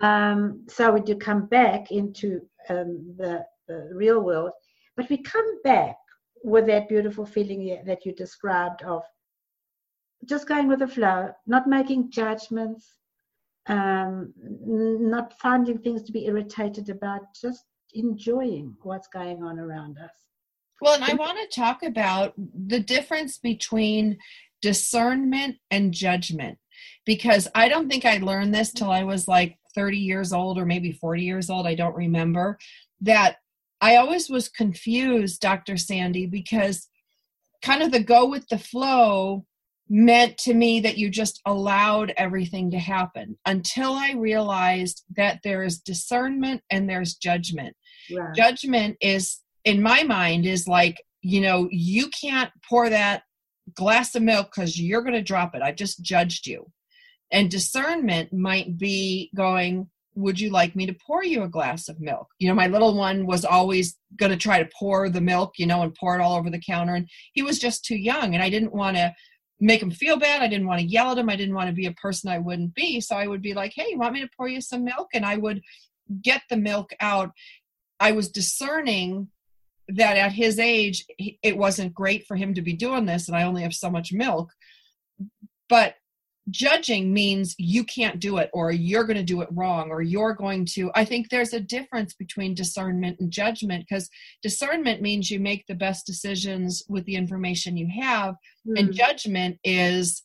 Um, 0.00 0.64
so 0.68 0.90
we 0.90 1.00
do 1.00 1.14
come 1.14 1.46
back 1.46 1.92
into 1.92 2.40
um, 2.70 3.14
the, 3.16 3.44
the 3.68 3.90
real 3.92 4.20
world, 4.20 4.50
but 4.96 5.08
we 5.08 5.18
come 5.18 5.62
back 5.62 5.96
with 6.42 6.66
that 6.66 6.88
beautiful 6.88 7.24
feeling 7.24 7.82
that 7.86 8.04
you 8.04 8.12
described 8.12 8.82
of 8.82 9.04
just 10.24 10.48
going 10.48 10.66
with 10.66 10.80
the 10.80 10.88
flow, 10.88 11.30
not 11.46 11.68
making 11.68 12.10
judgments, 12.10 12.96
um, 13.68 14.32
not 14.38 15.38
finding 15.40 15.78
things 15.78 16.02
to 16.04 16.12
be 16.12 16.26
irritated 16.26 16.88
about, 16.88 17.22
just 17.40 17.64
enjoying 17.94 18.76
what's 18.82 19.08
going 19.08 19.42
on 19.42 19.58
around 19.58 19.98
us. 19.98 20.12
Well, 20.80 20.94
and 20.94 21.04
I 21.04 21.14
want 21.14 21.38
to 21.38 21.60
talk 21.60 21.82
about 21.82 22.34
the 22.36 22.80
difference 22.80 23.38
between 23.38 24.18
discernment 24.60 25.56
and 25.70 25.92
judgment 25.92 26.58
because 27.04 27.48
I 27.54 27.68
don't 27.68 27.88
think 27.88 28.04
I 28.04 28.18
learned 28.18 28.54
this 28.54 28.72
till 28.72 28.90
I 28.90 29.04
was 29.04 29.26
like 29.26 29.56
30 29.74 29.98
years 29.98 30.32
old 30.32 30.58
or 30.58 30.66
maybe 30.66 30.92
40 30.92 31.22
years 31.22 31.48
old. 31.48 31.66
I 31.66 31.74
don't 31.74 31.96
remember. 31.96 32.58
That 33.00 33.36
I 33.80 33.96
always 33.96 34.28
was 34.28 34.48
confused, 34.48 35.40
Dr. 35.40 35.76
Sandy, 35.76 36.26
because 36.26 36.88
kind 37.62 37.82
of 37.82 37.90
the 37.90 38.00
go 38.00 38.26
with 38.26 38.46
the 38.48 38.58
flow 38.58 39.46
meant 39.88 40.36
to 40.38 40.54
me 40.54 40.80
that 40.80 40.98
you 40.98 41.08
just 41.08 41.40
allowed 41.46 42.12
everything 42.16 42.70
to 42.72 42.78
happen 42.78 43.38
until 43.46 43.92
I 43.92 44.12
realized 44.12 45.04
that 45.16 45.40
there 45.44 45.62
is 45.62 45.78
discernment 45.78 46.62
and 46.70 46.88
there's 46.88 47.14
judgment. 47.14 47.76
Yeah. 48.08 48.32
Judgment 48.34 48.96
is, 49.00 49.40
in 49.64 49.82
my 49.82 50.02
mind, 50.02 50.46
is 50.46 50.66
like, 50.66 51.02
you 51.22 51.40
know, 51.40 51.68
you 51.70 52.08
can't 52.08 52.50
pour 52.68 52.90
that 52.90 53.22
glass 53.74 54.14
of 54.14 54.22
milk 54.22 54.50
because 54.54 54.80
you're 54.80 55.02
going 55.02 55.14
to 55.14 55.22
drop 55.22 55.54
it. 55.54 55.62
I 55.62 55.72
just 55.72 56.02
judged 56.02 56.46
you. 56.46 56.70
And 57.32 57.50
discernment 57.50 58.32
might 58.32 58.78
be 58.78 59.30
going, 59.36 59.88
would 60.14 60.40
you 60.40 60.50
like 60.50 60.74
me 60.74 60.86
to 60.86 60.96
pour 61.06 61.22
you 61.22 61.42
a 61.42 61.48
glass 61.48 61.88
of 61.88 62.00
milk? 62.00 62.28
You 62.38 62.48
know, 62.48 62.54
my 62.54 62.68
little 62.68 62.96
one 62.96 63.26
was 63.26 63.44
always 63.44 63.98
going 64.16 64.32
to 64.32 64.38
try 64.38 64.62
to 64.62 64.70
pour 64.78 65.10
the 65.10 65.20
milk, 65.20 65.54
you 65.58 65.66
know, 65.66 65.82
and 65.82 65.94
pour 65.94 66.18
it 66.18 66.22
all 66.22 66.36
over 66.36 66.48
the 66.48 66.60
counter. 66.60 66.94
And 66.94 67.08
he 67.32 67.42
was 67.42 67.58
just 67.58 67.84
too 67.84 67.96
young. 67.96 68.34
And 68.34 68.42
I 68.42 68.48
didn't 68.48 68.72
want 68.72 68.96
to 68.96 69.12
make 69.60 69.82
him 69.82 69.90
feel 69.90 70.18
bad. 70.18 70.42
I 70.42 70.48
didn't 70.48 70.66
want 70.66 70.80
to 70.80 70.86
yell 70.86 71.12
at 71.12 71.18
him. 71.18 71.30
I 71.30 71.36
didn't 71.36 71.54
want 71.54 71.68
to 71.68 71.74
be 71.74 71.86
a 71.86 71.92
person 71.92 72.30
I 72.30 72.38
wouldn't 72.38 72.74
be. 72.74 73.00
So 73.00 73.16
I 73.16 73.26
would 73.26 73.42
be 73.42 73.54
like, 73.54 73.72
hey, 73.74 73.86
you 73.90 73.98
want 73.98 74.12
me 74.12 74.20
to 74.20 74.30
pour 74.36 74.48
you 74.48 74.60
some 74.60 74.84
milk? 74.84 75.08
And 75.14 75.24
I 75.24 75.36
would 75.36 75.62
get 76.22 76.42
the 76.50 76.56
milk 76.56 76.92
out. 77.00 77.32
I 77.98 78.12
was 78.12 78.30
discerning 78.30 79.28
that 79.88 80.16
at 80.16 80.32
his 80.32 80.58
age, 80.58 81.06
it 81.18 81.56
wasn't 81.56 81.94
great 81.94 82.26
for 82.26 82.36
him 82.36 82.54
to 82.54 82.62
be 82.62 82.72
doing 82.72 83.06
this, 83.06 83.28
and 83.28 83.36
I 83.36 83.44
only 83.44 83.62
have 83.62 83.74
so 83.74 83.88
much 83.88 84.12
milk. 84.12 84.52
But 85.68 85.94
judging 86.50 87.12
means 87.12 87.54
you 87.58 87.82
can't 87.84 88.20
do 88.20 88.36
it 88.36 88.50
or 88.52 88.70
you're 88.70 89.04
going 89.04 89.16
to 89.16 89.22
do 89.22 89.40
it 89.40 89.48
wrong 89.50 89.90
or 89.90 90.00
you're 90.00 90.32
going 90.32 90.64
to 90.64 90.92
i 90.94 91.04
think 91.04 91.28
there's 91.28 91.52
a 91.52 91.60
difference 91.60 92.14
between 92.14 92.54
discernment 92.54 93.18
and 93.18 93.32
judgment 93.32 93.84
because 93.88 94.08
discernment 94.42 95.02
means 95.02 95.28
you 95.28 95.40
make 95.40 95.66
the 95.66 95.74
best 95.74 96.06
decisions 96.06 96.84
with 96.88 97.04
the 97.04 97.16
information 97.16 97.76
you 97.76 97.88
have 97.88 98.36
mm. 98.66 98.78
and 98.78 98.94
judgment 98.94 99.58
is 99.64 100.22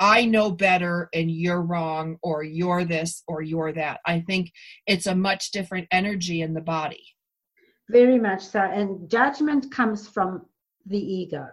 i 0.00 0.24
know 0.24 0.50
better 0.50 1.08
and 1.14 1.30
you're 1.30 1.62
wrong 1.62 2.18
or 2.22 2.42
you're 2.42 2.84
this 2.84 3.22
or 3.28 3.40
you're 3.42 3.72
that. 3.72 4.00
I 4.04 4.20
think 4.20 4.52
it's 4.86 5.06
a 5.06 5.14
much 5.14 5.52
different 5.52 5.86
energy 5.92 6.42
in 6.42 6.54
the 6.54 6.60
body. 6.60 7.04
Very 7.88 8.18
much 8.18 8.42
so 8.42 8.60
and 8.60 9.08
judgment 9.08 9.70
comes 9.70 10.08
from 10.08 10.46
the 10.86 10.98
ego. 10.98 11.46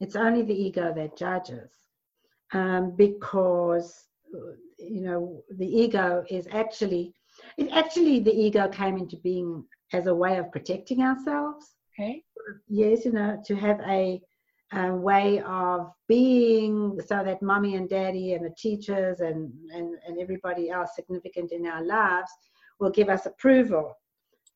It's 0.00 0.16
only 0.16 0.42
the 0.42 0.54
ego 0.54 0.92
that 0.94 1.16
judges 1.16 1.70
um, 2.54 2.94
because 2.96 4.04
you 4.78 5.00
know 5.02 5.42
the 5.58 5.66
ego 5.66 6.24
is 6.30 6.46
actually 6.52 7.12
it 7.58 7.70
actually 7.72 8.20
the 8.20 8.32
ego 8.32 8.68
came 8.68 8.96
into 8.96 9.16
being 9.18 9.64
as 9.92 10.06
a 10.06 10.14
way 10.14 10.38
of 10.38 10.50
protecting 10.50 11.02
ourselves. 11.02 11.74
Okay. 11.92 12.22
Yes 12.68 13.04
you 13.04 13.12
know 13.12 13.40
to 13.44 13.54
have 13.56 13.80
a, 13.86 14.20
a 14.72 14.94
way 14.94 15.40
of 15.40 15.90
being 16.08 16.98
so 17.04 17.22
that 17.24 17.42
mommy 17.42 17.76
and 17.76 17.88
daddy 17.88 18.32
and 18.32 18.44
the 18.44 18.54
teachers 18.56 19.20
and, 19.20 19.52
and 19.74 19.96
and 20.06 20.18
everybody 20.20 20.70
else 20.70 20.90
significant 20.94 21.52
in 21.52 21.66
our 21.66 21.84
lives 21.84 22.30
will 22.80 22.90
give 22.90 23.08
us 23.08 23.26
approval. 23.26 23.94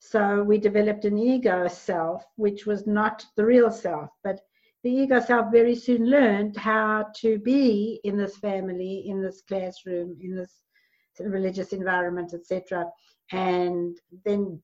So 0.00 0.42
we 0.44 0.58
developed 0.58 1.04
an 1.04 1.18
ego 1.18 1.66
self 1.68 2.24
which 2.36 2.66
was 2.66 2.86
not 2.86 3.24
the 3.36 3.44
real 3.44 3.70
self 3.70 4.10
but 4.22 4.40
the 4.84 4.90
ego 4.90 5.20
self 5.20 5.50
very 5.50 5.74
soon 5.74 6.08
learned 6.08 6.56
how 6.56 7.06
to 7.16 7.38
be 7.38 8.00
in 8.04 8.16
this 8.16 8.36
family, 8.36 9.04
in 9.06 9.20
this 9.22 9.42
classroom, 9.42 10.16
in 10.20 10.36
this 10.36 10.60
religious 11.20 11.72
environment, 11.72 12.32
etc., 12.32 12.86
and 13.32 13.98
then 14.24 14.60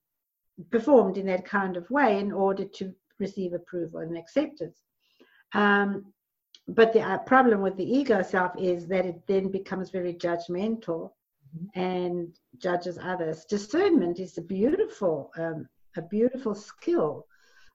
performed 0.70 1.16
in 1.16 1.26
that 1.26 1.44
kind 1.44 1.76
of 1.76 1.90
way 1.90 2.18
in 2.20 2.30
order 2.32 2.64
to 2.64 2.94
receive 3.18 3.52
approval 3.52 4.00
and 4.00 4.16
acceptance. 4.16 4.80
Um, 5.52 6.12
but 6.68 6.92
the 6.92 7.00
uh, 7.00 7.18
problem 7.18 7.60
with 7.60 7.76
the 7.76 7.84
ego 7.84 8.22
self 8.22 8.52
is 8.58 8.86
that 8.86 9.04
it 9.04 9.26
then 9.26 9.50
becomes 9.50 9.90
very 9.90 10.14
judgmental 10.14 11.10
mm-hmm. 11.54 11.80
and 11.80 12.34
judges 12.58 12.98
others. 13.02 13.44
Discernment 13.44 14.18
is 14.18 14.38
a 14.38 14.42
beautiful, 14.42 15.30
um, 15.36 15.68
a 15.96 16.02
beautiful 16.02 16.54
skill 16.54 17.26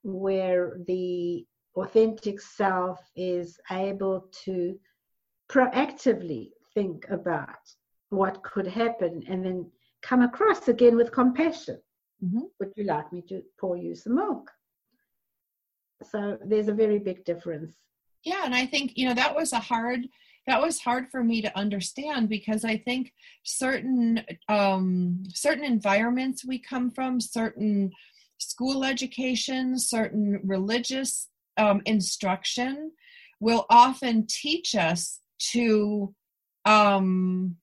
where 0.04 0.78
the 0.88 1.46
authentic 1.82 2.40
self 2.42 3.00
is 3.16 3.60
able 3.72 4.28
to 4.44 4.78
proactively 5.50 6.52
think 6.74 7.06
about 7.10 7.60
what 8.10 8.42
could 8.44 8.68
happen 8.68 9.24
and 9.28 9.46
then 9.46 9.70
come 10.02 10.22
across 10.22 10.68
again 10.68 10.96
with 10.96 11.12
compassion. 11.12 11.80
Mm-hmm. 12.24 12.44
Would 12.60 12.74
you 12.76 12.84
like 12.86 13.12
me 13.12 13.22
to 13.30 13.42
pour 13.60 13.78
you 13.78 13.96
some 13.96 14.16
milk? 14.16 14.50
So 16.04 16.38
there's 16.46 16.70
a 16.70 16.74
very 16.74 17.00
big 17.00 17.26
difference. 17.26 17.76
Yeah, 18.24 18.44
and 18.46 18.56
I 18.56 18.66
think, 18.66 18.94
you 18.96 19.08
know, 19.08 19.14
that 19.14 19.36
was 19.36 19.54
a 19.54 19.60
hard 19.60 20.08
that 20.48 20.62
was 20.62 20.80
hard 20.80 21.12
for 21.12 21.24
me 21.24 21.44
to 21.44 21.58
understand 21.58 22.28
because 22.28 22.66
I 22.66 22.78
think 22.78 23.14
certain 23.44 24.24
um 24.48 25.24
certain 25.34 25.64
environments 25.64 26.46
we 26.46 26.60
come 26.60 26.90
from, 26.90 27.22
certain 27.22 27.92
school 28.40 28.84
education, 28.84 29.78
certain 29.78 30.40
religious 30.44 31.28
um, 31.58 31.82
instruction 31.86 32.92
will 33.40 33.66
often 33.70 34.26
teach 34.28 34.76
us 34.76 35.20
to 35.52 36.14
um, 36.66 37.56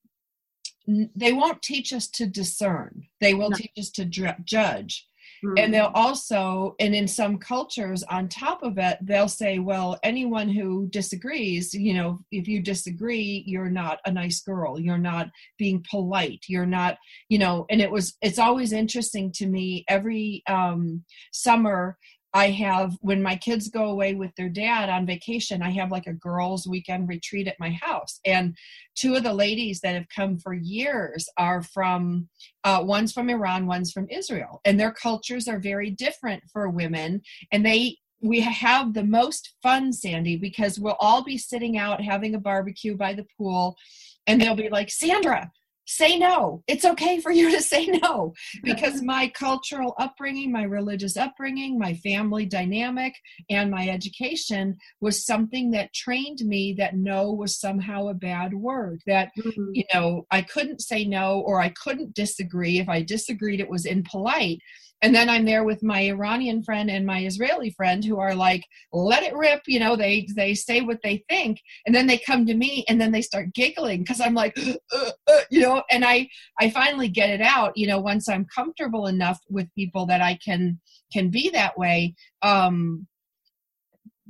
they 0.87 1.32
won't 1.32 1.62
teach 1.62 1.93
us 1.93 2.09
to 2.09 2.26
discern 2.26 3.03
they 3.20 3.34
will 3.34 3.51
no. 3.51 3.57
teach 3.57 3.72
us 3.78 3.91
to 3.91 4.05
dr- 4.05 4.45
judge 4.45 5.07
mm-hmm. 5.45 5.59
and 5.59 5.74
they'll 5.74 5.93
also 5.95 6.74
and 6.78 6.95
in 6.95 7.09
some 7.09 7.39
cultures 7.39 8.03
on 8.05 8.28
top 8.28 8.62
of 8.62 8.78
it 8.78 8.99
they'll 9.03 9.28
say 9.28 9.59
well 9.59 9.99
anyone 10.03 10.49
who 10.49 10.87
disagrees 10.89 11.74
you 11.74 11.95
know 11.95 12.20
if 12.30 12.47
you 12.47 12.62
disagree 12.62 13.43
you're 13.47 13.70
not 13.70 13.99
a 14.07 14.12
nice 14.12 14.41
girl 14.41 14.78
you're 14.78 14.99
not 14.99 15.28
being 15.59 15.84
polite 15.91 16.45
you're 16.49 16.66
not 16.66 16.97
you 17.28 17.39
know 17.39 17.66
and 17.70 17.80
it 17.80 17.91
was 17.91 18.16
it's 18.22 18.39
always 18.39 18.72
interesting 18.72 19.32
to 19.32 19.47
me 19.47 19.84
every 19.89 20.43
um 20.49 21.03
summer 21.32 21.97
I 22.37 22.51
have, 22.51 22.99
when 23.01 23.22
my 23.22 23.34
kids 23.34 23.70
go 23.70 23.87
away 23.87 24.14
with 24.14 24.30
their 24.37 24.51
dad 24.51 24.91
on 24.91 25.07
vacation, 25.07 25.62
I 25.62 25.70
have 25.70 25.91
like 25.91 26.07
a 26.07 26.12
girls' 26.12 26.66
weekend 26.66 27.09
retreat 27.09 27.49
at 27.49 27.59
my 27.59 27.70
house. 27.70 28.20
And 28.26 28.55
two 28.95 29.14
of 29.14 29.22
the 29.22 29.32
ladies 29.32 29.80
that 29.80 29.95
have 29.95 30.11
come 30.14 30.39
for 30.39 30.53
years 30.53 31.30
are 31.39 31.62
from, 31.62 32.28
uh, 32.62 32.82
one's 32.84 33.14
from 33.14 33.30
Iran, 33.30 33.66
one's 33.66 33.91
from 33.91 34.07
Israel. 34.11 34.61
And 34.66 34.78
their 34.78 34.93
cultures 34.93 35.49
are 35.49 35.59
very 35.59 35.89
different 35.91 36.43
for 36.53 36.68
women. 36.68 37.22
And 37.53 37.64
they, 37.64 37.97
we 38.20 38.41
have 38.41 38.93
the 38.93 39.05
most 39.05 39.55
fun, 39.62 39.91
Sandy, 39.91 40.37
because 40.37 40.78
we'll 40.78 40.99
all 41.01 41.24
be 41.24 41.39
sitting 41.39 41.78
out 41.78 42.03
having 42.03 42.34
a 42.34 42.39
barbecue 42.39 42.99
by 42.99 43.14
the 43.14 43.24
pool. 43.39 43.78
And 44.26 44.39
they'll 44.39 44.55
be 44.55 44.68
like, 44.68 44.91
Sandra, 44.91 45.51
say 45.87 46.18
no. 46.18 46.62
It's 46.66 46.84
okay 46.84 47.20
for 47.20 47.30
you 47.30 47.51
to 47.51 47.62
say 47.62 47.87
no 47.87 48.34
because 48.62 49.03
my 49.03 49.28
cultural 49.28 49.95
upbringing, 49.99 50.53
my 50.53 50.64
religious 50.64 51.16
upbringing, 51.16 51.78
my 51.78 51.95
family 51.95 52.47
dynamic, 52.47 53.14
and 53.49 53.70
my 53.70 53.89
education 53.89 54.76
was 55.01 55.24
something 55.24 55.70
that 55.70 55.95
trained 55.95 56.41
me 56.41 56.74
that 56.78 56.97
no 56.97 57.32
was 57.32 57.59
somehow 57.59 58.09
a 58.09 58.14
bad 58.14 58.55
word. 58.55 59.01
That, 59.07 59.30
mm-hmm. 59.39 59.70
you 59.72 59.84
know, 59.95 60.26
I 60.30 60.43
couldn't 60.43 60.80
say 60.80 61.05
no 61.05 61.41
or 61.41 61.61
I 61.61 61.70
couldn't 61.70 62.14
disagree. 62.14 62.78
If 62.78 62.89
I 62.89 63.03
disagreed, 63.03 63.61
it 63.61 63.70
was 63.70 63.87
impolite. 63.87 64.61
And 65.03 65.15
then 65.15 65.29
i'm 65.29 65.45
there 65.45 65.65
with 65.65 65.83
my 65.83 66.01
iranian 66.01 66.63
friend 66.63 66.91
and 66.91 67.05
my 67.05 67.21
israeli 67.21 67.71
friend 67.71 68.05
who 68.05 68.19
are 68.19 68.35
like 68.35 68.63
let 68.93 69.23
it 69.23 69.35
rip 69.35 69.63
you 69.67 69.79
know 69.79 69.97
they 69.97 70.27
they 70.37 70.55
say 70.55 70.81
what 70.81 70.99
they 71.03 71.25
think. 71.29 71.61
And 71.87 71.95
then 71.95 72.07
they 72.07 72.19
come 72.19 72.47
to 72.47 72.55
me 72.55 72.85
and 72.89 73.01
then 73.01 73.13
they 73.13 73.23
start 73.23 73.55
giggling 73.55 74.01
because 74.03 74.21
i'm 74.21 74.35
like 74.35 74.59
uh, 74.93 75.11
uh, 75.29 75.41
you 75.51 75.61
know 75.61 75.83
and 75.91 76.05
i 76.05 76.29
i 76.61 76.71
finally 76.71 77.09
get 77.09 77.31
it 77.31 77.41
out 77.41 77.77
you 77.77 77.87
know 77.87 78.01
once 78.01 78.29
i'm 78.29 78.47
comfortable 78.55 79.07
enough 79.07 79.39
with 79.49 79.73
people 79.75 80.07
that 80.07 80.21
i 80.21 80.39
can 80.45 80.81
can 81.13 81.31
be 81.31 81.51
that 81.51 81.79
way. 81.79 82.15
Um 82.43 83.07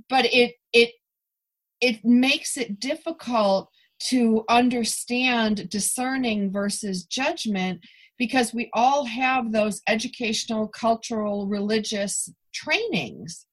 but 0.09 0.27
it 0.27 0.55
it 0.73 0.93
it 1.81 2.05
makes 2.05 2.57
it 2.57 2.81
difficult 2.81 3.69
to 4.09 4.45
understand 4.49 5.69
discerning 5.71 6.53
versus 6.53 7.05
judgment 7.05 7.81
because 8.19 8.55
we 8.55 8.71
all 8.73 9.05
have 9.05 9.53
those 9.53 9.83
educational, 9.87 10.69
cultural, 10.69 11.47
religious 11.47 12.31
trainings. 12.55 13.47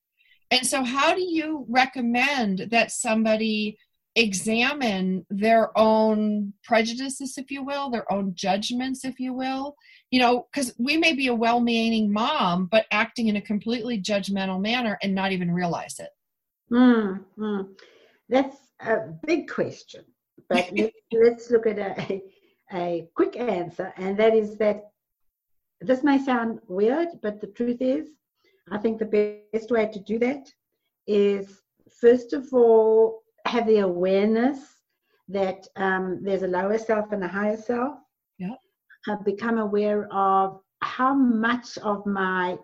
And 0.51 0.65
so, 0.65 0.83
how 0.83 1.13
do 1.15 1.21
you 1.21 1.65
recommend 1.67 2.67
that 2.71 2.91
somebody 2.91 3.77
examine 4.15 5.25
their 5.29 5.75
own 5.77 6.53
prejudices, 6.63 7.37
if 7.37 7.49
you 7.49 7.63
will, 7.63 7.89
their 7.89 8.11
own 8.11 8.33
judgments, 8.35 9.03
if 9.03 9.19
you 9.19 9.33
will? 9.33 9.75
You 10.11 10.19
know, 10.19 10.47
because 10.51 10.73
we 10.77 10.97
may 10.97 11.13
be 11.13 11.27
a 11.27 11.35
well 11.35 11.59
meaning 11.59 12.11
mom, 12.11 12.67
but 12.67 12.85
acting 12.91 13.27
in 13.27 13.35
a 13.35 13.41
completely 13.41 14.01
judgmental 14.01 14.61
manner 14.61 14.97
and 15.01 15.15
not 15.15 15.31
even 15.31 15.51
realize 15.51 15.99
it. 15.99 16.09
Mm-hmm. 16.71 17.61
That's 18.29 18.57
a 18.79 18.97
big 19.25 19.49
question. 19.49 20.05
But 20.49 20.69
let's, 20.77 20.95
let's 21.11 21.51
look 21.51 21.65
at 21.67 21.79
a, 21.79 22.21
a 22.71 23.07
quick 23.15 23.35
answer, 23.37 23.93
and 23.97 24.17
that 24.17 24.33
is 24.33 24.57
that 24.57 24.91
this 25.81 26.03
may 26.03 26.17
sound 26.17 26.59
weird, 26.67 27.09
but 27.21 27.41
the 27.41 27.47
truth 27.47 27.81
is, 27.81 28.09
I 28.71 28.77
think 28.77 28.99
the 28.99 29.43
best 29.53 29.71
way 29.71 29.87
to 29.87 29.99
do 29.99 30.17
that 30.19 30.47
is 31.07 31.61
first 31.99 32.33
of 32.33 32.47
all 32.53 33.23
have 33.45 33.67
the 33.67 33.79
awareness 33.79 34.59
that 35.27 35.67
um, 35.75 36.19
there's 36.23 36.43
a 36.43 36.47
lower 36.47 36.77
self 36.77 37.11
and 37.11 37.23
a 37.23 37.27
higher 37.27 37.57
self. 37.57 37.97
Yeah. 38.37 38.55
Uh, 39.09 39.17
become 39.25 39.57
aware 39.57 40.07
of 40.13 40.61
how 40.81 41.13
much 41.13 41.77
of 41.79 42.05
my 42.05 42.57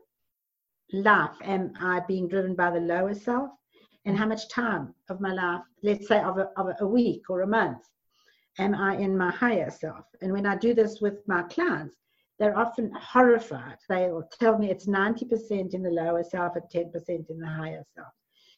life 0.93 1.36
am 1.43 1.74
I 1.80 2.02
being 2.08 2.28
driven 2.28 2.56
by 2.56 2.72
the 2.72 2.80
lower 2.80 3.14
self, 3.14 3.50
and 4.06 4.18
how 4.18 4.26
much 4.26 4.50
time 4.50 4.93
of 5.10 5.20
my 5.20 5.34
life, 5.34 5.62
let's 5.84 6.08
say 6.08 6.20
of 6.20 6.38
a, 6.38 6.50
of 6.58 6.74
a 6.80 6.88
week 6.88 7.30
or 7.30 7.41
a 7.41 7.47
month, 7.47 7.82
am 8.58 8.76
I 8.76 8.97
in 8.97 9.18
my 9.18 9.32
higher 9.32 9.70
self? 9.70 10.06
And 10.22 10.32
when 10.32 10.45
I 10.45 10.56
do 10.56 10.74
this 10.74 11.02
with 11.02 11.28
my 11.28 11.43
clients, 11.43 11.95
they're 12.39 12.58
often 12.58 12.91
horrified. 13.00 13.78
They 13.89 14.10
will 14.10 14.28
tell 14.39 14.58
me 14.58 14.72
it's 14.72 14.88
90% 14.88 15.74
in 15.74 15.84
the 15.84 15.89
lower 15.89 16.24
self 16.24 16.56
and 16.56 16.66
10% 16.74 17.30
in 17.30 17.39
the 17.39 17.47
higher 17.47 17.84
self. 17.95 18.08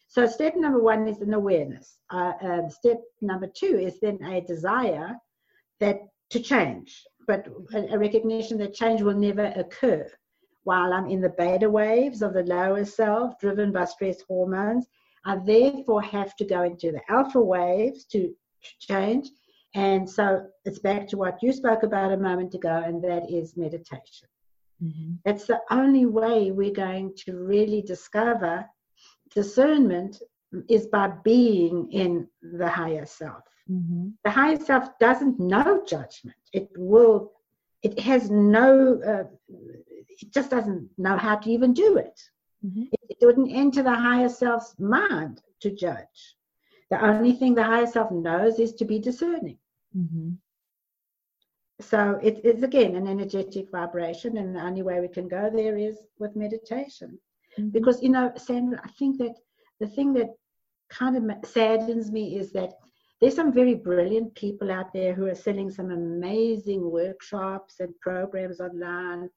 So 0.08 0.28
step 0.28 0.56
number 0.56 0.82
one 0.82 1.08
is 1.08 1.22
an 1.22 1.34
awareness. 1.34 1.98
Uh, 2.10 2.34
um, 2.42 2.70
step 2.70 3.02
number 3.22 3.48
two 3.48 3.80
is 3.80 4.00
then 4.00 4.22
a 4.24 4.42
desire 4.42 5.16
that 5.80 6.00
to 6.30 6.40
change, 6.40 7.04
but 7.28 7.48
a, 7.74 7.94
a 7.94 7.98
recognition 7.98 8.58
that 8.60 8.74
change 8.74 9.02
will 9.02 9.16
never 9.16 9.54
occur 9.56 10.08
while 10.64 10.94
I'm 10.94 11.08
in 11.08 11.22
the 11.22 11.30
beta 11.30 11.70
waves 11.70 12.22
of 12.22 12.34
the 12.34 12.44
lower 12.44 12.86
self, 12.86 13.40
driven 13.40 13.72
by 13.72 13.86
stress 13.86 14.22
hormones. 14.28 14.86
I 15.26 15.38
therefore 15.38 16.02
have 16.02 16.36
to 16.36 16.46
go 16.46 16.64
into 16.64 16.92
the 16.92 17.02
alpha 17.10 17.42
waves 17.42 18.06
to 18.06 18.34
change 18.80 19.30
and 19.74 20.10
so 20.10 20.48
it's 20.66 20.80
back 20.80 21.08
to 21.10 21.18
what 21.18 21.42
you 21.42 21.54
spoke 21.54 21.84
about 21.84 22.12
a 22.12 22.18
moment 22.18 22.54
ago, 22.56 22.84
and 22.86 23.04
that 23.04 23.30
is 23.30 23.56
meditation. 23.56 24.28
Mm-hmm. 24.84 25.14
That's 25.24 25.46
the 25.46 25.60
only 25.70 26.06
way 26.06 26.52
we're 26.52 26.72
going 26.74 27.14
to 27.26 27.38
really 27.38 27.82
discover 27.82 28.66
discernment 29.34 30.22
is 30.70 30.88
by 30.88 31.10
being 31.24 31.92
in 31.92 32.28
the 32.42 32.68
higher 32.68 33.06
self. 33.06 33.44
Mm-hmm. 33.70 34.10
The 34.26 34.30
higher 34.32 34.60
self 34.60 34.90
doesn't 35.00 35.40
know 35.40 35.84
judgment. 35.88 36.36
It 36.52 36.70
will, 36.76 37.32
it 37.84 38.00
has 38.00 38.30
no, 38.30 39.00
uh, 39.06 39.24
it 39.48 40.34
just 40.34 40.50
doesn't 40.50 40.90
know 40.98 41.16
how 41.16 41.38
to 41.38 41.50
even 41.50 41.74
do 41.74 41.98
it. 41.98 42.20
Mm-hmm. 42.66 42.84
It, 42.92 43.18
it 43.22 43.26
wouldn't 43.26 43.52
enter 43.52 43.84
the 43.84 43.96
higher 43.96 44.30
self's 44.30 44.78
mind 44.80 45.42
to 45.62 45.72
judge. 45.72 46.36
The 46.90 47.02
only 47.02 47.32
thing 47.32 47.56
the 47.56 47.64
higher 47.64 47.88
self 47.88 48.12
knows 48.12 48.60
is 48.60 48.74
to 48.74 48.86
be 48.86 49.00
discerning. 49.00 49.58
Mm-hmm. 49.98 50.32
So 51.82 52.20
it 52.22 52.46
is 52.46 52.64
again 52.64 52.96
an 52.96 53.08
energetic 53.08 53.72
vibration, 53.72 54.38
and 54.38 54.56
the 54.56 54.62
only 54.62 54.84
way 54.84 55.00
we 55.00 55.08
can 55.08 55.28
go 55.28 55.50
there 55.50 55.78
is 55.78 55.98
with 56.20 56.36
meditation. 56.36 57.20
Mm-hmm. 57.58 57.70
Because 57.70 58.02
you 58.02 58.10
know, 58.10 58.32
Sandra, 58.36 58.80
I 58.84 58.90
think 58.90 59.18
that 59.18 59.36
the 59.80 59.88
thing 59.88 60.14
that 60.14 60.30
kind 60.90 61.18
of 61.18 61.46
saddens 61.46 62.12
me 62.12 62.38
is 62.38 62.52
that 62.52 62.74
there's 63.20 63.36
some 63.36 63.54
very 63.54 63.76
brilliant 63.76 64.34
people 64.36 64.72
out 64.72 64.94
there 64.94 65.14
who 65.14 65.26
are 65.28 65.36
selling 65.36 65.70
some 65.70 65.92
amazing 65.92 66.90
workshops 66.90 67.80
and 67.80 68.00
programs 68.00 68.60
online. 68.60 69.30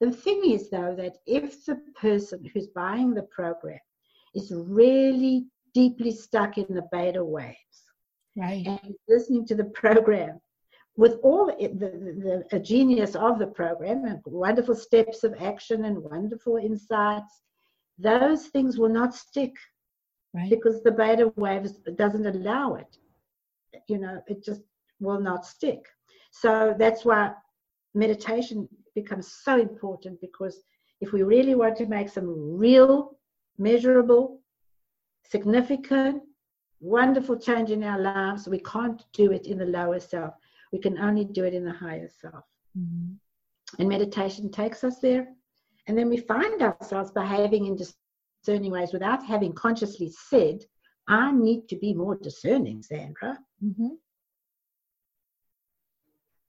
The 0.00 0.10
thing 0.10 0.42
is, 0.50 0.70
though, 0.70 0.94
that 0.96 1.16
if 1.26 1.64
the 1.64 1.80
person 2.00 2.44
who's 2.52 2.68
buying 2.68 3.14
the 3.14 3.22
program 3.22 3.78
is 4.34 4.52
really 4.54 5.46
deeply 5.74 6.12
stuck 6.12 6.58
in 6.58 6.66
the 6.68 6.86
beta 6.92 7.24
waves 7.24 7.83
right. 8.36 8.66
and 8.66 8.94
listening 9.08 9.46
to 9.46 9.54
the 9.54 9.64
program 9.64 10.40
with 10.96 11.18
all 11.22 11.46
the, 11.46 11.68
the, 11.68 12.44
the 12.50 12.60
genius 12.60 13.16
of 13.16 13.38
the 13.38 13.46
program 13.46 14.04
and 14.04 14.20
wonderful 14.24 14.74
steps 14.74 15.24
of 15.24 15.34
action 15.40 15.84
and 15.86 15.98
wonderful 15.98 16.56
insights, 16.56 17.40
those 17.98 18.46
things 18.48 18.78
will 18.78 18.88
not 18.88 19.14
stick 19.14 19.54
right. 20.32 20.50
because 20.50 20.82
the 20.82 20.92
beta 20.92 21.32
waves 21.36 21.72
doesn't 21.96 22.26
allow 22.26 22.74
it. 22.74 22.98
You 23.88 23.98
know, 23.98 24.22
it 24.28 24.44
just 24.44 24.62
will 25.00 25.20
not 25.20 25.44
stick. 25.44 25.84
So 26.30 26.74
that's 26.78 27.04
why 27.04 27.32
meditation 27.94 28.68
becomes 28.94 29.32
so 29.32 29.58
important 29.58 30.20
because 30.20 30.62
if 31.00 31.12
we 31.12 31.22
really 31.22 31.54
want 31.54 31.76
to 31.76 31.86
make 31.86 32.08
some 32.08 32.56
real, 32.56 33.18
measurable, 33.58 34.40
significant, 35.24 36.22
wonderful 36.84 37.38
change 37.38 37.70
in 37.70 37.82
our 37.82 37.98
lives, 37.98 38.46
we 38.46 38.58
can't 38.60 39.02
do 39.12 39.32
it 39.32 39.46
in 39.46 39.58
the 39.58 39.64
lower 39.64 39.98
self. 39.98 40.34
We 40.72 40.78
can 40.78 40.98
only 40.98 41.24
do 41.24 41.44
it 41.44 41.54
in 41.54 41.64
the 41.64 41.72
higher 41.72 42.08
self. 42.20 42.44
Mm-hmm. 42.78 43.14
And 43.78 43.88
meditation 43.88 44.50
takes 44.50 44.84
us 44.84 44.98
there. 45.00 45.28
And 45.86 45.96
then 45.98 46.08
we 46.08 46.18
find 46.18 46.62
ourselves 46.62 47.10
behaving 47.10 47.66
in 47.66 47.76
discerning 47.76 48.70
ways 48.70 48.92
without 48.92 49.24
having 49.24 49.52
consciously 49.52 50.10
said, 50.10 50.60
I 51.08 51.32
need 51.32 51.68
to 51.68 51.76
be 51.76 51.94
more 51.94 52.16
discerning, 52.16 52.82
Sandra. 52.82 53.38
Mm-hmm. 53.62 53.88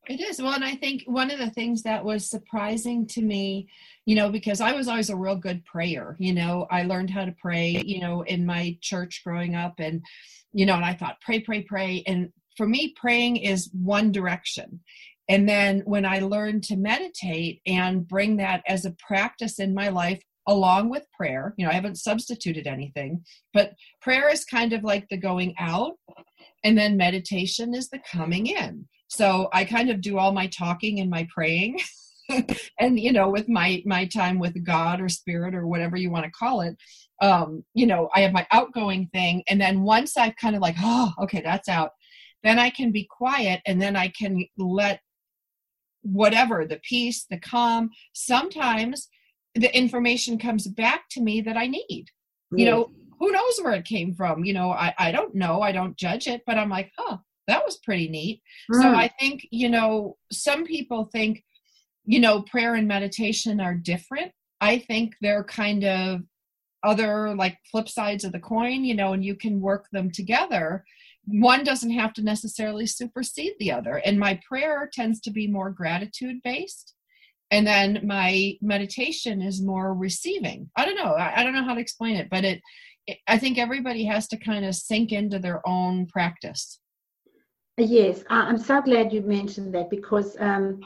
It 0.08 0.22
is. 0.22 0.42
Well, 0.42 0.54
and 0.54 0.64
I 0.64 0.76
think 0.76 1.04
one 1.06 1.32
of 1.32 1.40
the 1.40 1.50
things 1.50 1.82
that 1.84 2.06
was 2.06 2.30
surprising 2.30 3.08
to 3.08 3.22
me, 3.22 3.68
you 4.06 4.16
know, 4.16 4.30
because 4.30 4.62
I 4.62 4.74
was 4.74 4.88
always 4.88 5.10
a 5.10 5.16
real 5.16 5.36
good 5.36 5.66
prayer, 5.66 6.16
you 6.20 6.34
know, 6.34 6.68
I 6.70 6.84
learned 6.84 7.10
how 7.10 7.26
to 7.26 7.36
pray, 7.42 7.82
you 7.86 8.00
know, 8.00 8.22
in 8.22 8.46
my 8.46 8.78
church 8.82 9.22
growing 9.24 9.56
up 9.56 9.76
and, 9.80 10.04
you 10.54 10.66
know, 10.66 10.76
and 10.76 10.86
I 10.86 10.94
thought 10.94 11.22
pray, 11.22 11.40
pray, 11.40 11.64
pray. 11.64 12.04
And 12.06 12.30
for 12.56 12.68
me, 12.68 12.94
praying 12.96 13.38
is 13.38 13.70
one 13.74 14.12
direction. 14.12 14.82
And 15.28 15.50
then 15.50 15.82
when 15.86 16.06
I 16.06 16.20
learned 16.20 16.64
to 16.66 16.76
meditate 16.76 17.62
and 17.66 18.08
bring 18.08 18.38
that 18.38 18.62
as 18.68 18.86
a 18.86 18.96
practice 19.08 19.60
in 19.60 19.74
my 19.74 19.90
life, 19.90 20.22
along 20.48 20.90
with 20.90 21.12
prayer, 21.12 21.56
you 21.58 21.66
know, 21.66 21.72
I 21.72 21.76
haven't 21.76 21.98
substituted 21.98 22.68
anything, 22.68 23.26
but 23.52 23.74
prayer 24.04 24.30
is 24.30 24.46
kind 24.46 24.74
of 24.74 24.84
like 24.84 25.10
the 25.10 25.18
going 25.18 25.56
out, 25.58 25.94
and 26.64 26.78
then 26.78 26.96
meditation 26.96 27.74
is 27.74 27.90
the 27.90 28.00
coming 28.12 28.46
in 28.46 28.88
so 29.16 29.50
i 29.54 29.64
kind 29.64 29.90
of 29.90 30.02
do 30.02 30.18
all 30.18 30.32
my 30.32 30.48
talking 30.48 31.00
and 31.00 31.10
my 31.10 31.28
praying 31.34 31.80
and 32.80 33.00
you 33.00 33.12
know 33.12 33.30
with 33.30 33.48
my 33.48 33.82
my 33.86 34.06
time 34.06 34.40
with 34.40 34.64
god 34.66 35.00
or 35.00 35.10
spirit 35.10 35.56
or 35.56 35.68
whatever 35.68 35.96
you 35.96 36.12
want 36.12 36.26
to 36.26 36.32
call 36.32 36.62
it 36.62 36.76
um 37.22 37.64
you 37.74 37.86
know 37.86 38.10
i 38.16 38.22
have 38.22 38.34
my 38.34 38.46
outgoing 38.52 39.08
thing 39.14 39.44
and 39.48 39.60
then 39.60 39.82
once 39.82 40.18
i've 40.18 40.36
kind 40.36 40.56
of 40.56 40.62
like 40.62 40.76
oh 40.82 41.12
okay 41.22 41.42
that's 41.42 41.70
out 41.70 41.92
then 42.44 42.60
i 42.60 42.70
can 42.70 42.92
be 42.92 43.08
quiet 43.10 43.62
and 43.66 43.82
then 43.82 43.96
i 43.96 44.08
can 44.08 44.44
let 44.58 45.00
whatever 46.02 46.66
the 46.66 46.80
peace 46.88 47.26
the 47.30 47.40
calm 47.40 47.90
sometimes 48.14 49.08
the 49.56 49.76
information 49.76 50.38
comes 50.38 50.68
back 50.68 51.04
to 51.10 51.22
me 51.22 51.42
that 51.42 51.58
i 51.58 51.66
need. 51.66 52.06
You 52.52 52.66
know 52.66 52.92
who 53.20 53.32
knows 53.32 53.60
where 53.62 53.74
it 53.74 53.86
came 53.86 54.14
from? 54.14 54.46
You 54.46 54.54
know 54.54 54.72
i, 54.72 54.94
I 55.00 55.12
don't 55.12 55.34
know 55.34 55.62
i 55.62 55.72
don't 55.72 55.98
judge 55.98 56.28
it 56.28 56.42
but 56.46 56.58
i'm 56.58 56.70
like 56.70 56.92
oh 57.00 57.20
that 57.48 57.66
was 57.66 57.78
pretty 57.78 58.08
neat. 58.08 58.42
Mm. 58.72 58.82
So 58.82 58.90
I 58.90 59.10
think, 59.20 59.48
you 59.52 59.70
know, 59.70 60.18
some 60.32 60.66
people 60.66 61.10
think, 61.12 61.44
you 62.06 62.20
know, 62.20 62.42
prayer 62.44 62.76
and 62.76 62.88
meditation 62.88 63.60
are 63.60 63.76
different. 63.76 64.32
I 64.62 64.80
think 64.80 65.16
they're 65.22 65.44
kind 65.44 65.84
of 65.84 66.22
other 66.84 67.36
like 67.36 67.58
flip 67.72 67.90
sides 67.90 68.24
of 68.24 68.32
the 68.32 68.40
coin, 68.40 68.84
you 68.84 68.96
know, 68.96 69.14
and 69.14 69.24
you 69.26 69.36
can 69.36 69.60
work 69.62 69.88
them 69.92 70.12
together. 70.12 70.84
One 71.26 71.64
doesn't 71.64 71.92
have 71.92 72.14
to 72.14 72.24
necessarily 72.24 72.86
supersede 72.86 73.54
the 73.60 73.72
other. 73.72 73.98
And 74.06 74.20
my 74.20 74.40
prayer 74.48 74.90
tends 74.92 75.20
to 75.22 75.32
be 75.32 75.48
more 75.48 75.72
gratitude 75.72 76.42
based. 76.44 76.94
and 77.52 77.66
then 77.66 78.02
my 78.04 78.54
meditation 78.62 79.42
is 79.42 79.62
more 79.62 79.94
receiving 79.94 80.70
i 80.76 80.86
don't 80.86 80.96
know 80.96 81.14
i, 81.14 81.40
I 81.40 81.44
don't 81.44 81.54
know 81.54 81.64
how 81.64 81.76
to 81.76 81.82
explain 81.82 82.16
it 82.16 82.30
but 82.30 82.44
it, 82.44 82.62
it 83.08 83.18
i 83.28 83.38
think 83.38 83.58
everybody 83.58 84.06
has 84.06 84.28
to 84.30 84.38
kind 84.38 84.66
of 84.66 84.76
sink 84.76 85.12
into 85.12 85.40
their 85.40 85.68
own 85.68 86.08
practice 86.08 86.80
yes 87.78 88.24
i'm 88.30 88.58
so 88.58 88.82
glad 88.82 89.12
you 89.12 89.22
mentioned 89.22 89.74
that 89.74 89.90
because 89.90 90.36
um, 90.40 90.80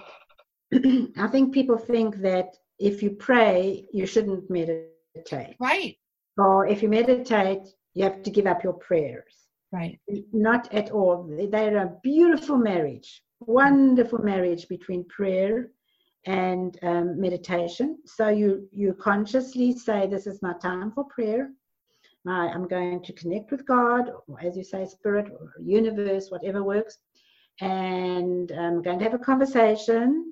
i 1.17 1.27
think 1.27 1.53
people 1.53 1.77
think 1.77 2.17
that 2.17 2.55
if 2.79 3.03
you 3.03 3.11
pray 3.11 3.85
you 3.91 4.05
shouldn't 4.05 4.49
meditate. 4.49 5.55
Right. 5.59 5.97
Or 6.37 6.65
if 6.65 6.81
you 6.81 6.89
meditate 6.89 7.67
you 7.93 8.03
have 8.03 8.23
to 8.23 8.29
give 8.29 8.45
up 8.45 8.63
your 8.63 8.73
prayers. 8.73 9.35
Right. 9.71 9.99
Not 10.31 10.73
at 10.73 10.91
all. 10.91 11.29
They're 11.51 11.77
a 11.77 11.97
beautiful 12.01 12.57
marriage 12.57 13.21
wonderful 13.39 14.19
marriage 14.19 14.67
between 14.67 15.05
prayer 15.05 15.71
and 16.25 16.77
um, 16.83 17.19
meditation. 17.19 17.97
So 18.05 18.29
you 18.29 18.67
you 18.71 18.93
consciously 18.93 19.71
say, 19.77 20.07
"This 20.07 20.27
is 20.27 20.41
my 20.41 20.53
time 20.61 20.91
for 20.91 21.05
prayer. 21.05 21.51
My, 22.29 22.47
I'm 22.49 22.67
going 22.67 23.01
to 23.01 23.13
connect 23.13 23.49
with 23.49 23.65
God, 23.65 24.11
or 24.27 24.37
as 24.39 24.55
you 24.55 24.63
say, 24.63 24.85
spirit 24.85 25.31
or 25.31 25.51
universe, 25.59 26.29
whatever 26.29 26.61
works, 26.63 26.95
and 27.59 28.51
I'm 28.51 28.83
going 28.83 28.99
to 28.99 29.03
have 29.03 29.15
a 29.15 29.25
conversation, 29.31 30.31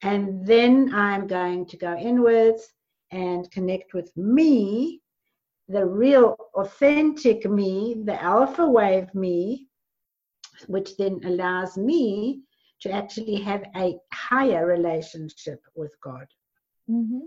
and 0.00 0.46
then 0.46 0.94
I'm 0.94 1.26
going 1.26 1.66
to 1.66 1.76
go 1.76 1.94
inwards 1.94 2.62
and 3.10 3.50
connect 3.50 3.92
with 3.92 4.10
me, 4.16 5.02
the 5.68 5.84
real, 5.84 6.38
authentic 6.54 7.44
me, 7.60 7.96
the 8.10 8.18
alpha 8.22 8.66
wave 8.66 9.14
me, 9.14 9.68
which 10.68 10.96
then 10.96 11.20
allows 11.26 11.76
me 11.76 12.40
to 12.80 12.90
actually 12.90 13.36
have 13.42 13.62
a 13.76 13.98
higher 14.10 14.64
relationship 14.66 15.60
with 15.74 15.94
God. 16.02 16.28
Mm-hmm. 16.88 17.26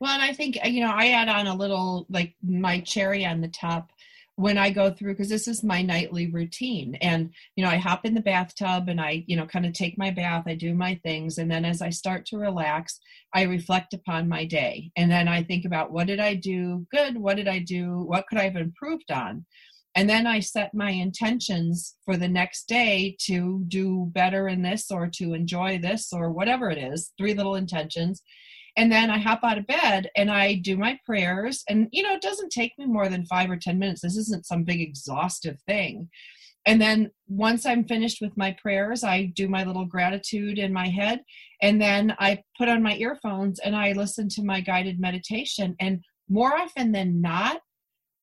Well, 0.00 0.12
and 0.12 0.22
I 0.22 0.32
think, 0.32 0.58
uh, 0.64 0.68
you 0.68 0.80
know, 0.80 0.92
I 0.92 1.08
add 1.08 1.28
on 1.28 1.46
a 1.46 1.54
little 1.54 2.06
like 2.08 2.34
my 2.42 2.80
cherry 2.80 3.24
on 3.24 3.40
the 3.40 3.48
top 3.48 3.90
when 4.36 4.56
I 4.56 4.70
go 4.70 4.92
through 4.92 5.14
because 5.14 5.28
this 5.28 5.48
is 5.48 5.64
my 5.64 5.82
nightly 5.82 6.30
routine. 6.30 6.94
And, 6.96 7.30
you 7.56 7.64
know, 7.64 7.70
I 7.70 7.76
hop 7.76 8.04
in 8.04 8.14
the 8.14 8.20
bathtub 8.20 8.88
and 8.88 9.00
I, 9.00 9.24
you 9.26 9.36
know, 9.36 9.46
kind 9.46 9.66
of 9.66 9.72
take 9.72 9.98
my 9.98 10.12
bath, 10.12 10.44
I 10.46 10.54
do 10.54 10.74
my 10.74 10.94
things. 11.02 11.38
And 11.38 11.50
then 11.50 11.64
as 11.64 11.82
I 11.82 11.90
start 11.90 12.24
to 12.26 12.38
relax, 12.38 13.00
I 13.34 13.42
reflect 13.42 13.94
upon 13.94 14.28
my 14.28 14.44
day. 14.44 14.92
And 14.96 15.10
then 15.10 15.26
I 15.26 15.42
think 15.42 15.64
about 15.64 15.90
what 15.90 16.06
did 16.06 16.20
I 16.20 16.34
do 16.34 16.86
good? 16.92 17.18
What 17.18 17.36
did 17.36 17.48
I 17.48 17.58
do? 17.58 18.04
What 18.06 18.26
could 18.28 18.38
I 18.38 18.44
have 18.44 18.56
improved 18.56 19.10
on? 19.10 19.44
and 19.94 20.08
then 20.08 20.26
i 20.26 20.38
set 20.38 20.74
my 20.74 20.90
intentions 20.90 21.96
for 22.04 22.16
the 22.16 22.28
next 22.28 22.68
day 22.68 23.16
to 23.18 23.64
do 23.68 24.08
better 24.12 24.46
in 24.48 24.62
this 24.62 24.90
or 24.90 25.08
to 25.08 25.34
enjoy 25.34 25.78
this 25.78 26.12
or 26.12 26.30
whatever 26.30 26.70
it 26.70 26.78
is 26.78 27.12
three 27.18 27.34
little 27.34 27.56
intentions 27.56 28.22
and 28.78 28.90
then 28.90 29.10
i 29.10 29.18
hop 29.18 29.40
out 29.42 29.58
of 29.58 29.66
bed 29.66 30.08
and 30.16 30.30
i 30.30 30.54
do 30.54 30.76
my 30.76 30.98
prayers. 31.04 31.64
And 31.68 31.88
you 31.90 32.02
know 32.02 32.14
it 32.14 32.22
doesn't 32.22 32.50
take 32.50 32.72
me 32.78 32.86
more 32.86 33.08
than 33.08 33.26
five 33.26 33.50
or 33.50 33.56
ten 33.56 33.78
minutes. 33.78 34.00
This 34.00 34.16
isn't 34.16 34.46
some 34.46 34.64
big 34.64 34.80
exhaustive 34.80 35.58
thing. 35.66 36.08
And 36.64 36.80
then 36.80 37.10
once 37.26 37.66
i'm 37.66 37.84
finished 37.84 38.20
with 38.22 38.36
my 38.36 38.56
prayers 38.62 39.04
i 39.04 39.24
do 39.34 39.48
my 39.48 39.64
little 39.64 39.84
gratitude 39.84 40.58
in 40.58 40.72
my 40.72 40.88
head. 40.88 41.20
And 41.60 41.80
then 41.80 42.14
i 42.18 42.42
put 42.56 42.68
on 42.68 42.82
my 42.82 42.94
earphones 42.96 43.58
and 43.58 43.76
i 43.76 43.92
listen 43.92 44.28
to 44.30 44.42
my 44.42 44.60
guided 44.60 44.98
meditation. 44.98 45.74
And 45.80 46.02
more 46.30 46.56
often 46.56 46.92
than 46.92 47.20
not 47.20 47.60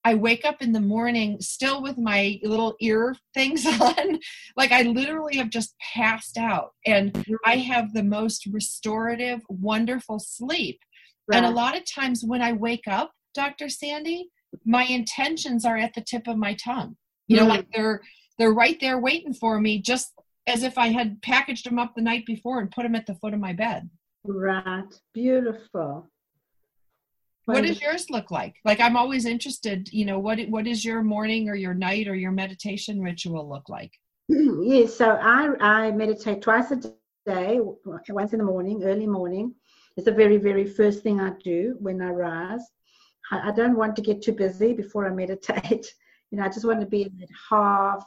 I 0.05 0.13
wake 0.13 0.45
up 0.45 0.61
in 0.61 0.71
the 0.71 0.79
morning 0.79 1.41
still 1.41 1.81
with 1.81 1.97
my 1.97 2.39
little 2.43 2.75
ear 2.79 3.15
things 3.33 3.65
on. 3.81 4.19
like 4.55 4.71
I 4.71 4.83
literally 4.83 5.37
have 5.37 5.49
just 5.49 5.73
passed 5.79 6.37
out 6.37 6.73
and 6.85 7.11
mm-hmm. 7.11 7.33
I 7.43 7.57
have 7.57 7.91
the 7.91 8.03
most 8.03 8.45
restorative, 8.45 9.41
wonderful 9.49 10.19
sleep. 10.19 10.79
Right. 11.27 11.37
And 11.37 11.47
a 11.47 11.49
lot 11.49 11.75
of 11.75 11.91
times 11.91 12.23
when 12.23 12.43
I 12.43 12.53
wake 12.53 12.87
up, 12.87 13.11
Dr. 13.33 13.67
Sandy, 13.67 14.29
my 14.63 14.83
intentions 14.83 15.65
are 15.65 15.75
at 15.75 15.95
the 15.95 16.01
tip 16.01 16.27
of 16.27 16.37
my 16.37 16.53
tongue. 16.53 16.95
You 17.27 17.37
know, 17.37 17.41
mm-hmm. 17.43 17.51
like 17.51 17.67
they're 17.73 18.01
they're 18.37 18.53
right 18.53 18.79
there 18.79 18.99
waiting 18.99 19.33
for 19.33 19.59
me 19.59 19.81
just 19.81 20.13
as 20.45 20.61
if 20.61 20.77
I 20.77 20.89
had 20.89 21.23
packaged 21.23 21.65
them 21.65 21.79
up 21.79 21.93
the 21.95 22.03
night 22.03 22.27
before 22.27 22.59
and 22.59 22.69
put 22.69 22.83
them 22.83 22.93
at 22.93 23.07
the 23.07 23.15
foot 23.15 23.33
of 23.33 23.39
my 23.39 23.53
bed. 23.53 23.89
Right. 24.23 24.83
Beautiful 25.15 26.07
what 27.45 27.63
does 27.63 27.81
yours 27.81 28.09
look 28.09 28.31
like? 28.31 28.55
Like 28.63 28.79
i'm 28.79 28.97
always 28.97 29.25
interested 29.25 29.89
you 29.91 30.05
know 30.05 30.19
what 30.19 30.39
what 30.49 30.67
is 30.67 30.83
your 30.83 31.03
morning 31.03 31.49
or 31.49 31.55
your 31.55 31.73
night 31.73 32.07
or 32.07 32.15
your 32.15 32.31
meditation 32.31 33.01
ritual 33.01 33.47
look 33.47 33.69
like? 33.69 33.91
Yes 34.29 34.95
so 34.95 35.17
i 35.21 35.49
i 35.59 35.91
meditate 35.91 36.41
twice 36.41 36.71
a 36.71 36.81
day 37.25 37.59
once 38.09 38.33
in 38.33 38.39
the 38.39 38.45
morning 38.45 38.83
early 38.83 39.07
morning. 39.07 39.53
It's 39.97 40.05
the 40.05 40.11
very 40.11 40.37
very 40.37 40.65
first 40.65 41.03
thing 41.03 41.19
i 41.19 41.31
do 41.43 41.75
when 41.79 42.01
i 42.01 42.09
rise. 42.09 42.65
I, 43.31 43.49
I 43.49 43.51
don't 43.51 43.77
want 43.77 43.95
to 43.95 44.01
get 44.01 44.21
too 44.21 44.33
busy 44.33 44.73
before 44.73 45.07
i 45.07 45.13
meditate. 45.13 45.87
You 46.31 46.39
know 46.39 46.45
i 46.45 46.49
just 46.49 46.65
want 46.65 46.81
to 46.81 46.87
be 46.87 47.03
in 47.03 47.15
that 47.19 47.29
half 47.49 48.03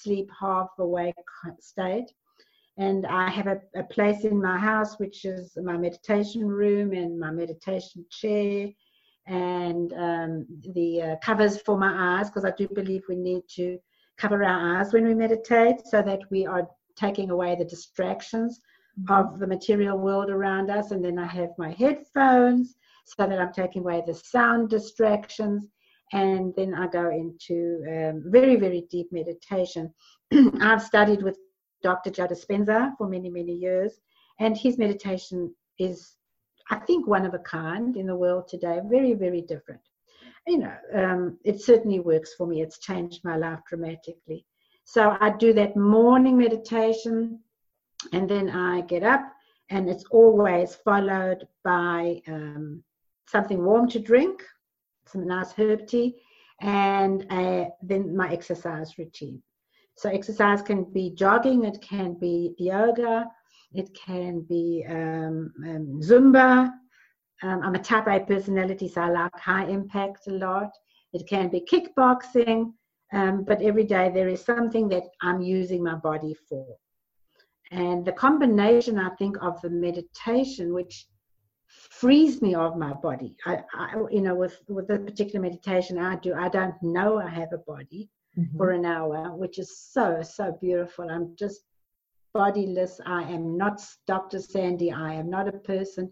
sleep 0.00 0.30
half 0.40 0.68
awake 0.78 1.14
state 1.60 2.10
and 2.78 3.06
I 3.06 3.28
have 3.28 3.48
a, 3.48 3.60
a, 3.74 3.82
place 3.82 4.24
in 4.24 4.40
my 4.40 4.56
house 4.56 4.98
which 4.98 5.24
is 5.24 5.58
my 5.62 5.76
meditation 5.76 6.46
room 6.46 6.92
and 6.92 7.18
my 7.18 7.30
meditation 7.30 8.04
chair 8.10 8.68
and 9.26 9.92
um, 9.92 10.46
the 10.74 11.02
uh, 11.02 11.16
covers 11.22 11.60
for 11.60 11.76
my 11.76 12.18
eyes 12.18 12.28
because 12.30 12.46
I 12.46 12.52
do 12.56 12.66
believe 12.68 13.02
we 13.08 13.16
need 13.16 13.42
to 13.56 13.78
cover 14.16 14.42
our 14.42 14.80
eyes 14.80 14.92
when 14.92 15.04
we 15.04 15.14
meditate 15.14 15.86
so 15.86 16.02
that 16.02 16.20
we 16.30 16.46
are 16.46 16.66
taking 16.96 17.30
away 17.30 17.54
the 17.54 17.64
distractions 17.64 18.60
mm-hmm. 19.00 19.12
of 19.12 19.38
the 19.38 19.46
material 19.46 19.98
world 19.98 20.30
around 20.30 20.70
us. 20.70 20.90
And 20.90 21.04
then 21.04 21.18
I 21.18 21.26
have 21.26 21.50
my 21.58 21.72
headphones 21.72 22.76
so 23.04 23.26
that 23.26 23.38
I'm 23.38 23.52
taking 23.52 23.82
away 23.82 24.02
the 24.06 24.14
sound 24.14 24.70
distractions. 24.70 25.68
And 26.12 26.54
then 26.56 26.74
I 26.74 26.86
go 26.86 27.10
into 27.10 27.84
um, 27.86 28.22
very 28.26 28.56
very 28.56 28.86
deep 28.90 29.08
meditation. 29.12 29.92
I've 30.60 30.82
studied 30.82 31.22
with 31.22 31.36
Dr. 31.82 32.10
Joe 32.10 32.26
Dispenza 32.26 32.96
for 32.96 33.08
many, 33.08 33.30
many 33.30 33.52
years. 33.52 34.00
And 34.40 34.56
his 34.56 34.78
meditation 34.78 35.54
is, 35.78 36.16
I 36.70 36.76
think, 36.76 37.06
one 37.06 37.26
of 37.26 37.34
a 37.34 37.38
kind 37.40 37.96
in 37.96 38.06
the 38.06 38.16
world 38.16 38.48
today, 38.48 38.80
very, 38.84 39.14
very 39.14 39.42
different. 39.42 39.80
You 40.46 40.58
know, 40.58 40.76
um, 40.94 41.38
it 41.44 41.60
certainly 41.60 42.00
works 42.00 42.34
for 42.34 42.46
me. 42.46 42.62
It's 42.62 42.78
changed 42.78 43.24
my 43.24 43.36
life 43.36 43.60
dramatically. 43.68 44.46
So 44.84 45.16
I 45.20 45.30
do 45.30 45.52
that 45.52 45.76
morning 45.76 46.38
meditation, 46.38 47.40
and 48.12 48.28
then 48.28 48.48
I 48.48 48.80
get 48.82 49.02
up, 49.02 49.20
and 49.68 49.88
it's 49.90 50.04
always 50.10 50.76
followed 50.76 51.46
by 51.62 52.22
um, 52.26 52.82
something 53.26 53.62
warm 53.62 53.88
to 53.90 53.98
drink, 53.98 54.42
some 55.06 55.26
nice 55.26 55.52
herb 55.52 55.86
tea, 55.86 56.16
and 56.60 57.26
then 57.82 58.16
my 58.16 58.32
exercise 58.32 58.96
routine. 58.98 59.42
So 59.98 60.08
exercise 60.08 60.62
can 60.62 60.84
be 60.84 61.10
jogging, 61.10 61.64
it 61.64 61.82
can 61.82 62.14
be 62.14 62.54
yoga, 62.56 63.26
it 63.74 63.92
can 63.94 64.42
be 64.42 64.86
um, 64.88 65.52
um, 65.66 66.00
Zumba. 66.00 66.70
Um, 67.42 67.62
I'm 67.64 67.74
a 67.74 67.80
type 67.80 68.06
A 68.06 68.20
personality, 68.20 68.86
so 68.86 69.00
I 69.00 69.10
like 69.10 69.36
high 69.36 69.66
impact 69.66 70.28
a 70.28 70.34
lot. 70.34 70.70
It 71.12 71.28
can 71.28 71.48
be 71.48 71.62
kickboxing, 71.62 72.74
um, 73.12 73.42
but 73.42 73.60
every 73.60 73.82
day 73.82 74.08
there 74.14 74.28
is 74.28 74.44
something 74.44 74.88
that 74.90 75.02
I'm 75.20 75.40
using 75.40 75.82
my 75.82 75.96
body 75.96 76.36
for. 76.48 76.76
And 77.72 78.04
the 78.04 78.12
combination, 78.12 79.00
I 79.00 79.10
think, 79.16 79.36
of 79.42 79.60
the 79.62 79.70
meditation, 79.70 80.74
which 80.74 81.08
frees 81.66 82.40
me 82.40 82.54
of 82.54 82.76
my 82.76 82.92
body. 82.92 83.34
I, 83.44 83.64
I, 83.74 83.96
you 84.12 84.20
know, 84.20 84.36
with 84.36 84.62
with 84.68 84.86
the 84.86 85.00
particular 85.00 85.40
meditation 85.40 85.98
I 85.98 86.14
do, 86.16 86.34
I 86.34 86.48
don't 86.48 86.80
know 86.82 87.18
I 87.18 87.28
have 87.30 87.52
a 87.52 87.58
body 87.58 88.08
mm-hmm. 88.38 88.56
for 88.56 88.70
an 88.70 88.84
hour, 88.84 89.34
which 89.36 89.58
is 89.58 89.78
so, 89.78 90.22
so 90.22 90.56
beautiful. 90.60 91.10
I'm 91.10 91.34
just 91.38 91.62
bodiless. 92.34 93.00
I 93.04 93.22
am 93.22 93.56
not 93.56 93.80
Dr. 94.06 94.38
Sandy. 94.38 94.92
I 94.92 95.14
am 95.14 95.28
not 95.30 95.48
a 95.48 95.52
person. 95.52 96.10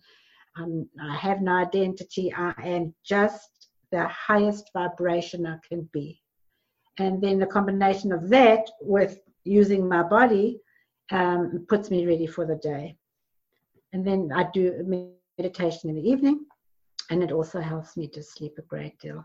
I'm, 0.57 0.89
I 1.01 1.17
have 1.17 1.41
no 1.41 1.53
identity. 1.53 2.33
I 2.35 2.55
am 2.63 2.95
just 3.05 3.69
the 3.93 4.09
highest 4.09 4.71
vibration 4.73 5.47
I 5.47 5.59
can 5.69 5.89
be. 5.93 6.21
And 6.99 7.23
then 7.23 7.39
the 7.39 7.47
combination 7.47 8.11
of 8.13 8.29
that 8.31 8.71
with 8.81 9.19
using 9.45 9.89
my 9.89 10.03
body 10.03 10.61
um, 11.13 11.67
puts 11.69 11.91
me 11.91 12.07
ready 12.07 12.27
for 12.27 12.47
the 12.47 12.57
day. 12.57 12.97
And 13.93 14.07
then 14.07 14.31
I 14.35 14.47
do 14.53 15.09
meditation 15.39 15.91
in 15.91 15.97
the 15.97 16.09
evening, 16.09 16.45
and 17.11 17.23
it 17.23 17.33
also 17.33 17.61
helps 17.61 17.97
me 17.97 18.09
to 18.09 18.23
sleep 18.23 18.55
a 18.59 18.63
great 18.63 18.99
deal 18.99 19.25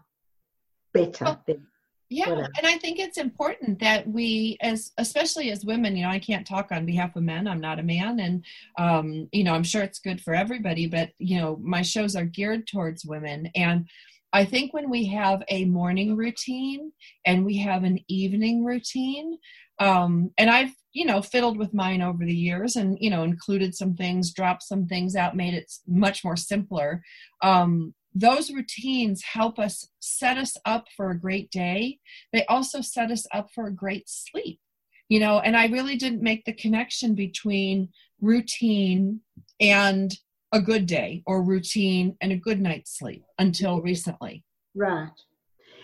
better 0.94 1.26
well, 1.26 1.44
than 1.48 1.68
yeah 2.12 2.46
and 2.58 2.68
i 2.68 2.78
think 2.78 3.00
it's 3.00 3.18
important 3.18 3.80
that 3.80 4.06
we 4.08 4.58
as 4.62 4.92
especially 4.98 5.50
as 5.50 5.66
women 5.66 5.96
you 5.96 6.04
know 6.04 6.10
i 6.10 6.20
can't 6.20 6.46
talk 6.46 6.72
on 6.72 6.86
behalf 6.86 7.16
of 7.16 7.24
men 7.24 7.48
i'm 7.48 7.62
not 7.62 7.80
a 7.80 7.84
man 7.84 8.20
and 8.20 8.44
um, 8.78 9.28
you 9.32 9.44
know 9.44 9.54
i'm 9.54 9.64
sure 9.64 9.82
it's 9.82 10.00
good 10.00 10.22
for 10.22 10.36
everybody 10.36 10.88
but 10.88 11.12
you 11.20 11.40
know 11.40 11.58
my 11.62 11.82
shows 11.82 12.16
are 12.16 12.26
geared 12.26 12.68
towards 12.68 13.06
women 13.06 13.50
and 13.56 13.88
I 14.34 14.46
think 14.46 14.74
when 14.74 14.90
we 14.90 15.04
have 15.08 15.44
a 15.50 15.66
morning 15.66 16.16
routine 16.16 16.94
and 17.26 17.46
we 17.46 17.58
have 17.58 17.84
an 17.84 18.00
evening 18.08 18.64
routine, 18.64 19.38
um, 19.80 20.32
and 20.38 20.50
I've 20.50 20.74
you 20.94 21.06
know 21.06 21.22
fiddled 21.22 21.58
with 21.58 21.74
mine 21.74 22.02
over 22.02 22.26
the 22.26 22.36
years 22.36 22.76
and 22.76 22.98
you 23.00 23.10
know 23.10 23.24
included 23.24 23.74
some 23.76 23.96
things 23.96 24.34
dropped 24.34 24.64
some 24.64 24.88
things 24.88 25.16
out 25.16 25.36
made 25.36 25.54
it 25.54 25.72
much 25.88 26.24
more 26.24 26.36
simpler 26.36 27.02
um, 27.42 27.94
those 28.14 28.52
routines 28.52 29.24
help 29.24 29.58
us 29.60 29.88
set 30.00 30.38
us 30.38 30.58
up 30.66 30.86
for 30.96 31.12
a 31.12 31.20
great 31.20 31.50
day. 31.52 32.00
They 32.34 32.46
also 32.46 32.82
set 32.82 33.12
us 33.12 33.26
up 33.34 33.50
for 33.54 33.68
a 33.68 33.74
great 33.74 34.10
sleep 34.10 34.60
you 35.10 35.20
know 35.20 35.40
and 35.40 35.58
i 35.58 35.66
really 35.66 35.98
didn't 35.98 36.22
make 36.22 36.46
the 36.46 36.54
connection 36.54 37.16
between 37.16 37.90
routine 38.22 39.20
and 39.60 40.14
a 40.52 40.62
good 40.62 40.86
day 40.86 41.24
or 41.26 41.44
routine 41.44 42.16
and 42.22 42.32
a 42.32 42.38
good 42.38 42.60
night's 42.60 42.98
sleep 42.98 43.24
until 43.40 43.82
recently. 43.82 44.44
Right. 44.76 45.10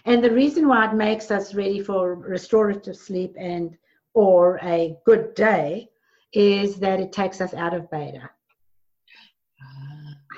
And 0.06 0.24
the 0.24 0.32
reason 0.32 0.68
why 0.68 0.90
it 0.90 0.94
makes 0.94 1.32
us 1.32 1.54
ready 1.54 1.82
for 1.82 2.16
restorative 2.16 2.96
sleep 2.96 3.34
and 3.38 3.78
or 4.14 4.60
a 4.64 4.96
good 5.06 5.34
day 5.36 5.90
is 6.34 6.78
that 6.78 7.00
it 7.00 7.12
takes 7.12 7.40
us 7.42 7.54
out 7.54 7.74
of 7.74 7.90
beta. 7.90 8.30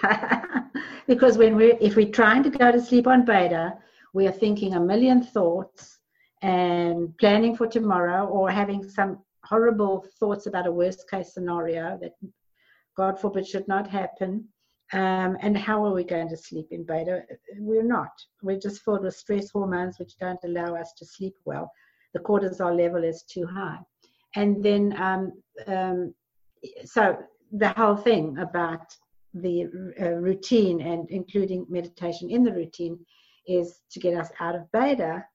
Ah. 0.04 0.66
because 1.10 1.40
when 1.40 1.56
we're 1.56 1.78
if 1.82 1.96
we're 1.96 2.18
trying 2.22 2.44
to 2.44 2.52
go 2.52 2.72
to 2.72 2.80
sleep 2.80 3.08
on 3.08 3.26
beta, 3.26 3.74
we 4.14 4.28
are 4.28 4.40
thinking 4.44 4.76
a 4.76 4.80
million 4.80 5.24
thoughts 5.24 5.98
and 6.42 7.18
planning 7.18 7.56
for 7.56 7.68
tomorrow 7.68 8.26
or 8.28 8.50
having 8.50 8.88
some 8.88 9.20
horrible 9.44 10.06
thoughts 10.20 10.46
about 10.46 10.68
a 10.68 10.72
worst 10.72 11.10
case 11.10 11.34
scenario 11.34 11.98
that 12.02 12.14
God 12.96 13.20
forbid 13.20 13.48
should 13.48 13.68
not 13.68 13.88
happen. 13.88 14.48
Um, 14.94 15.38
and 15.42 15.58
how 15.58 15.84
are 15.86 15.94
we 15.94 16.04
going 16.04 16.30
to 16.30 16.38
sleep 16.38 16.68
in 16.72 16.84
beta? 16.84 17.24
We're 17.58 17.92
not. 17.98 18.14
We're 18.44 18.60
just 18.60 18.84
filled 18.84 19.04
with 19.04 19.16
stress 19.16 19.50
hormones 19.50 20.00
which 20.00 20.18
don't 20.18 20.44
allow 20.44 20.76
us 20.76 20.94
to 21.00 21.06
sleep 21.06 21.36
well 21.46 21.72
the 22.14 22.20
cortisol 22.20 22.76
level 22.76 23.04
is 23.04 23.24
too 23.24 23.46
high. 23.46 23.80
And 24.36 24.64
then, 24.64 24.96
um, 25.00 25.34
um, 25.68 26.14
so 26.86 27.18
the 27.52 27.70
whole 27.70 27.96
thing 27.96 28.38
about 28.38 28.96
the 29.34 29.94
uh, 30.02 30.10
routine 30.12 30.82
and 30.82 31.10
including 31.10 31.66
meditation 31.70 32.30
in 32.30 32.44
the 32.44 32.54
routine 32.54 33.00
is 33.48 33.82
to 33.92 34.00
get 34.00 34.18
us 34.18 34.30
out 34.40 34.56
of 34.56 34.72
beta. 34.72 35.26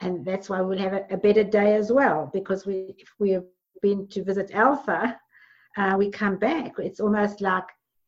And 0.00 0.24
that's 0.24 0.48
why 0.48 0.60
we'll 0.60 0.78
have 0.78 0.92
a, 0.92 1.04
a 1.10 1.16
better 1.16 1.44
day 1.44 1.74
as 1.74 1.90
well, 1.90 2.30
because 2.32 2.66
we, 2.66 2.94
if 2.98 3.08
we 3.18 3.30
have 3.30 3.44
been 3.82 4.08
to 4.08 4.22
visit 4.22 4.50
alpha, 4.52 5.18
uh, 5.76 5.94
we 5.96 6.10
come 6.10 6.36
back. 6.36 6.72
It's 6.78 7.00
almost 7.00 7.40
like 7.40 7.64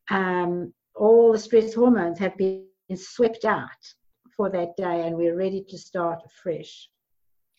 um, 0.09 0.73
all 0.95 1.31
the 1.31 1.39
stress 1.39 1.73
hormones 1.73 2.19
have 2.19 2.37
been 2.37 2.65
swept 2.95 3.45
out 3.45 3.69
for 4.35 4.49
that 4.49 4.75
day 4.77 5.05
and 5.05 5.15
we're 5.15 5.37
ready 5.37 5.63
to 5.69 5.77
start 5.77 6.19
fresh. 6.43 6.89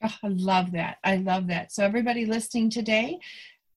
Oh, 0.04 0.16
I 0.24 0.28
love 0.28 0.72
that. 0.72 0.96
I 1.04 1.16
love 1.16 1.46
that. 1.46 1.70
So, 1.70 1.84
everybody 1.84 2.26
listening 2.26 2.70
today, 2.70 3.20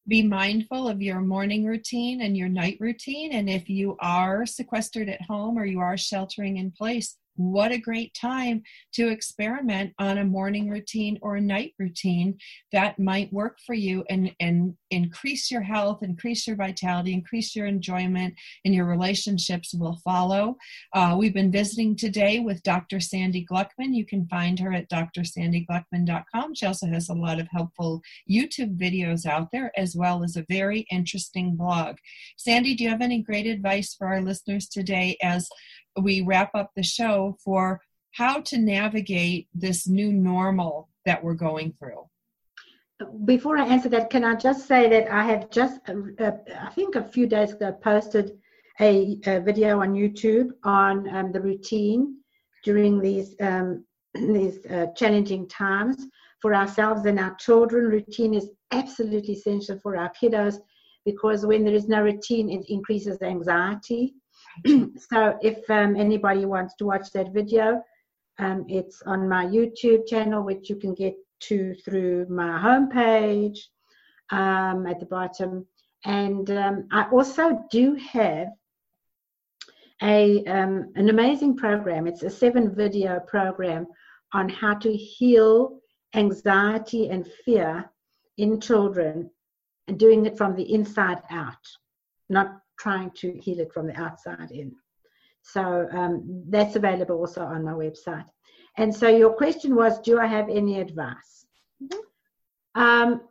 be 0.07 0.21
mindful 0.21 0.87
of 0.87 1.01
your 1.01 1.21
morning 1.21 1.65
routine 1.65 2.21
and 2.21 2.37
your 2.37 2.49
night 2.49 2.77
routine. 2.79 3.31
And 3.31 3.49
if 3.49 3.69
you 3.69 3.97
are 3.99 4.45
sequestered 4.45 5.09
at 5.09 5.21
home 5.21 5.57
or 5.57 5.65
you 5.65 5.79
are 5.79 5.97
sheltering 5.97 6.57
in 6.57 6.71
place, 6.71 7.17
what 7.35 7.71
a 7.71 7.77
great 7.77 8.13
time 8.13 8.63
to 8.93 9.09
experiment 9.09 9.93
on 9.99 10.17
a 10.17 10.25
morning 10.25 10.69
routine 10.69 11.17
or 11.21 11.35
a 11.35 11.41
night 11.41 11.73
routine 11.79 12.37
that 12.71 12.99
might 12.99 13.31
work 13.33 13.57
for 13.65 13.73
you 13.73 14.03
and, 14.09 14.31
and 14.39 14.75
increase 14.91 15.51
your 15.51 15.61
health, 15.61 16.01
increase 16.01 16.47
your 16.47 16.55
vitality, 16.55 17.13
increase 17.13 17.55
your 17.55 17.67
enjoyment, 17.67 18.33
and 18.63 18.73
your 18.73 18.85
relationships 18.85 19.73
will 19.73 19.99
follow. 20.03 20.55
Uh, 20.93 21.15
we've 21.17 21.33
been 21.33 21.51
visiting 21.51 21.95
today 21.95 22.39
with 22.39 22.63
Dr. 22.63 22.99
Sandy 22.99 23.45
Gluckman. 23.45 23.93
You 23.93 24.05
can 24.05 24.27
find 24.27 24.59
her 24.59 24.73
at 24.73 24.89
drsandygluckman.com. 24.89 26.55
She 26.55 26.65
also 26.65 26.87
has 26.87 27.09
a 27.09 27.13
lot 27.13 27.39
of 27.39 27.47
helpful 27.51 28.01
YouTube 28.29 28.77
videos 28.77 29.25
out 29.25 29.49
there, 29.51 29.71
as 29.77 29.95
well 29.95 30.23
as 30.23 30.35
a 30.35 30.45
very 30.49 30.85
interesting 30.91 31.55
blog. 31.55 31.97
Sandy, 32.37 32.75
do 32.75 32.83
you 32.83 32.89
have 32.89 33.01
any 33.01 33.21
great 33.21 33.45
advice 33.45 33.93
for 33.93 34.07
our 34.07 34.21
listeners 34.21 34.67
today 34.67 35.17
as 35.21 35.47
we 36.01 36.21
wrap 36.21 36.51
up 36.53 36.71
the 36.75 36.83
show 36.83 37.37
for 37.43 37.81
how 38.11 38.39
to 38.41 38.57
navigate 38.57 39.47
this 39.53 39.87
new 39.87 40.11
normal 40.11 40.89
that 41.05 41.23
we're 41.23 41.33
going 41.33 41.73
through. 41.79 42.03
Before 43.25 43.57
I 43.57 43.65
answer 43.67 43.89
that, 43.89 44.09
can 44.09 44.23
I 44.23 44.35
just 44.35 44.67
say 44.67 44.89
that 44.89 45.11
I 45.11 45.23
have 45.25 45.49
just, 45.49 45.81
uh, 45.89 46.23
uh 46.23 46.31
I 46.61 46.69
think 46.69 46.95
a 46.95 47.03
few 47.03 47.27
days 47.27 47.51
ago, 47.51 47.73
posted 47.83 48.37
a, 48.79 49.19
a 49.25 49.39
video 49.41 49.81
on 49.81 49.93
YouTube 49.93 50.51
on 50.63 51.07
um, 51.13 51.31
the 51.31 51.41
routine 51.41 52.17
during 52.63 52.99
these 53.01 53.35
um, 53.41 53.85
these 54.13 54.65
uh, 54.67 54.87
challenging 54.95 55.47
times 55.47 56.07
for 56.41 56.55
ourselves 56.55 57.05
and 57.05 57.19
our 57.19 57.35
children. 57.35 57.85
Routine 57.85 58.33
is 58.33 58.49
absolutely 58.71 59.33
essential 59.33 59.77
for 59.83 59.97
our 59.97 60.11
kiddos 60.21 60.55
because 61.05 61.45
when 61.45 61.65
there 61.65 61.75
is 61.75 61.87
no 61.87 62.01
routine, 62.01 62.49
it 62.49 62.65
increases 62.69 63.21
anxiety 63.21 64.15
so 64.65 65.37
if 65.41 65.69
um, 65.69 65.95
anybody 65.95 66.45
wants 66.45 66.75
to 66.75 66.85
watch 66.85 67.11
that 67.11 67.33
video, 67.33 67.83
um, 68.39 68.65
it's 68.67 69.01
on 69.03 69.29
my 69.29 69.45
YouTube 69.45 70.07
channel, 70.07 70.43
which 70.43 70.69
you 70.69 70.75
can 70.75 70.93
get 70.93 71.15
to 71.41 71.73
through 71.75 72.27
my 72.29 72.59
homepage 72.59 73.59
um, 74.31 74.85
at 74.87 74.99
the 74.99 75.05
bottom. 75.05 75.65
And 76.03 76.49
um, 76.51 76.87
I 76.91 77.09
also 77.11 77.65
do 77.71 77.95
have 77.95 78.49
a 80.01 80.43
um, 80.45 80.91
an 80.95 81.09
amazing 81.09 81.55
program. 81.55 82.07
It's 82.07 82.23
a 82.23 82.29
seven 82.29 82.75
video 82.75 83.19
program 83.19 83.87
on 84.33 84.49
how 84.49 84.73
to 84.75 84.93
heal 84.93 85.79
anxiety 86.13 87.09
and 87.09 87.25
fear 87.45 87.89
in 88.37 88.59
children 88.59 89.29
and 89.87 89.99
doing 89.99 90.25
it 90.25 90.37
from 90.37 90.55
the 90.55 90.73
inside 90.73 91.21
out, 91.29 91.65
not 92.29 92.57
trying 92.77 93.11
to 93.17 93.31
heal 93.39 93.59
it 93.59 93.73
from 93.73 93.87
the 93.87 93.99
outside 93.99 94.51
in. 94.51 94.73
So 95.41 95.87
um, 95.91 96.43
that's 96.49 96.75
available 96.75 97.17
also 97.17 97.43
on 97.43 97.63
my 97.63 97.73
website. 97.73 98.25
And 98.77 98.93
so 98.93 99.07
your 99.07 99.33
question 99.33 99.75
was, 99.75 99.99
do 99.99 100.19
I 100.19 100.25
have 100.25 100.49
any 100.49 100.79
advice? 100.79 101.45
Mm-hmm. 101.83 102.81
Um, 102.81 103.21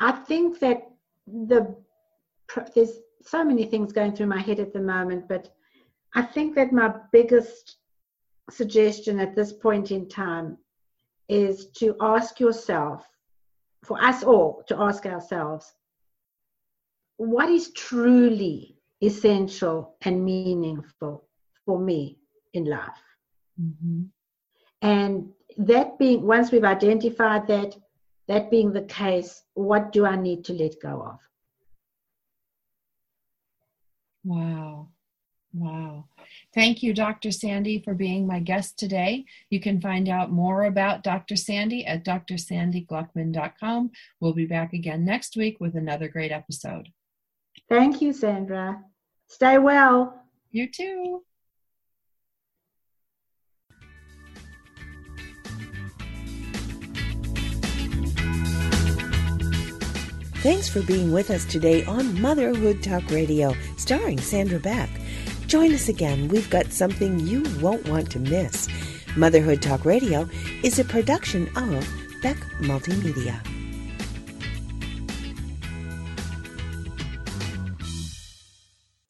I 0.00 0.12
think 0.12 0.58
that 0.60 0.82
the 1.26 1.74
there's 2.74 2.98
so 3.22 3.42
many 3.42 3.64
things 3.64 3.92
going 3.92 4.14
through 4.14 4.26
my 4.26 4.40
head 4.40 4.60
at 4.60 4.72
the 4.72 4.80
moment, 4.80 5.28
but 5.28 5.48
I 6.14 6.22
think 6.22 6.54
that 6.56 6.72
my 6.72 6.94
biggest 7.10 7.76
suggestion 8.50 9.18
at 9.18 9.34
this 9.34 9.52
point 9.52 9.90
in 9.90 10.08
time 10.08 10.58
is 11.28 11.70
to 11.78 11.96
ask 12.00 12.38
yourself, 12.38 13.08
for 13.82 14.02
us 14.02 14.22
all 14.22 14.62
to 14.68 14.78
ask 14.78 15.06
ourselves, 15.06 15.72
what 17.16 17.48
is 17.48 17.72
truly 17.72 18.74
essential 19.02 19.96
and 20.02 20.24
meaningful 20.24 21.28
for 21.64 21.78
me 21.78 22.18
in 22.52 22.64
life. 22.64 23.02
Mm-hmm. 23.60 24.02
And 24.82 25.30
that 25.58 25.98
being, 25.98 26.26
once 26.26 26.50
we've 26.50 26.64
identified 26.64 27.46
that, 27.48 27.76
that 28.28 28.50
being 28.50 28.72
the 28.72 28.82
case, 28.82 29.42
what 29.54 29.92
do 29.92 30.06
I 30.06 30.16
need 30.16 30.44
to 30.46 30.52
let 30.52 30.80
go 30.80 31.02
of? 31.02 31.18
Wow. 34.24 34.88
Wow. 35.52 36.06
Thank 36.52 36.82
you, 36.82 36.92
Dr. 36.92 37.30
Sandy, 37.30 37.80
for 37.80 37.94
being 37.94 38.26
my 38.26 38.40
guest 38.40 38.76
today. 38.78 39.24
You 39.50 39.60
can 39.60 39.80
find 39.80 40.08
out 40.08 40.32
more 40.32 40.64
about 40.64 41.04
Dr. 41.04 41.36
Sandy 41.36 41.86
at 41.86 42.04
drsandygluckman.com. 42.04 43.90
We'll 44.20 44.32
be 44.32 44.46
back 44.46 44.72
again 44.72 45.04
next 45.04 45.36
week 45.36 45.58
with 45.60 45.76
another 45.76 46.08
great 46.08 46.32
episode. 46.32 46.88
Thank 47.68 48.02
you, 48.02 48.12
Sandra. 48.12 48.82
Stay 49.26 49.58
well. 49.58 50.22
You 50.50 50.70
too. 50.70 51.22
Thanks 60.44 60.68
for 60.68 60.82
being 60.82 61.10
with 61.10 61.30
us 61.30 61.46
today 61.46 61.86
on 61.86 62.20
Motherhood 62.20 62.82
Talk 62.82 63.10
Radio, 63.10 63.54
starring 63.78 64.20
Sandra 64.20 64.58
Beck. 64.58 64.90
Join 65.46 65.72
us 65.72 65.88
again. 65.88 66.28
We've 66.28 66.50
got 66.50 66.70
something 66.70 67.18
you 67.20 67.44
won't 67.62 67.88
want 67.88 68.10
to 68.10 68.18
miss. 68.18 68.68
Motherhood 69.16 69.62
Talk 69.62 69.86
Radio 69.86 70.28
is 70.62 70.78
a 70.78 70.84
production 70.84 71.48
of 71.56 71.88
Beck 72.20 72.36
Multimedia. 72.60 73.40